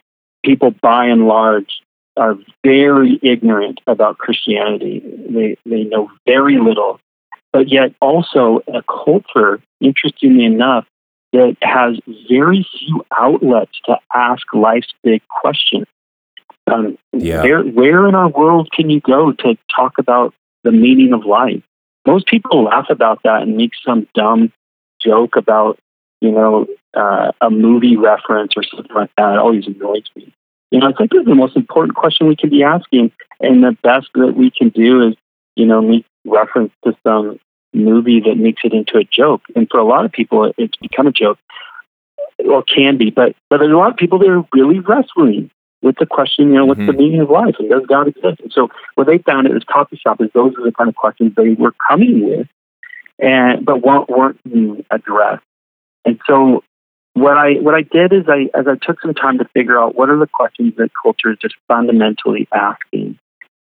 people 0.45 0.71
by 0.71 1.07
and 1.07 1.27
large 1.27 1.81
are 2.17 2.37
very 2.65 3.19
ignorant 3.23 3.81
about 3.87 4.19
Christianity. 4.19 5.01
They 5.31 5.57
they 5.65 5.85
know 5.85 6.11
very 6.27 6.59
little, 6.59 7.01
but 7.53 7.69
yet 7.69 7.95
also 8.01 8.61
a 8.67 8.83
culture, 8.83 9.61
interestingly 9.81 10.45
enough, 10.45 10.87
that 11.33 11.57
has 11.63 11.99
very 12.29 12.67
few 12.79 13.05
outlets 13.17 13.73
to 13.87 13.99
ask 14.15 14.43
life's 14.53 14.93
big 15.03 15.23
questions. 15.29 15.87
Um, 16.67 16.99
Yeah. 17.13 17.43
Where 17.43 17.63
where 17.63 18.09
in 18.09 18.15
our 18.15 18.29
world 18.29 18.71
can 18.73 18.91
you 18.91 19.01
go 19.01 19.33
to 19.33 19.57
talk 19.75 19.95
about 19.99 20.35
the 20.65 20.73
meaning 20.73 21.13
of 21.13 21.25
life? 21.25 21.63
Most 22.07 22.27
people 22.27 22.65
laugh 22.65 22.87
about 22.91 23.23
that 23.25 23.43
and 23.43 23.57
make 23.57 23.73
some 23.85 24.09
dumb 24.15 24.53
joke 25.03 25.37
about 25.37 25.79
you 26.21 26.31
know 26.33 26.67
uh, 26.95 27.33
a 27.41 27.51
movie 27.51 27.97
reference 27.97 28.53
or 28.57 28.63
something 28.63 28.95
like 28.95 29.11
that. 29.17 29.35
It 29.35 29.39
always 29.39 29.67
annoys 29.67 30.05
me. 30.17 30.33
You 30.71 30.81
know, 30.81 30.89
I 30.89 30.93
think 30.93 31.13
it's 31.15 31.27
the 31.27 31.35
most 31.35 31.57
important 31.57 31.97
question 31.97 32.27
we 32.27 32.37
can 32.37 32.51
be 32.51 32.63
asking, 32.63 33.13
and 33.41 33.65
the 33.65 33.77
best 33.83 34.09
that 34.15 34.35
we 34.37 34.51
can 34.51 34.69
do 34.69 35.09
is, 35.09 35.15
you 35.57 35.65
know, 35.65 35.81
make 35.81 36.05
reference 36.27 36.73
to 36.85 36.95
some 37.07 37.41
movie 37.73 38.21
that 38.21 38.37
makes 38.37 38.63
it 38.65 38.73
into 38.73 38.99
a 38.99 39.05
joke. 39.05 39.43
And 39.57 39.69
for 39.71 39.79
a 39.79 39.85
lot 39.85 40.05
of 40.05 40.13
people, 40.13 40.53
it's 40.59 40.77
become 40.77 41.07
a 41.07 41.13
joke, 41.13 41.39
or 42.47 42.63
can 42.63 42.99
be. 42.99 43.11
But 43.11 43.35
but 43.49 43.59
there's 43.59 43.73
a 43.73 43.77
lot 43.77 43.91
of 43.91 43.97
people 43.97 44.19
that 44.19 44.29
are 44.29 44.45
really 44.53 44.81
wrestling 44.81 45.51
with 45.81 45.97
the 45.99 46.07
question, 46.07 46.49
you 46.49 46.55
know, 46.55 46.67
what's 46.67 46.85
the 46.85 46.93
Mhm. 46.93 46.99
meaning 46.99 47.21
of 47.21 47.31
life, 47.31 47.55
and 47.59 47.71
does 47.71 47.87
God 47.87 48.09
exist? 48.09 48.41
And 48.41 48.53
so 48.53 48.69
what 48.97 49.07
they 49.07 49.19
found 49.19 49.47
at 49.47 49.55
this 49.55 49.65
coffee 49.65 49.97
shop 49.97 50.21
is 50.21 50.31
those 50.33 50.57
are 50.59 50.65
the 50.65 50.73
kind 50.73 50.89
of 50.89 50.97
questions 50.97 51.35
they 51.35 51.51
were 51.51 51.75
coming 51.89 52.29
with, 52.29 52.49
and 53.19 53.65
but 53.65 53.83
weren't 53.83 54.09
weren't 54.09 54.43
being 54.45 54.85
addressed. 54.91 55.45
And 56.05 56.21
so 56.27 56.63
what 57.15 57.37
I 57.37 57.55
what 57.55 57.75
I 57.75 57.83
did 57.83 58.13
is 58.13 58.25
I 58.29 58.49
as 58.59 58.67
I 58.67 58.77
took 58.81 59.01
some 59.01 59.15
time 59.15 59.39
to 59.39 59.45
figure 59.55 59.81
out 59.81 59.95
what 59.95 60.11
are 60.11 60.19
the 60.19 60.29
questions 60.33 60.75
that 60.77 60.91
culture 61.03 61.33
is 61.33 61.39
just 61.41 61.57
fundamentally 61.67 62.49
asking, 62.53 63.19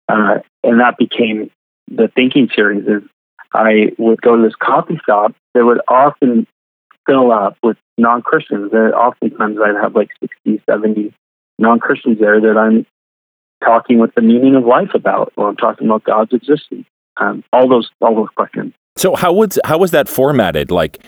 uh, 0.08 0.40
and 0.64 0.80
that 0.80 0.98
became 0.98 1.50
the 1.88 2.10
thinking 2.14 2.50
series. 2.56 2.86
Is 2.88 3.04
I 3.54 3.94
would 3.98 4.22
go 4.22 4.38
to 4.38 4.44
this 4.44 4.56
coffee 4.56 5.00
shop 5.06 5.34
that 5.54 5.66
would 5.66 5.82
often 5.88 6.46
fill 7.08 7.32
up 7.32 7.58
with 7.64 7.78
non 7.98 8.22
Christians. 8.22 8.72
That 8.72 8.94
oftentimes 8.96 9.58
I'd 9.64 9.82
have 9.82 9.96
like 9.96 10.10
60, 10.22 10.62
70 10.70 11.14
non 11.58 11.80
Christians 11.80 12.20
there 12.20 12.40
that 12.40 12.58
I'm 12.58 12.86
talking 13.64 14.00
with 14.00 14.14
the 14.16 14.22
meaning 14.22 14.56
of 14.56 14.66
life 14.66 14.92
about, 14.94 15.34
or 15.36 15.50
I'm 15.50 15.58
talking 15.58 15.88
about 15.88 16.04
God's 16.04 16.34
existence. 16.34 16.86
Um, 17.18 17.44
all 17.52 17.68
those 17.68 17.90
all 18.00 18.16
those 18.16 18.30
questions. 18.36 18.74
So 19.00 19.16
how 19.16 19.32
was 19.32 19.58
how 19.64 19.78
was 19.78 19.92
that 19.92 20.10
formatted? 20.10 20.72
Like 20.72 21.02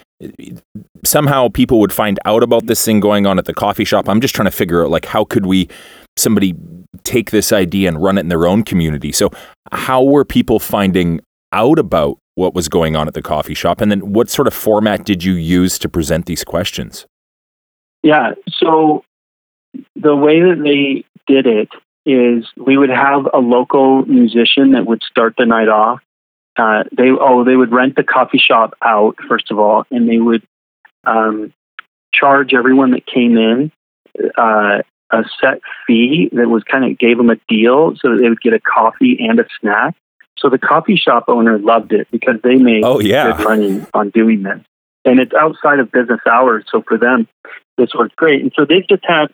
somehow 1.04 1.50
people 1.50 1.82
would 1.82 1.92
find 1.92 2.18
out 2.24 2.42
about 2.42 2.68
this 2.68 2.86
thing 2.86 3.02
going 3.02 3.26
on 3.26 3.38
at 3.38 3.44
the 3.44 3.54
coffee 3.54 3.84
shop. 3.84 4.08
I'm 4.08 4.22
just 4.22 4.34
trying 4.34 4.46
to 4.46 4.52
figure 4.52 4.86
out 4.86 4.90
like 4.90 5.04
how 5.04 5.26
could 5.26 5.46
we 5.46 5.68
somebody 6.16 6.56
take 7.04 7.32
this 7.32 7.52
idea 7.52 7.90
and 7.90 8.02
run 8.02 8.18
it 8.18 8.22
in 8.22 8.30
their 8.30 8.48
own 8.48 8.64
community. 8.64 9.12
So 9.12 9.30
how 9.74 10.02
were 10.04 10.24
people 10.24 10.58
finding 10.58 11.20
out 11.52 11.78
about 11.78 12.18
what 12.36 12.54
was 12.54 12.70
going 12.70 12.96
on 12.96 13.10
at 13.10 13.14
the 13.14 13.22
coffee 13.22 13.54
shop 13.54 13.82
and 13.82 13.92
then 13.92 14.14
what 14.14 14.30
sort 14.30 14.48
of 14.48 14.54
format 14.54 15.04
did 15.04 15.22
you 15.22 15.34
use 15.34 15.78
to 15.80 15.90
present 15.90 16.28
these 16.28 16.46
questions? 16.46 17.06
Yeah. 18.04 18.36
So 18.50 19.04
the 19.98 20.16
way 20.16 20.40
that 20.40 20.62
they 20.64 21.04
did 21.28 21.46
it 21.46 21.68
is 22.06 22.46
we 22.56 22.78
would 22.78 22.90
have 22.90 23.28
a 23.34 23.40
local 23.40 24.06
musician 24.06 24.72
that 24.72 24.86
would 24.86 25.02
start 25.04 25.34
the 25.38 25.46
night 25.46 25.68
off. 25.68 26.00
Uh, 26.58 26.84
they 26.92 27.10
oh 27.10 27.44
they 27.44 27.56
would 27.56 27.72
rent 27.72 27.96
the 27.96 28.04
coffee 28.04 28.38
shop 28.38 28.74
out 28.82 29.16
first 29.28 29.52
of 29.52 29.60
all, 29.60 29.86
and 29.90 30.08
they 30.08 30.18
would 30.18 30.44
um, 31.06 31.54
charge 32.14 32.54
everyone 32.54 32.92
that 32.92 33.06
came 33.06 33.38
in 33.38 33.72
uh, 34.38 34.82
a 35.12 35.24
set 35.42 35.62
fee 35.86 36.30
that 36.34 36.48
was 36.48 36.64
kind 36.64 36.86
of 36.86 36.98
gave 36.98 37.18
them 37.18 37.30
a 37.30 37.38
deal 37.48 37.96
so 37.98 38.12
that 38.12 38.22
they 38.22 38.30
would 38.30 38.42
get 38.42 38.54
a 38.54 38.60
coffee 38.60 39.18
and 39.20 39.40
a 39.40 39.46
snack. 39.60 39.96
So 40.38 40.50
the 40.50 40.58
coffee 40.58 40.96
shop 40.96 41.26
owner 41.28 41.60
loved 41.60 41.94
it 41.94 42.08
because 42.12 42.36
they 42.44 42.56
made 42.56 42.84
oh, 42.84 43.00
yeah. 43.00 43.38
good 43.38 43.44
money 43.44 43.86
on 43.94 44.10
doing 44.10 44.44
this. 44.44 44.60
And 45.06 45.20
it's 45.20 45.34
outside 45.34 45.80
of 45.80 45.92
business 45.92 46.22
hours. 46.30 46.66
So 46.72 46.84
for 46.88 46.98
them, 46.98 47.28
this 47.78 47.94
worked 47.94 48.16
great. 48.16 48.42
And 48.42 48.52
so 48.56 48.66
they 48.66 48.82
just 48.82 49.04
had, 49.04 49.28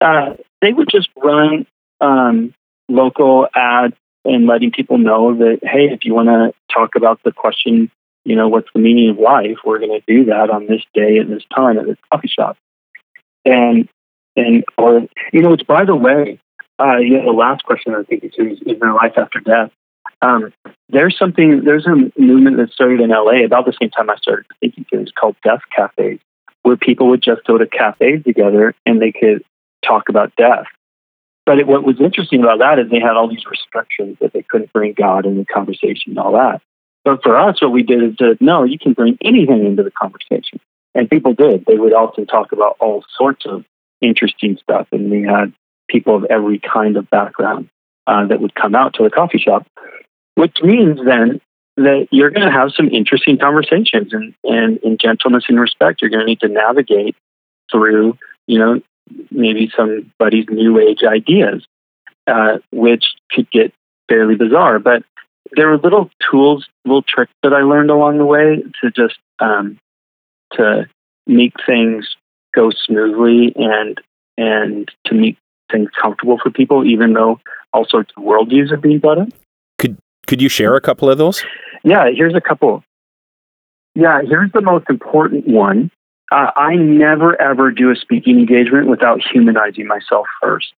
uh, 0.00 0.34
they 0.60 0.72
would 0.72 0.88
just 0.90 1.08
run 1.16 1.66
um, 2.00 2.54
local 2.88 3.46
ads 3.54 3.94
and 4.28 4.46
letting 4.46 4.70
people 4.70 4.98
know 4.98 5.34
that, 5.34 5.60
hey, 5.62 5.86
if 5.90 6.04
you 6.04 6.14
want 6.14 6.28
to 6.28 6.52
talk 6.72 6.94
about 6.94 7.20
the 7.24 7.32
question, 7.32 7.90
you 8.24 8.36
know, 8.36 8.48
what's 8.48 8.68
the 8.74 8.80
meaning 8.80 9.10
of 9.10 9.18
life, 9.18 9.56
we're 9.64 9.78
going 9.78 9.98
to 9.98 10.02
do 10.06 10.26
that 10.26 10.50
on 10.50 10.66
this 10.66 10.82
day 10.92 11.18
at 11.18 11.28
this 11.28 11.44
time 11.54 11.78
at 11.78 11.86
this 11.86 11.96
coffee 12.12 12.28
shop. 12.28 12.56
And, 13.44 13.88
and, 14.36 14.64
or, 14.76 15.06
you 15.32 15.40
know, 15.40 15.54
it's 15.54 15.62
by 15.62 15.84
the 15.84 15.96
way, 15.96 16.38
uh, 16.78 16.98
you 16.98 17.16
know, 17.16 17.24
the 17.24 17.38
last 17.38 17.64
question 17.64 17.94
I 17.94 18.02
think 18.02 18.24
is, 18.24 18.32
is 18.36 18.78
there 18.78 18.92
life 18.92 19.14
after 19.16 19.40
death? 19.40 19.70
Um, 20.20 20.52
there's 20.90 21.18
something, 21.18 21.64
there's 21.64 21.86
a 21.86 21.94
movement 22.20 22.58
that 22.58 22.70
started 22.70 23.00
in 23.00 23.10
LA 23.10 23.44
about 23.44 23.64
the 23.64 23.76
same 23.80 23.90
time 23.90 24.10
I 24.10 24.16
started 24.16 24.46
thinking 24.60 24.84
series 24.90 25.12
called 25.12 25.36
Death 25.42 25.62
Cafes, 25.74 26.20
where 26.62 26.76
people 26.76 27.08
would 27.08 27.22
just 27.22 27.44
go 27.44 27.56
to 27.56 27.66
cafes 27.66 28.24
together 28.24 28.74
and 28.84 29.00
they 29.00 29.12
could 29.12 29.42
talk 29.84 30.08
about 30.08 30.34
death. 30.36 30.66
But 31.48 31.60
it, 31.60 31.66
what 31.66 31.82
was 31.82 31.98
interesting 31.98 32.42
about 32.42 32.58
that 32.58 32.78
is 32.78 32.90
they 32.90 33.00
had 33.00 33.16
all 33.16 33.28
these 33.28 33.46
restrictions 33.50 34.18
that 34.20 34.34
they 34.34 34.42
couldn't 34.42 34.70
bring 34.72 34.92
God 34.92 35.24
in 35.24 35.38
the 35.38 35.46
conversation 35.46 36.12
and 36.12 36.18
all 36.18 36.32
that. 36.32 36.60
But 37.04 37.22
for 37.22 37.38
us, 37.38 37.62
what 37.62 37.72
we 37.72 37.82
did 37.82 38.02
is 38.02 38.16
said, 38.18 38.36
no, 38.40 38.64
you 38.64 38.78
can 38.78 38.92
bring 38.92 39.16
anything 39.24 39.64
into 39.64 39.82
the 39.82 39.90
conversation. 39.90 40.60
And 40.94 41.08
people 41.08 41.32
did. 41.32 41.64
They 41.64 41.76
would 41.76 41.94
also 41.94 42.26
talk 42.26 42.52
about 42.52 42.76
all 42.80 43.02
sorts 43.16 43.46
of 43.46 43.64
interesting 44.02 44.58
stuff. 44.62 44.88
And 44.92 45.10
we 45.10 45.22
had 45.22 45.54
people 45.88 46.16
of 46.16 46.24
every 46.26 46.58
kind 46.58 46.98
of 46.98 47.08
background 47.08 47.70
uh, 48.06 48.26
that 48.26 48.42
would 48.42 48.54
come 48.54 48.74
out 48.74 48.94
to 48.94 49.02
the 49.02 49.10
coffee 49.10 49.38
shop 49.38 49.66
which 50.38 50.62
means 50.62 51.00
then 51.04 51.40
that 51.76 52.06
you're 52.12 52.30
going 52.30 52.46
to 52.46 52.52
have 52.52 52.70
some 52.70 52.88
interesting 52.90 53.38
conversations 53.38 54.12
and, 54.12 54.34
and 54.44 54.78
in 54.84 54.96
gentleness 54.96 55.46
and 55.48 55.58
respect, 55.58 56.00
you're 56.00 56.10
going 56.10 56.20
to 56.20 56.26
need 56.26 56.38
to 56.38 56.48
navigate 56.48 57.16
through, 57.72 58.16
you 58.46 58.60
know, 58.60 58.80
maybe 59.30 59.70
somebody's 59.76 60.46
new 60.48 60.78
age 60.78 61.02
ideas, 61.04 61.66
uh, 62.26 62.58
which 62.70 63.04
could 63.30 63.50
get 63.50 63.72
fairly 64.08 64.36
bizarre. 64.36 64.78
But 64.78 65.02
there 65.52 65.68
were 65.68 65.78
little 65.78 66.10
tools, 66.30 66.66
little 66.84 67.02
tricks 67.02 67.32
that 67.42 67.52
I 67.52 67.62
learned 67.62 67.90
along 67.90 68.18
the 68.18 68.26
way 68.26 68.62
to 68.82 68.90
just 68.90 69.18
um, 69.38 69.78
to 70.52 70.88
make 71.26 71.54
things 71.66 72.16
go 72.54 72.70
smoothly 72.70 73.52
and 73.56 74.00
and 74.36 74.90
to 75.06 75.14
make 75.14 75.36
things 75.70 75.90
comfortable 76.00 76.38
for 76.42 76.50
people, 76.50 76.86
even 76.86 77.12
though 77.12 77.40
all 77.72 77.86
sorts 77.88 78.12
of 78.16 78.22
worldviews 78.22 78.70
are 78.70 78.76
being 78.76 78.98
brought 78.98 79.18
up. 79.18 79.28
Could 80.28 80.42
you 80.42 80.50
share 80.50 80.76
a 80.76 80.80
couple 80.80 81.08
of 81.08 81.16
those? 81.16 81.42
Yeah, 81.82 82.10
here's 82.14 82.34
a 82.34 82.40
couple. 82.40 82.84
Yeah, 83.94 84.20
here's 84.28 84.52
the 84.52 84.60
most 84.60 84.84
important 84.90 85.48
one. 85.48 85.90
Uh, 86.30 86.50
I 86.56 86.76
never 86.76 87.40
ever 87.40 87.70
do 87.70 87.90
a 87.90 87.96
speaking 87.96 88.38
engagement 88.38 88.88
without 88.88 89.20
humanizing 89.20 89.86
myself 89.86 90.26
first. 90.42 90.72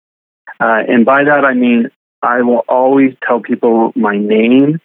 Uh, 0.59 0.83
and 0.87 1.05
by 1.05 1.23
that, 1.23 1.45
I 1.45 1.53
mean 1.53 1.89
I 2.21 2.41
will 2.41 2.63
always 2.67 3.15
tell 3.25 3.39
people 3.39 3.91
my 3.95 4.17
name. 4.17 4.79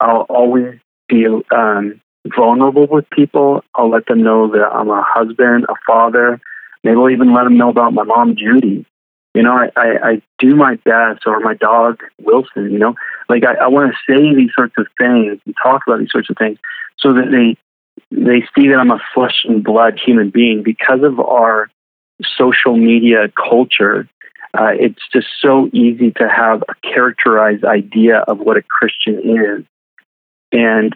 I'll 0.00 0.26
always 0.28 0.78
be 1.08 1.26
um, 1.26 2.00
vulnerable 2.36 2.86
with 2.86 3.08
people. 3.10 3.62
I'll 3.74 3.90
let 3.90 4.06
them 4.06 4.22
know 4.22 4.50
that 4.50 4.64
I'm 4.72 4.90
a 4.90 5.04
husband, 5.06 5.66
a 5.68 5.74
father. 5.86 6.40
Maybe 6.84 6.96
I'll 6.96 7.10
even 7.10 7.34
let 7.34 7.44
them 7.44 7.56
know 7.56 7.70
about 7.70 7.92
my 7.92 8.04
mom, 8.04 8.36
Judy 8.36 8.86
you 9.38 9.44
know, 9.44 9.52
I, 9.52 9.68
I, 9.76 10.08
I 10.10 10.22
do 10.40 10.56
my 10.56 10.74
best, 10.84 11.22
or 11.24 11.38
my 11.38 11.54
dog 11.54 12.02
Wilson. 12.20 12.72
You 12.72 12.78
know, 12.78 12.94
like 13.28 13.44
I, 13.44 13.54
I 13.64 13.68
want 13.68 13.92
to 13.92 14.12
say 14.12 14.34
these 14.34 14.50
sorts 14.52 14.74
of 14.78 14.88
things 14.98 15.38
and 15.44 15.54
talk 15.62 15.82
about 15.86 16.00
these 16.00 16.10
sorts 16.10 16.28
of 16.28 16.36
things, 16.36 16.58
so 16.98 17.12
that 17.12 17.30
they 17.30 17.56
they 18.10 18.42
see 18.54 18.68
that 18.68 18.78
I'm 18.78 18.90
a 18.90 19.00
flesh 19.14 19.44
and 19.44 19.62
blood 19.62 19.98
human 20.04 20.30
being. 20.30 20.62
Because 20.62 21.02
of 21.02 21.20
our 21.20 21.70
social 22.36 22.76
media 22.76 23.28
culture, 23.36 24.08
uh, 24.54 24.72
it's 24.72 25.02
just 25.12 25.28
so 25.40 25.68
easy 25.72 26.10
to 26.12 26.28
have 26.28 26.62
a 26.68 26.74
characterized 26.82 27.64
idea 27.64 28.18
of 28.18 28.38
what 28.38 28.56
a 28.56 28.62
Christian 28.62 29.18
is, 29.18 29.64
and 30.52 30.94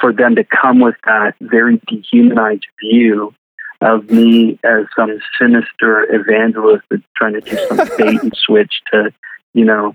for 0.00 0.12
them 0.12 0.36
to 0.36 0.44
come 0.44 0.80
with 0.80 0.96
that 1.04 1.34
very 1.40 1.80
dehumanized 1.86 2.66
view 2.80 3.34
of 3.80 4.10
me 4.10 4.58
as 4.64 4.86
some 4.96 5.18
sinister 5.38 6.06
evangelist 6.10 6.84
that's 6.90 7.02
trying 7.16 7.34
to 7.34 7.40
do 7.40 7.56
some 7.68 7.76
bait 7.98 8.22
and 8.22 8.32
switch 8.34 8.80
to, 8.92 9.12
you 9.52 9.64
know, 9.64 9.94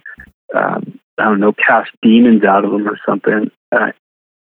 um, 0.55 0.99
I 1.17 1.25
don't 1.25 1.39
know, 1.39 1.53
cast 1.53 1.91
demons 2.01 2.43
out 2.43 2.63
of 2.63 2.71
them 2.71 2.87
or 2.87 2.99
something, 3.05 3.51
uh, 3.71 3.91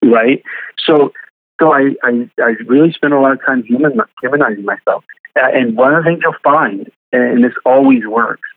right? 0.03 0.41
So, 0.85 1.13
so 1.59 1.73
I, 1.73 1.95
I, 2.03 2.29
I 2.39 2.55
really 2.67 2.91
spend 2.91 3.13
a 3.13 3.19
lot 3.19 3.33
of 3.33 3.45
time 3.45 3.63
human, 3.63 3.99
humanizing 4.21 4.65
myself. 4.65 5.03
Uh, 5.35 5.47
and 5.53 5.75
one 5.75 5.93
of 5.93 6.03
the 6.03 6.09
things 6.09 6.21
you'll 6.23 6.35
find, 6.43 6.91
and 7.11 7.43
this 7.43 7.53
always 7.65 8.05
works, 8.05 8.47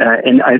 uh, 0.00 0.16
and 0.24 0.42
I, 0.42 0.58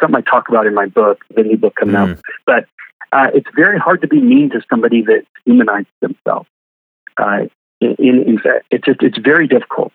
something 0.00 0.16
I 0.16 0.20
talk 0.20 0.48
about 0.48 0.66
in 0.66 0.74
my 0.74 0.86
book, 0.86 1.24
the 1.34 1.42
new 1.42 1.56
book 1.56 1.76
coming 1.76 1.94
mm. 1.94 2.10
out, 2.10 2.20
but 2.46 2.66
uh, 3.12 3.28
it's 3.34 3.48
very 3.54 3.78
hard 3.78 4.02
to 4.02 4.08
be 4.08 4.20
mean 4.20 4.50
to 4.50 4.60
somebody 4.68 5.02
that 5.02 5.24
humanizes 5.44 5.86
themselves. 6.00 6.48
Uh, 7.16 7.46
in, 7.80 8.24
in 8.26 8.38
fact, 8.38 8.66
it's 8.70 8.84
just, 8.84 9.02
it's 9.02 9.18
very 9.18 9.46
difficult. 9.46 9.92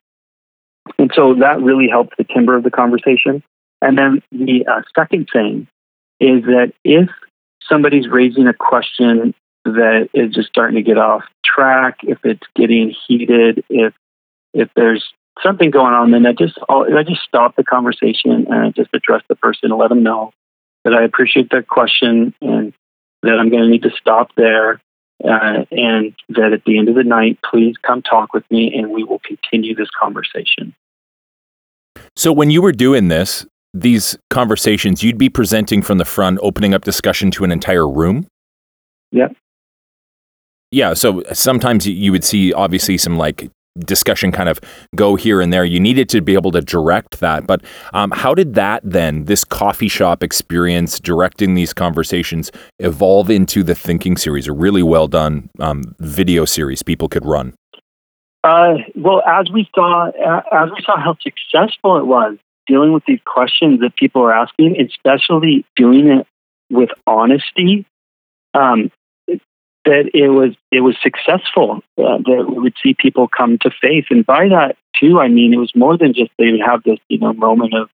And 0.98 1.12
so 1.16 1.36
that 1.36 1.62
really 1.62 1.88
helps 1.88 2.16
the 2.18 2.24
timber 2.24 2.56
of 2.56 2.64
the 2.64 2.72
conversation. 2.72 3.44
And 3.82 3.98
then 3.98 4.22
the 4.32 4.66
uh, 4.66 4.82
second 4.96 5.30
thing 5.32 5.68
is 6.20 6.44
that 6.46 6.74
if 6.84 7.10
somebody's 7.68 8.08
raising 8.08 8.48
a 8.48 8.54
question 8.54 9.34
that 9.66 10.10
is 10.14 10.34
just 10.34 10.50
starting 10.50 10.76
to 10.76 10.82
get 10.82 10.98
off 10.98 11.24
track, 11.46 12.00
if 12.04 12.20
it's 12.24 12.46
getting 12.56 12.94
heated, 13.08 13.64
if 13.70 13.94
if 14.54 14.70
there's 14.76 15.14
something 15.42 15.72
going 15.72 15.94
on, 15.94 16.12
then 16.12 16.26
I 16.26 16.34
just 16.34 16.58
I'll, 16.68 16.86
just 17.04 17.22
stop 17.22 17.56
the 17.56 17.64
conversation 17.64 18.32
and 18.32 18.54
I 18.54 18.70
just 18.72 18.90
address 18.94 19.24
the 19.30 19.36
person 19.36 19.72
and 19.72 19.80
let 19.80 19.90
them 19.90 20.04
know 20.04 20.32
that 20.84 20.94
I 20.94 21.04
appreciate 21.04 21.50
their 21.50 21.64
question 21.64 22.34
and 22.42 22.74
that 23.24 23.40
I'm 23.40 23.50
going 23.50 23.64
to 23.64 23.70
need 23.70 23.84
to 23.84 23.92
stop 23.92 24.32
there 24.36 24.82
uh, 25.24 25.66
and 25.72 26.14
that 26.30 26.54
at 26.54 26.64
the 26.66 26.78
end 26.78 26.90
of 26.90 26.96
the 26.96 27.04
night, 27.04 27.40
please 27.50 27.76
come 27.82 28.02
talk 28.02 28.34
with 28.34 28.50
me 28.50 28.74
and 28.76 28.90
we 28.90 29.04
will 29.04 29.20
continue 29.20 29.76
this 29.76 29.90
conversation. 30.00 30.74
So, 32.16 32.34
when 32.34 32.50
you 32.50 32.62
were 32.62 32.72
doing 32.72 33.08
this, 33.08 33.46
these 33.74 34.18
conversations, 34.30 35.04
you'd 35.04 35.18
be 35.18 35.30
presenting 35.30 35.82
from 35.82 35.98
the 35.98 36.06
front, 36.06 36.40
opening 36.42 36.74
up 36.74 36.84
discussion 36.84 37.32
to 37.32 37.44
an 37.44 37.52
entire 37.52 37.88
room? 37.88 38.28
Yep. 39.12 39.36
Yeah. 40.72 40.94
So 40.94 41.24
sometimes 41.34 41.86
you 41.88 42.12
would 42.12 42.24
see 42.24 42.54
obviously 42.54 42.98
some 42.98 43.18
like 43.18 43.50
discussion 43.80 44.32
kind 44.32 44.50
of 44.50 44.60
go 44.96 45.16
here 45.16 45.42
and 45.42 45.52
there. 45.52 45.64
You 45.64 45.80
needed 45.80 46.10
to 46.10 46.22
be 46.22 46.34
able 46.34 46.52
to 46.52 46.62
direct 46.62 47.20
that. 47.20 47.48
But 47.48 47.62
um, 47.94 48.12
how 48.12 48.34
did 48.34 48.54
that 48.56 48.82
then, 48.84 49.26
this 49.26 49.44
coffee 49.44 49.88
shop 49.88 50.24
experience, 50.24 51.00
directing 51.00 51.54
these 51.54 51.74
conversations, 51.74 52.52
evolve 52.80 53.30
into 53.30 53.64
the 53.64 53.76
Thinking 53.76 54.18
series, 54.18 54.48
a 54.48 54.54
really 54.54 54.84
well 54.84 55.08
done 55.08 55.50
um, 55.60 55.96
video 56.00 56.46
series 56.46 56.84
people 56.84 57.08
could 57.08 57.26
run? 57.26 57.54
Uh, 58.44 58.76
well, 58.96 59.22
as 59.28 59.50
we 59.52 59.70
saw, 59.76 60.08
as 60.10 60.70
we 60.72 60.84
saw 60.84 61.00
how 61.00 61.16
successful 61.22 61.98
it 61.98 62.06
was 62.06 62.38
dealing 62.68 62.92
with 62.94 63.04
these 63.06 63.20
questions 63.26 63.80
that 63.82 63.96
people 63.98 64.22
are 64.24 64.34
asking, 64.34 64.78
especially 64.82 65.66
doing 65.76 66.08
it 66.08 66.28
with 66.70 66.90
honesty, 67.06 67.86
um, 68.54 68.92
that 69.86 70.12
it 70.14 70.30
was 70.30 70.56
it 70.72 70.82
was 70.82 70.96
successful. 71.02 71.82
Uh, 71.98 72.18
that 72.18 72.46
we 72.48 72.60
would 72.60 72.76
see 72.82 72.94
people 72.94 73.28
come 73.28 73.58
to 73.60 73.72
faith, 73.82 74.06
and 74.10 74.26
by 74.26 74.48
that 74.50 74.78
too, 75.00 75.20
I 75.20 75.28
mean 75.28 75.54
it 75.54 75.58
was 75.58 75.76
more 75.76 75.98
than 75.98 76.14
just 76.14 76.32
they 76.38 76.52
would 76.52 76.62
have 76.66 76.84
this 76.84 77.00
you 77.08 77.20
know 77.20 77.34
moment 77.34 77.74
of 77.74 77.90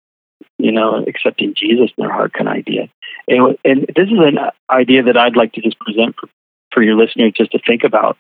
you 0.58 0.72
know 0.72 1.04
accepting 1.08 1.54
Jesus 1.56 1.92
in 1.98 2.04
their 2.04 2.12
heart 2.12 2.34
kind 2.34 2.48
of 2.48 2.56
idea. 2.56 2.90
And, 3.28 3.58
and 3.66 3.82
this 3.96 4.08
is 4.08 4.20
an 4.20 4.40
idea 4.70 5.04
that 5.04 5.18
I'd 5.18 5.36
like 5.36 5.54
to 5.54 5.62
just 5.62 5.80
present 5.80 6.16
for, 6.20 6.30
for 6.72 6.82
your 6.82 6.96
listeners 6.96 7.34
just 7.36 7.52
to 7.52 7.60
think 7.60 7.84
about 7.84 8.18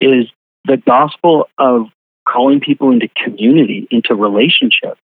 is 0.00 0.26
the 0.66 0.76
gospel 0.76 1.48
of 1.58 1.86
calling 2.28 2.60
people 2.60 2.90
into 2.90 3.08
community, 3.22 3.86
into 3.90 4.14
relationship, 4.14 4.98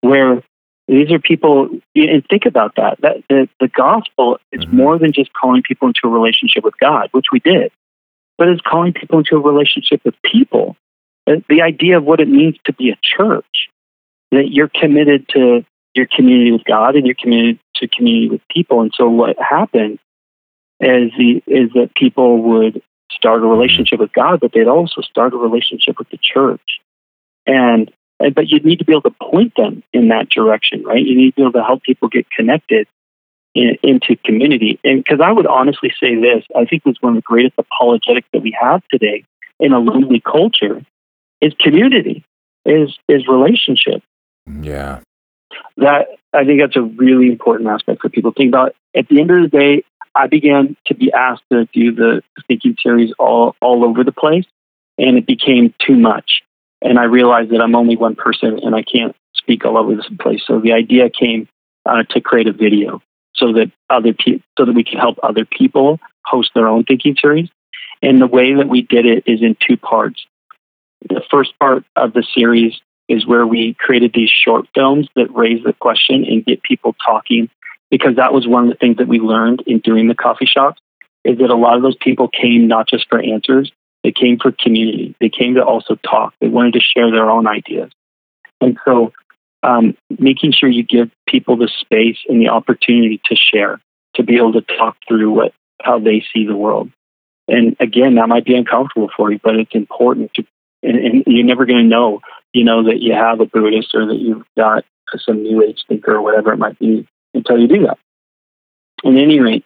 where 0.00 0.42
these 0.86 1.10
are 1.12 1.18
people, 1.18 1.68
and 1.94 2.26
think 2.28 2.44
about 2.46 2.76
that. 2.76 3.00
That 3.00 3.24
the, 3.28 3.48
the 3.58 3.68
gospel 3.68 4.38
is 4.52 4.64
mm-hmm. 4.64 4.76
more 4.76 4.98
than 4.98 5.12
just 5.12 5.32
calling 5.32 5.62
people 5.62 5.88
into 5.88 6.00
a 6.04 6.08
relationship 6.08 6.62
with 6.62 6.78
God, 6.78 7.08
which 7.12 7.26
we 7.32 7.40
did, 7.40 7.72
but 8.36 8.48
it's 8.48 8.60
calling 8.60 8.92
people 8.92 9.18
into 9.18 9.36
a 9.36 9.40
relationship 9.40 10.02
with 10.04 10.14
people. 10.22 10.76
The 11.26 11.62
idea 11.62 11.96
of 11.96 12.04
what 12.04 12.20
it 12.20 12.28
means 12.28 12.56
to 12.66 12.74
be 12.74 12.90
a 12.90 12.98
church, 13.02 13.70
that 14.30 14.50
you're 14.50 14.68
committed 14.68 15.26
to 15.30 15.64
your 15.94 16.06
community 16.06 16.52
with 16.52 16.64
God 16.64 16.96
and 16.96 17.06
you're 17.06 17.14
committed 17.14 17.58
to 17.76 17.88
community 17.88 18.28
with 18.28 18.40
people. 18.48 18.82
And 18.82 18.92
so 18.94 19.08
what 19.08 19.36
happened 19.40 20.00
is 20.80 21.12
the 21.16 21.42
is 21.46 21.70
that 21.74 21.94
people 21.94 22.42
would 22.42 22.82
start 23.10 23.38
a 23.38 23.44
mm-hmm. 23.44 23.52
relationship 23.52 24.00
with 24.00 24.12
God, 24.12 24.40
but 24.40 24.52
they'd 24.52 24.66
also 24.66 25.00
start 25.00 25.32
a 25.32 25.36
relationship 25.36 25.98
with 25.98 26.10
the 26.10 26.18
church. 26.20 26.80
And 27.46 27.90
but 28.18 28.48
you 28.48 28.60
need 28.60 28.78
to 28.78 28.84
be 28.84 28.92
able 28.92 29.02
to 29.02 29.10
point 29.10 29.54
them 29.56 29.82
in 29.92 30.08
that 30.08 30.28
direction, 30.28 30.82
right? 30.84 31.04
You 31.04 31.16
need 31.16 31.30
to 31.30 31.36
be 31.36 31.42
able 31.42 31.52
to 31.52 31.64
help 31.64 31.82
people 31.82 32.08
get 32.08 32.30
connected 32.30 32.86
in, 33.54 33.76
into 33.82 34.16
community. 34.24 34.78
And 34.84 35.02
because 35.02 35.20
I 35.20 35.32
would 35.32 35.46
honestly 35.46 35.92
say 36.00 36.14
this, 36.14 36.44
I 36.56 36.64
think 36.64 36.82
it's 36.86 37.00
one 37.02 37.16
of 37.16 37.16
the 37.16 37.22
greatest 37.22 37.54
apologetics 37.58 38.28
that 38.32 38.42
we 38.42 38.56
have 38.60 38.82
today 38.90 39.24
in 39.60 39.72
a 39.72 39.78
lonely 39.78 40.20
culture 40.20 40.84
is 41.40 41.52
community, 41.58 42.24
is 42.64 42.96
is 43.08 43.26
relationship. 43.28 44.02
Yeah. 44.46 45.00
That 45.76 46.08
I 46.32 46.44
think 46.44 46.60
that's 46.60 46.76
a 46.76 46.82
really 46.82 47.28
important 47.28 47.68
aspect 47.68 48.02
for 48.02 48.08
people 48.08 48.32
to 48.32 48.36
think 48.36 48.50
about. 48.50 48.74
At 48.96 49.08
the 49.08 49.20
end 49.20 49.30
of 49.30 49.42
the 49.42 49.48
day, 49.48 49.84
I 50.14 50.26
began 50.26 50.76
to 50.86 50.94
be 50.94 51.12
asked 51.12 51.42
to 51.52 51.66
do 51.72 51.92
the 51.92 52.22
thinking 52.46 52.76
series 52.82 53.12
all 53.18 53.56
all 53.60 53.84
over 53.84 54.04
the 54.04 54.12
place, 54.12 54.46
and 54.98 55.16
it 55.16 55.26
became 55.26 55.74
too 55.84 55.96
much. 55.96 56.42
And 56.84 56.98
I 56.98 57.04
realized 57.04 57.50
that 57.50 57.60
I'm 57.60 57.74
only 57.74 57.96
one 57.96 58.14
person, 58.14 58.60
and 58.62 58.74
I 58.74 58.82
can't 58.82 59.16
speak 59.34 59.64
all 59.64 59.76
over 59.76 59.96
this 59.96 60.08
place. 60.20 60.42
So 60.46 60.60
the 60.60 60.72
idea 60.72 61.10
came 61.10 61.48
uh, 61.86 62.04
to 62.10 62.20
create 62.20 62.46
a 62.46 62.52
video 62.52 63.02
so 63.34 63.52
that 63.54 63.72
other 63.90 64.12
people, 64.12 64.44
so 64.56 64.64
that 64.66 64.74
we 64.74 64.84
can 64.84 64.98
help 64.98 65.18
other 65.22 65.44
people 65.44 65.98
host 66.24 66.50
their 66.54 66.68
own 66.68 66.84
thinking 66.84 67.16
series. 67.20 67.48
And 68.02 68.20
the 68.20 68.26
way 68.26 68.54
that 68.54 68.68
we 68.68 68.82
did 68.82 69.06
it 69.06 69.24
is 69.26 69.42
in 69.42 69.56
two 69.66 69.76
parts. 69.76 70.24
The 71.08 71.22
first 71.30 71.58
part 71.58 71.84
of 71.96 72.12
the 72.12 72.24
series 72.34 72.74
is 73.08 73.26
where 73.26 73.46
we 73.46 73.74
created 73.74 74.12
these 74.14 74.30
short 74.30 74.66
films 74.74 75.08
that 75.16 75.34
raise 75.34 75.62
the 75.64 75.72
question 75.72 76.24
and 76.24 76.44
get 76.44 76.62
people 76.62 76.94
talking 77.04 77.50
because 77.90 78.16
that 78.16 78.32
was 78.32 78.46
one 78.46 78.64
of 78.64 78.70
the 78.70 78.76
things 78.76 78.96
that 78.96 79.08
we 79.08 79.20
learned 79.20 79.62
in 79.66 79.78
doing 79.78 80.08
the 80.08 80.14
coffee 80.14 80.46
shops 80.46 80.80
is 81.24 81.38
that 81.38 81.50
a 81.50 81.56
lot 81.56 81.76
of 81.76 81.82
those 81.82 81.96
people 81.96 82.28
came 82.28 82.66
not 82.66 82.88
just 82.88 83.08
for 83.08 83.20
answers, 83.20 83.72
they 84.04 84.12
came 84.12 84.38
for 84.38 84.52
community. 84.52 85.16
They 85.18 85.30
came 85.30 85.54
to 85.54 85.64
also 85.64 85.96
talk. 85.96 86.34
They 86.40 86.48
wanted 86.48 86.74
to 86.74 86.80
share 86.80 87.10
their 87.10 87.28
own 87.28 87.48
ideas. 87.48 87.90
And 88.60 88.78
so 88.84 89.12
um, 89.62 89.96
making 90.18 90.52
sure 90.52 90.68
you 90.68 90.84
give 90.84 91.10
people 91.26 91.56
the 91.56 91.70
space 91.80 92.18
and 92.28 92.40
the 92.40 92.50
opportunity 92.50 93.20
to 93.24 93.34
share, 93.34 93.80
to 94.14 94.22
be 94.22 94.36
able 94.36 94.52
to 94.52 94.60
talk 94.60 94.96
through 95.08 95.32
what 95.32 95.54
how 95.82 95.98
they 95.98 96.22
see 96.32 96.46
the 96.46 96.54
world. 96.54 96.90
And 97.48 97.76
again, 97.80 98.14
that 98.14 98.28
might 98.28 98.44
be 98.44 98.54
uncomfortable 98.54 99.10
for 99.16 99.32
you, 99.32 99.40
but 99.42 99.56
it's 99.56 99.74
important 99.74 100.32
to. 100.34 100.44
And, 100.82 100.98
and 100.98 101.24
you're 101.26 101.46
never 101.46 101.64
going 101.64 101.82
to 101.82 101.88
know, 101.88 102.20
you 102.52 102.62
know, 102.62 102.84
that 102.84 103.00
you 103.00 103.14
have 103.14 103.40
a 103.40 103.46
Buddhist 103.46 103.94
or 103.94 104.06
that 104.06 104.18
you've 104.18 104.44
got 104.54 104.84
some 105.16 105.42
New 105.42 105.62
Age 105.62 105.82
thinker 105.88 106.16
or 106.16 106.22
whatever 106.22 106.52
it 106.52 106.58
might 106.58 106.78
be 106.78 107.08
until 107.32 107.58
you 107.58 107.68
do 107.68 107.86
that. 107.86 107.98
At 109.02 109.14
any 109.14 109.40
rate, 109.40 109.64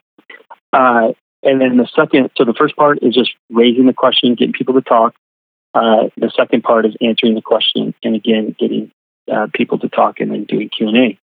uh, 0.72 1.08
and 1.42 1.60
then 1.60 1.76
the 1.76 1.88
second, 1.94 2.30
so 2.36 2.44
the 2.44 2.54
first 2.54 2.76
part 2.76 2.98
is 3.02 3.14
just 3.14 3.32
raising 3.50 3.86
the 3.86 3.92
question, 3.92 4.34
getting 4.34 4.52
people 4.52 4.74
to 4.74 4.82
talk. 4.82 5.14
Uh, 5.74 6.08
the 6.16 6.30
second 6.34 6.62
part 6.62 6.86
is 6.86 6.96
answering 7.00 7.34
the 7.34 7.42
question, 7.42 7.94
and 8.02 8.14
again, 8.16 8.56
getting 8.58 8.90
uh, 9.32 9.46
people 9.52 9.78
to 9.78 9.88
talk 9.88 10.20
and 10.20 10.30
then 10.32 10.44
doing 10.44 10.68
Q 10.68 10.88
and 10.88 10.96
A. 10.96 11.18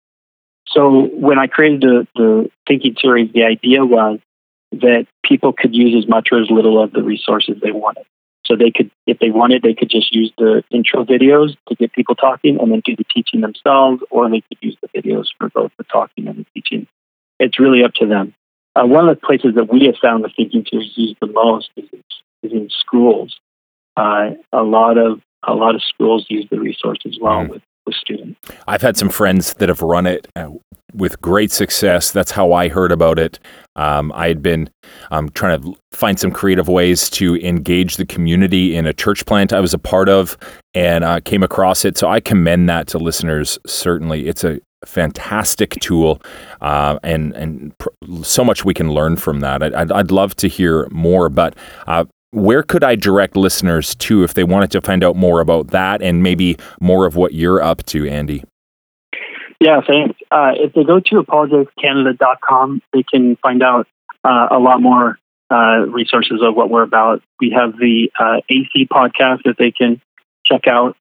So 0.67 1.09
when 1.13 1.39
I 1.39 1.47
created 1.47 1.83
the, 1.83 2.09
the 2.15 2.51
thinking 2.67 2.97
series, 3.01 3.33
the 3.33 3.45
idea 3.45 3.85
was 3.85 4.19
that 4.73 5.07
people 5.25 5.53
could 5.53 5.75
use 5.75 6.03
as 6.03 6.09
much 6.09 6.29
or 6.33 6.41
as 6.41 6.49
little 6.51 6.83
of 6.83 6.93
the 6.93 7.03
resources 7.03 7.57
they 7.63 7.73
wanted. 7.73 8.05
So 8.47 8.57
they 8.57 8.71
could, 8.71 8.91
if 9.07 9.19
they 9.19 9.31
wanted, 9.31 9.63
they 9.63 9.75
could 9.75 9.91
just 9.91 10.13
use 10.15 10.33
the 10.39 10.65
intro 10.71 11.05
videos 11.05 11.57
to 11.69 11.75
get 11.75 11.93
people 11.93 12.15
talking 12.15 12.59
and 12.61 12.73
then 12.73 12.83
do 12.85 12.97
the 12.97 13.05
teaching 13.05 13.43
themselves, 13.43 14.03
or 14.11 14.29
they 14.31 14.41
could 14.41 14.59
use 14.61 14.77
the 14.81 14.89
videos 14.89 15.27
for 15.39 15.51
both 15.51 15.73
the 15.77 15.85
talking 15.85 16.27
and 16.27 16.39
the 16.39 16.47
teaching. 16.55 16.87
It's 17.39 17.61
really 17.61 17.85
up 17.85 17.95
to 17.95 18.07
them. 18.07 18.35
Uh, 18.81 18.87
one 18.87 19.09
of 19.09 19.19
the 19.19 19.27
places 19.27 19.55
that 19.57 19.73
we 19.73 19.85
have 19.87 19.97
found 20.01 20.25
the 20.25 20.31
thinking 20.37 20.65
series 20.71 20.93
used 20.97 21.17
the 21.21 21.27
most 21.27 21.71
is, 21.77 21.89
is 22.43 22.53
in 22.53 22.69
schools. 22.71 23.39
Uh, 23.97 24.31
a 24.53 24.63
lot 24.63 24.97
of 24.97 25.21
a 25.47 25.55
lot 25.55 25.75
of 25.75 25.83
schools 25.83 26.27
use 26.29 26.47
the 26.51 26.61
resource 26.61 26.99
as 27.07 27.19
well 27.21 27.45
mm. 27.45 27.49
with 27.51 27.63
with 27.87 27.95
students. 27.97 28.39
I've 28.69 28.83
had 28.83 28.97
some 28.97 29.09
friends 29.09 29.55
that 29.55 29.69
have 29.69 29.83
run 29.83 30.07
it 30.07 30.29
uh, 30.37 30.51
with 30.95 31.21
great 31.21 31.51
success. 31.51 32.11
That's 32.11 32.31
how 32.31 32.53
I 32.53 32.69
heard 32.69 32.93
about 32.93 33.19
it. 33.19 33.39
Um, 33.77 34.13
I 34.15 34.29
had 34.29 34.43
been 34.43 34.71
um, 35.11 35.31
trying 35.31 35.61
to 35.61 35.75
find 35.93 36.19
some 36.19 36.31
creative 36.31 36.69
ways 36.69 37.09
to 37.11 37.37
engage 37.37 37.97
the 37.97 38.07
community 38.07 38.77
in 38.77 38.87
a 38.87 38.93
church 38.93 39.25
plant 39.27 39.53
I 39.53 39.61
was 39.61 39.73
a 39.73 39.79
part 39.79 40.09
of 40.09 40.37
and 40.75 41.05
uh, 41.05 41.21
came 41.21 41.43
across 41.43 41.85
it. 41.85 41.97
So 41.97 42.09
I 42.09 42.21
commend 42.21 42.69
that 42.69 42.87
to 42.89 42.99
listeners. 42.99 43.59
Certainly, 43.67 44.29
it's 44.29 44.45
a 44.45 44.61
fantastic 44.85 45.79
tool 45.81 46.21
uh, 46.61 46.99
and 47.03 47.35
and 47.35 47.77
pr- 47.79 47.89
so 48.23 48.45
much 48.45 48.65
we 48.65 48.75
can 48.75 48.93
learn 48.93 49.17
from 49.17 49.41
that. 49.41 49.63
I'd, 49.63 49.93
I'd 49.93 50.11
love 50.11 50.35
to 50.37 50.49
hear 50.49 50.89
more, 50.91 51.29
but 51.29 51.57
uh, 51.87 52.05
where 52.33 52.63
could 52.63 52.85
I 52.85 52.95
direct 52.95 53.37
listeners 53.37 53.95
to 53.97 54.23
if 54.23 54.35
they 54.35 54.45
wanted 54.45 54.71
to 54.73 54.81
find 54.81 55.03
out 55.03 55.17
more 55.17 55.41
about 55.41 55.69
that 55.69 56.01
and 56.01 56.23
maybe 56.23 56.57
more 56.81 57.07
of 57.07 57.17
what 57.17 57.35
you're 57.35 57.63
up 57.63 57.85
to, 57.87 58.09
Andy? 58.09 58.45
Yeah, 59.61 59.81
thanks. 59.87 60.19
Uh, 60.31 60.53
if 60.55 60.73
they 60.73 60.85
go 60.85 61.01
to 61.01 61.17
apologeticscanada.com, 61.17 62.83
they 62.95 63.03
can 63.03 63.37
find 63.37 63.63
out 63.63 63.87
uh, 64.25 64.49
a 64.51 64.59
lot 64.59 64.81
more 64.81 65.19
uh, 65.51 65.87
resources 65.89 66.41
of 66.43 66.55
what 66.55 66.71
we're 66.71 66.83
about. 66.83 67.23
We 67.41 67.51
have 67.51 67.77
the 67.77 68.11
uh, 68.19 68.41
AC 68.49 68.87
podcast 68.91 69.43
that 69.45 69.57
they 69.59 69.73
can 69.73 70.01
check 70.47 70.67
out, 70.67 70.97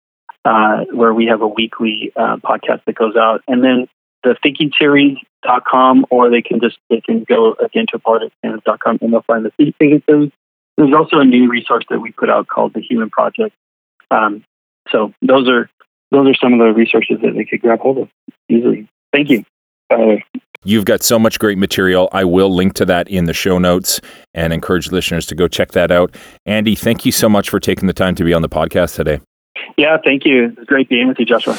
uh, 0.46 0.86
where 0.92 1.14
we 1.14 1.28
have 1.28 1.42
a 1.42 1.48
weekly 1.48 2.12
uh, 2.16 2.38
podcast 2.38 2.84
that 2.86 2.96
goes 2.96 3.16
out. 3.16 3.42
And 3.48 3.64
then 3.64 3.88
the 4.24 4.36
thinking 4.42 4.72
series.com, 4.78 6.06
or 6.10 6.30
they 6.30 6.42
can 6.42 6.60
just 6.60 6.78
they 6.90 7.02
can 7.02 7.24
go 7.24 7.56
again 7.64 7.86
to 7.92 8.00
apologeticscanada.com 8.00 9.00
and 9.02 9.14
they'll 9.14 9.22
find 9.22 9.46
the 9.46 9.52
thinking 9.58 10.04
series 10.08 10.32
there's 10.80 10.94
also 10.94 11.20
a 11.20 11.26
new 11.26 11.50
resource 11.50 11.84
that 11.90 12.00
we 12.00 12.12
put 12.12 12.30
out 12.30 12.48
called 12.48 12.74
the 12.74 12.80
Human 12.80 13.10
Project. 13.10 13.54
Um, 14.12 14.46
so 14.90 15.14
those 15.22 15.48
are 15.50 15.70
those 16.10 16.30
are 16.30 16.36
some 16.36 16.54
of 16.54 16.60
the 16.60 16.74
resources 16.74 17.18
that 17.22 17.34
they 17.36 17.44
could 17.44 17.62
grab 17.62 17.80
hold 17.80 17.98
of 17.98 18.10
easily. 18.48 18.88
Thank 19.12 19.30
you. 19.30 19.44
You've 20.64 20.86
got 20.86 21.04
so 21.04 21.20
much 21.20 21.38
great 21.38 21.58
material. 21.58 22.10
I 22.14 22.24
will 22.24 22.54
link 22.54 22.74
to 22.76 22.86
that 22.86 23.10
in 23.10 23.26
the 23.26 23.34
show 23.34 23.60
notes 23.60 24.00
and 24.34 24.54
encourage 24.54 24.92
listeners 24.92 25.26
to 25.28 25.36
go 25.36 25.48
check 25.48 25.72
that 25.72 25.92
out. 25.92 26.16
Andy, 26.46 26.76
thank 26.76 27.06
you 27.06 27.12
so 27.12 27.28
much 27.28 27.50
for 27.50 27.60
taking 27.60 27.88
the 27.88 27.94
time 27.94 28.16
to 28.16 28.24
be 28.24 28.34
on 28.34 28.42
the 28.42 28.50
podcast 28.50 28.96
today. 28.96 29.20
Yeah, 29.78 29.98
thank 30.04 30.26
you. 30.26 30.56
It's 30.58 30.66
great 30.66 30.90
being 30.90 31.08
with 31.08 31.20
you, 31.20 31.26
Joshua. 31.26 31.58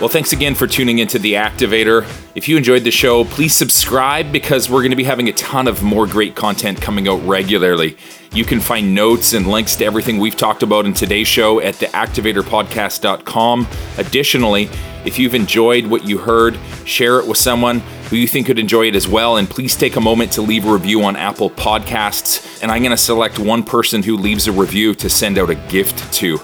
Well, 0.00 0.08
thanks 0.08 0.32
again 0.32 0.54
for 0.54 0.68
tuning 0.68 1.00
into 1.00 1.18
The 1.18 1.34
Activator. 1.34 2.06
If 2.36 2.48
you 2.48 2.56
enjoyed 2.56 2.84
the 2.84 2.92
show, 2.92 3.24
please 3.24 3.52
subscribe 3.52 4.30
because 4.30 4.70
we're 4.70 4.82
going 4.82 4.92
to 4.92 4.96
be 4.96 5.02
having 5.02 5.28
a 5.28 5.32
ton 5.32 5.66
of 5.66 5.82
more 5.82 6.06
great 6.06 6.36
content 6.36 6.80
coming 6.80 7.08
out 7.08 7.16
regularly. 7.26 7.96
You 8.32 8.44
can 8.44 8.60
find 8.60 8.94
notes 8.94 9.32
and 9.32 9.46
links 9.46 9.74
to 9.76 9.84
everything 9.84 10.18
we've 10.18 10.36
talked 10.36 10.62
about 10.62 10.84
in 10.84 10.92
today's 10.92 11.26
show 11.26 11.60
at 11.60 11.74
theactivatorpodcast.com. 11.76 13.66
Additionally, 13.96 14.68
if 15.04 15.18
you've 15.18 15.34
enjoyed 15.34 15.86
what 15.86 16.06
you 16.06 16.18
heard, 16.18 16.58
share 16.84 17.18
it 17.20 17.26
with 17.26 17.38
someone 17.38 17.80
who 18.10 18.16
you 18.16 18.28
think 18.28 18.46
could 18.46 18.58
enjoy 18.58 18.86
it 18.86 18.94
as 18.94 19.08
well. 19.08 19.38
And 19.38 19.48
please 19.48 19.74
take 19.74 19.96
a 19.96 20.00
moment 20.00 20.32
to 20.32 20.42
leave 20.42 20.66
a 20.66 20.72
review 20.72 21.02
on 21.04 21.16
Apple 21.16 21.50
Podcasts. 21.50 22.62
And 22.62 22.70
I'm 22.70 22.82
going 22.82 22.90
to 22.90 22.96
select 22.96 23.38
one 23.38 23.62
person 23.62 24.02
who 24.02 24.16
leaves 24.16 24.46
a 24.46 24.52
review 24.52 24.94
to 24.96 25.08
send 25.08 25.38
out 25.38 25.50
a 25.50 25.54
gift 25.54 26.12
to. 26.14 26.38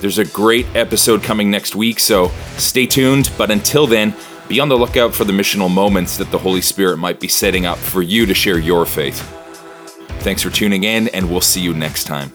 There's 0.00 0.18
a 0.18 0.26
great 0.26 0.66
episode 0.74 1.22
coming 1.22 1.50
next 1.50 1.74
week, 1.74 1.98
so 1.98 2.28
stay 2.58 2.86
tuned. 2.86 3.32
But 3.38 3.50
until 3.50 3.86
then, 3.86 4.14
be 4.48 4.60
on 4.60 4.68
the 4.68 4.76
lookout 4.76 5.14
for 5.14 5.24
the 5.24 5.32
missional 5.32 5.72
moments 5.72 6.18
that 6.18 6.30
the 6.30 6.38
Holy 6.38 6.60
Spirit 6.60 6.98
might 6.98 7.20
be 7.20 7.28
setting 7.28 7.64
up 7.64 7.78
for 7.78 8.02
you 8.02 8.26
to 8.26 8.34
share 8.34 8.58
your 8.58 8.84
faith. 8.84 9.43
Thanks 10.24 10.40
for 10.40 10.48
tuning 10.48 10.84
in, 10.84 11.08
and 11.08 11.30
we'll 11.30 11.42
see 11.42 11.60
you 11.60 11.74
next 11.74 12.04
time. 12.04 12.32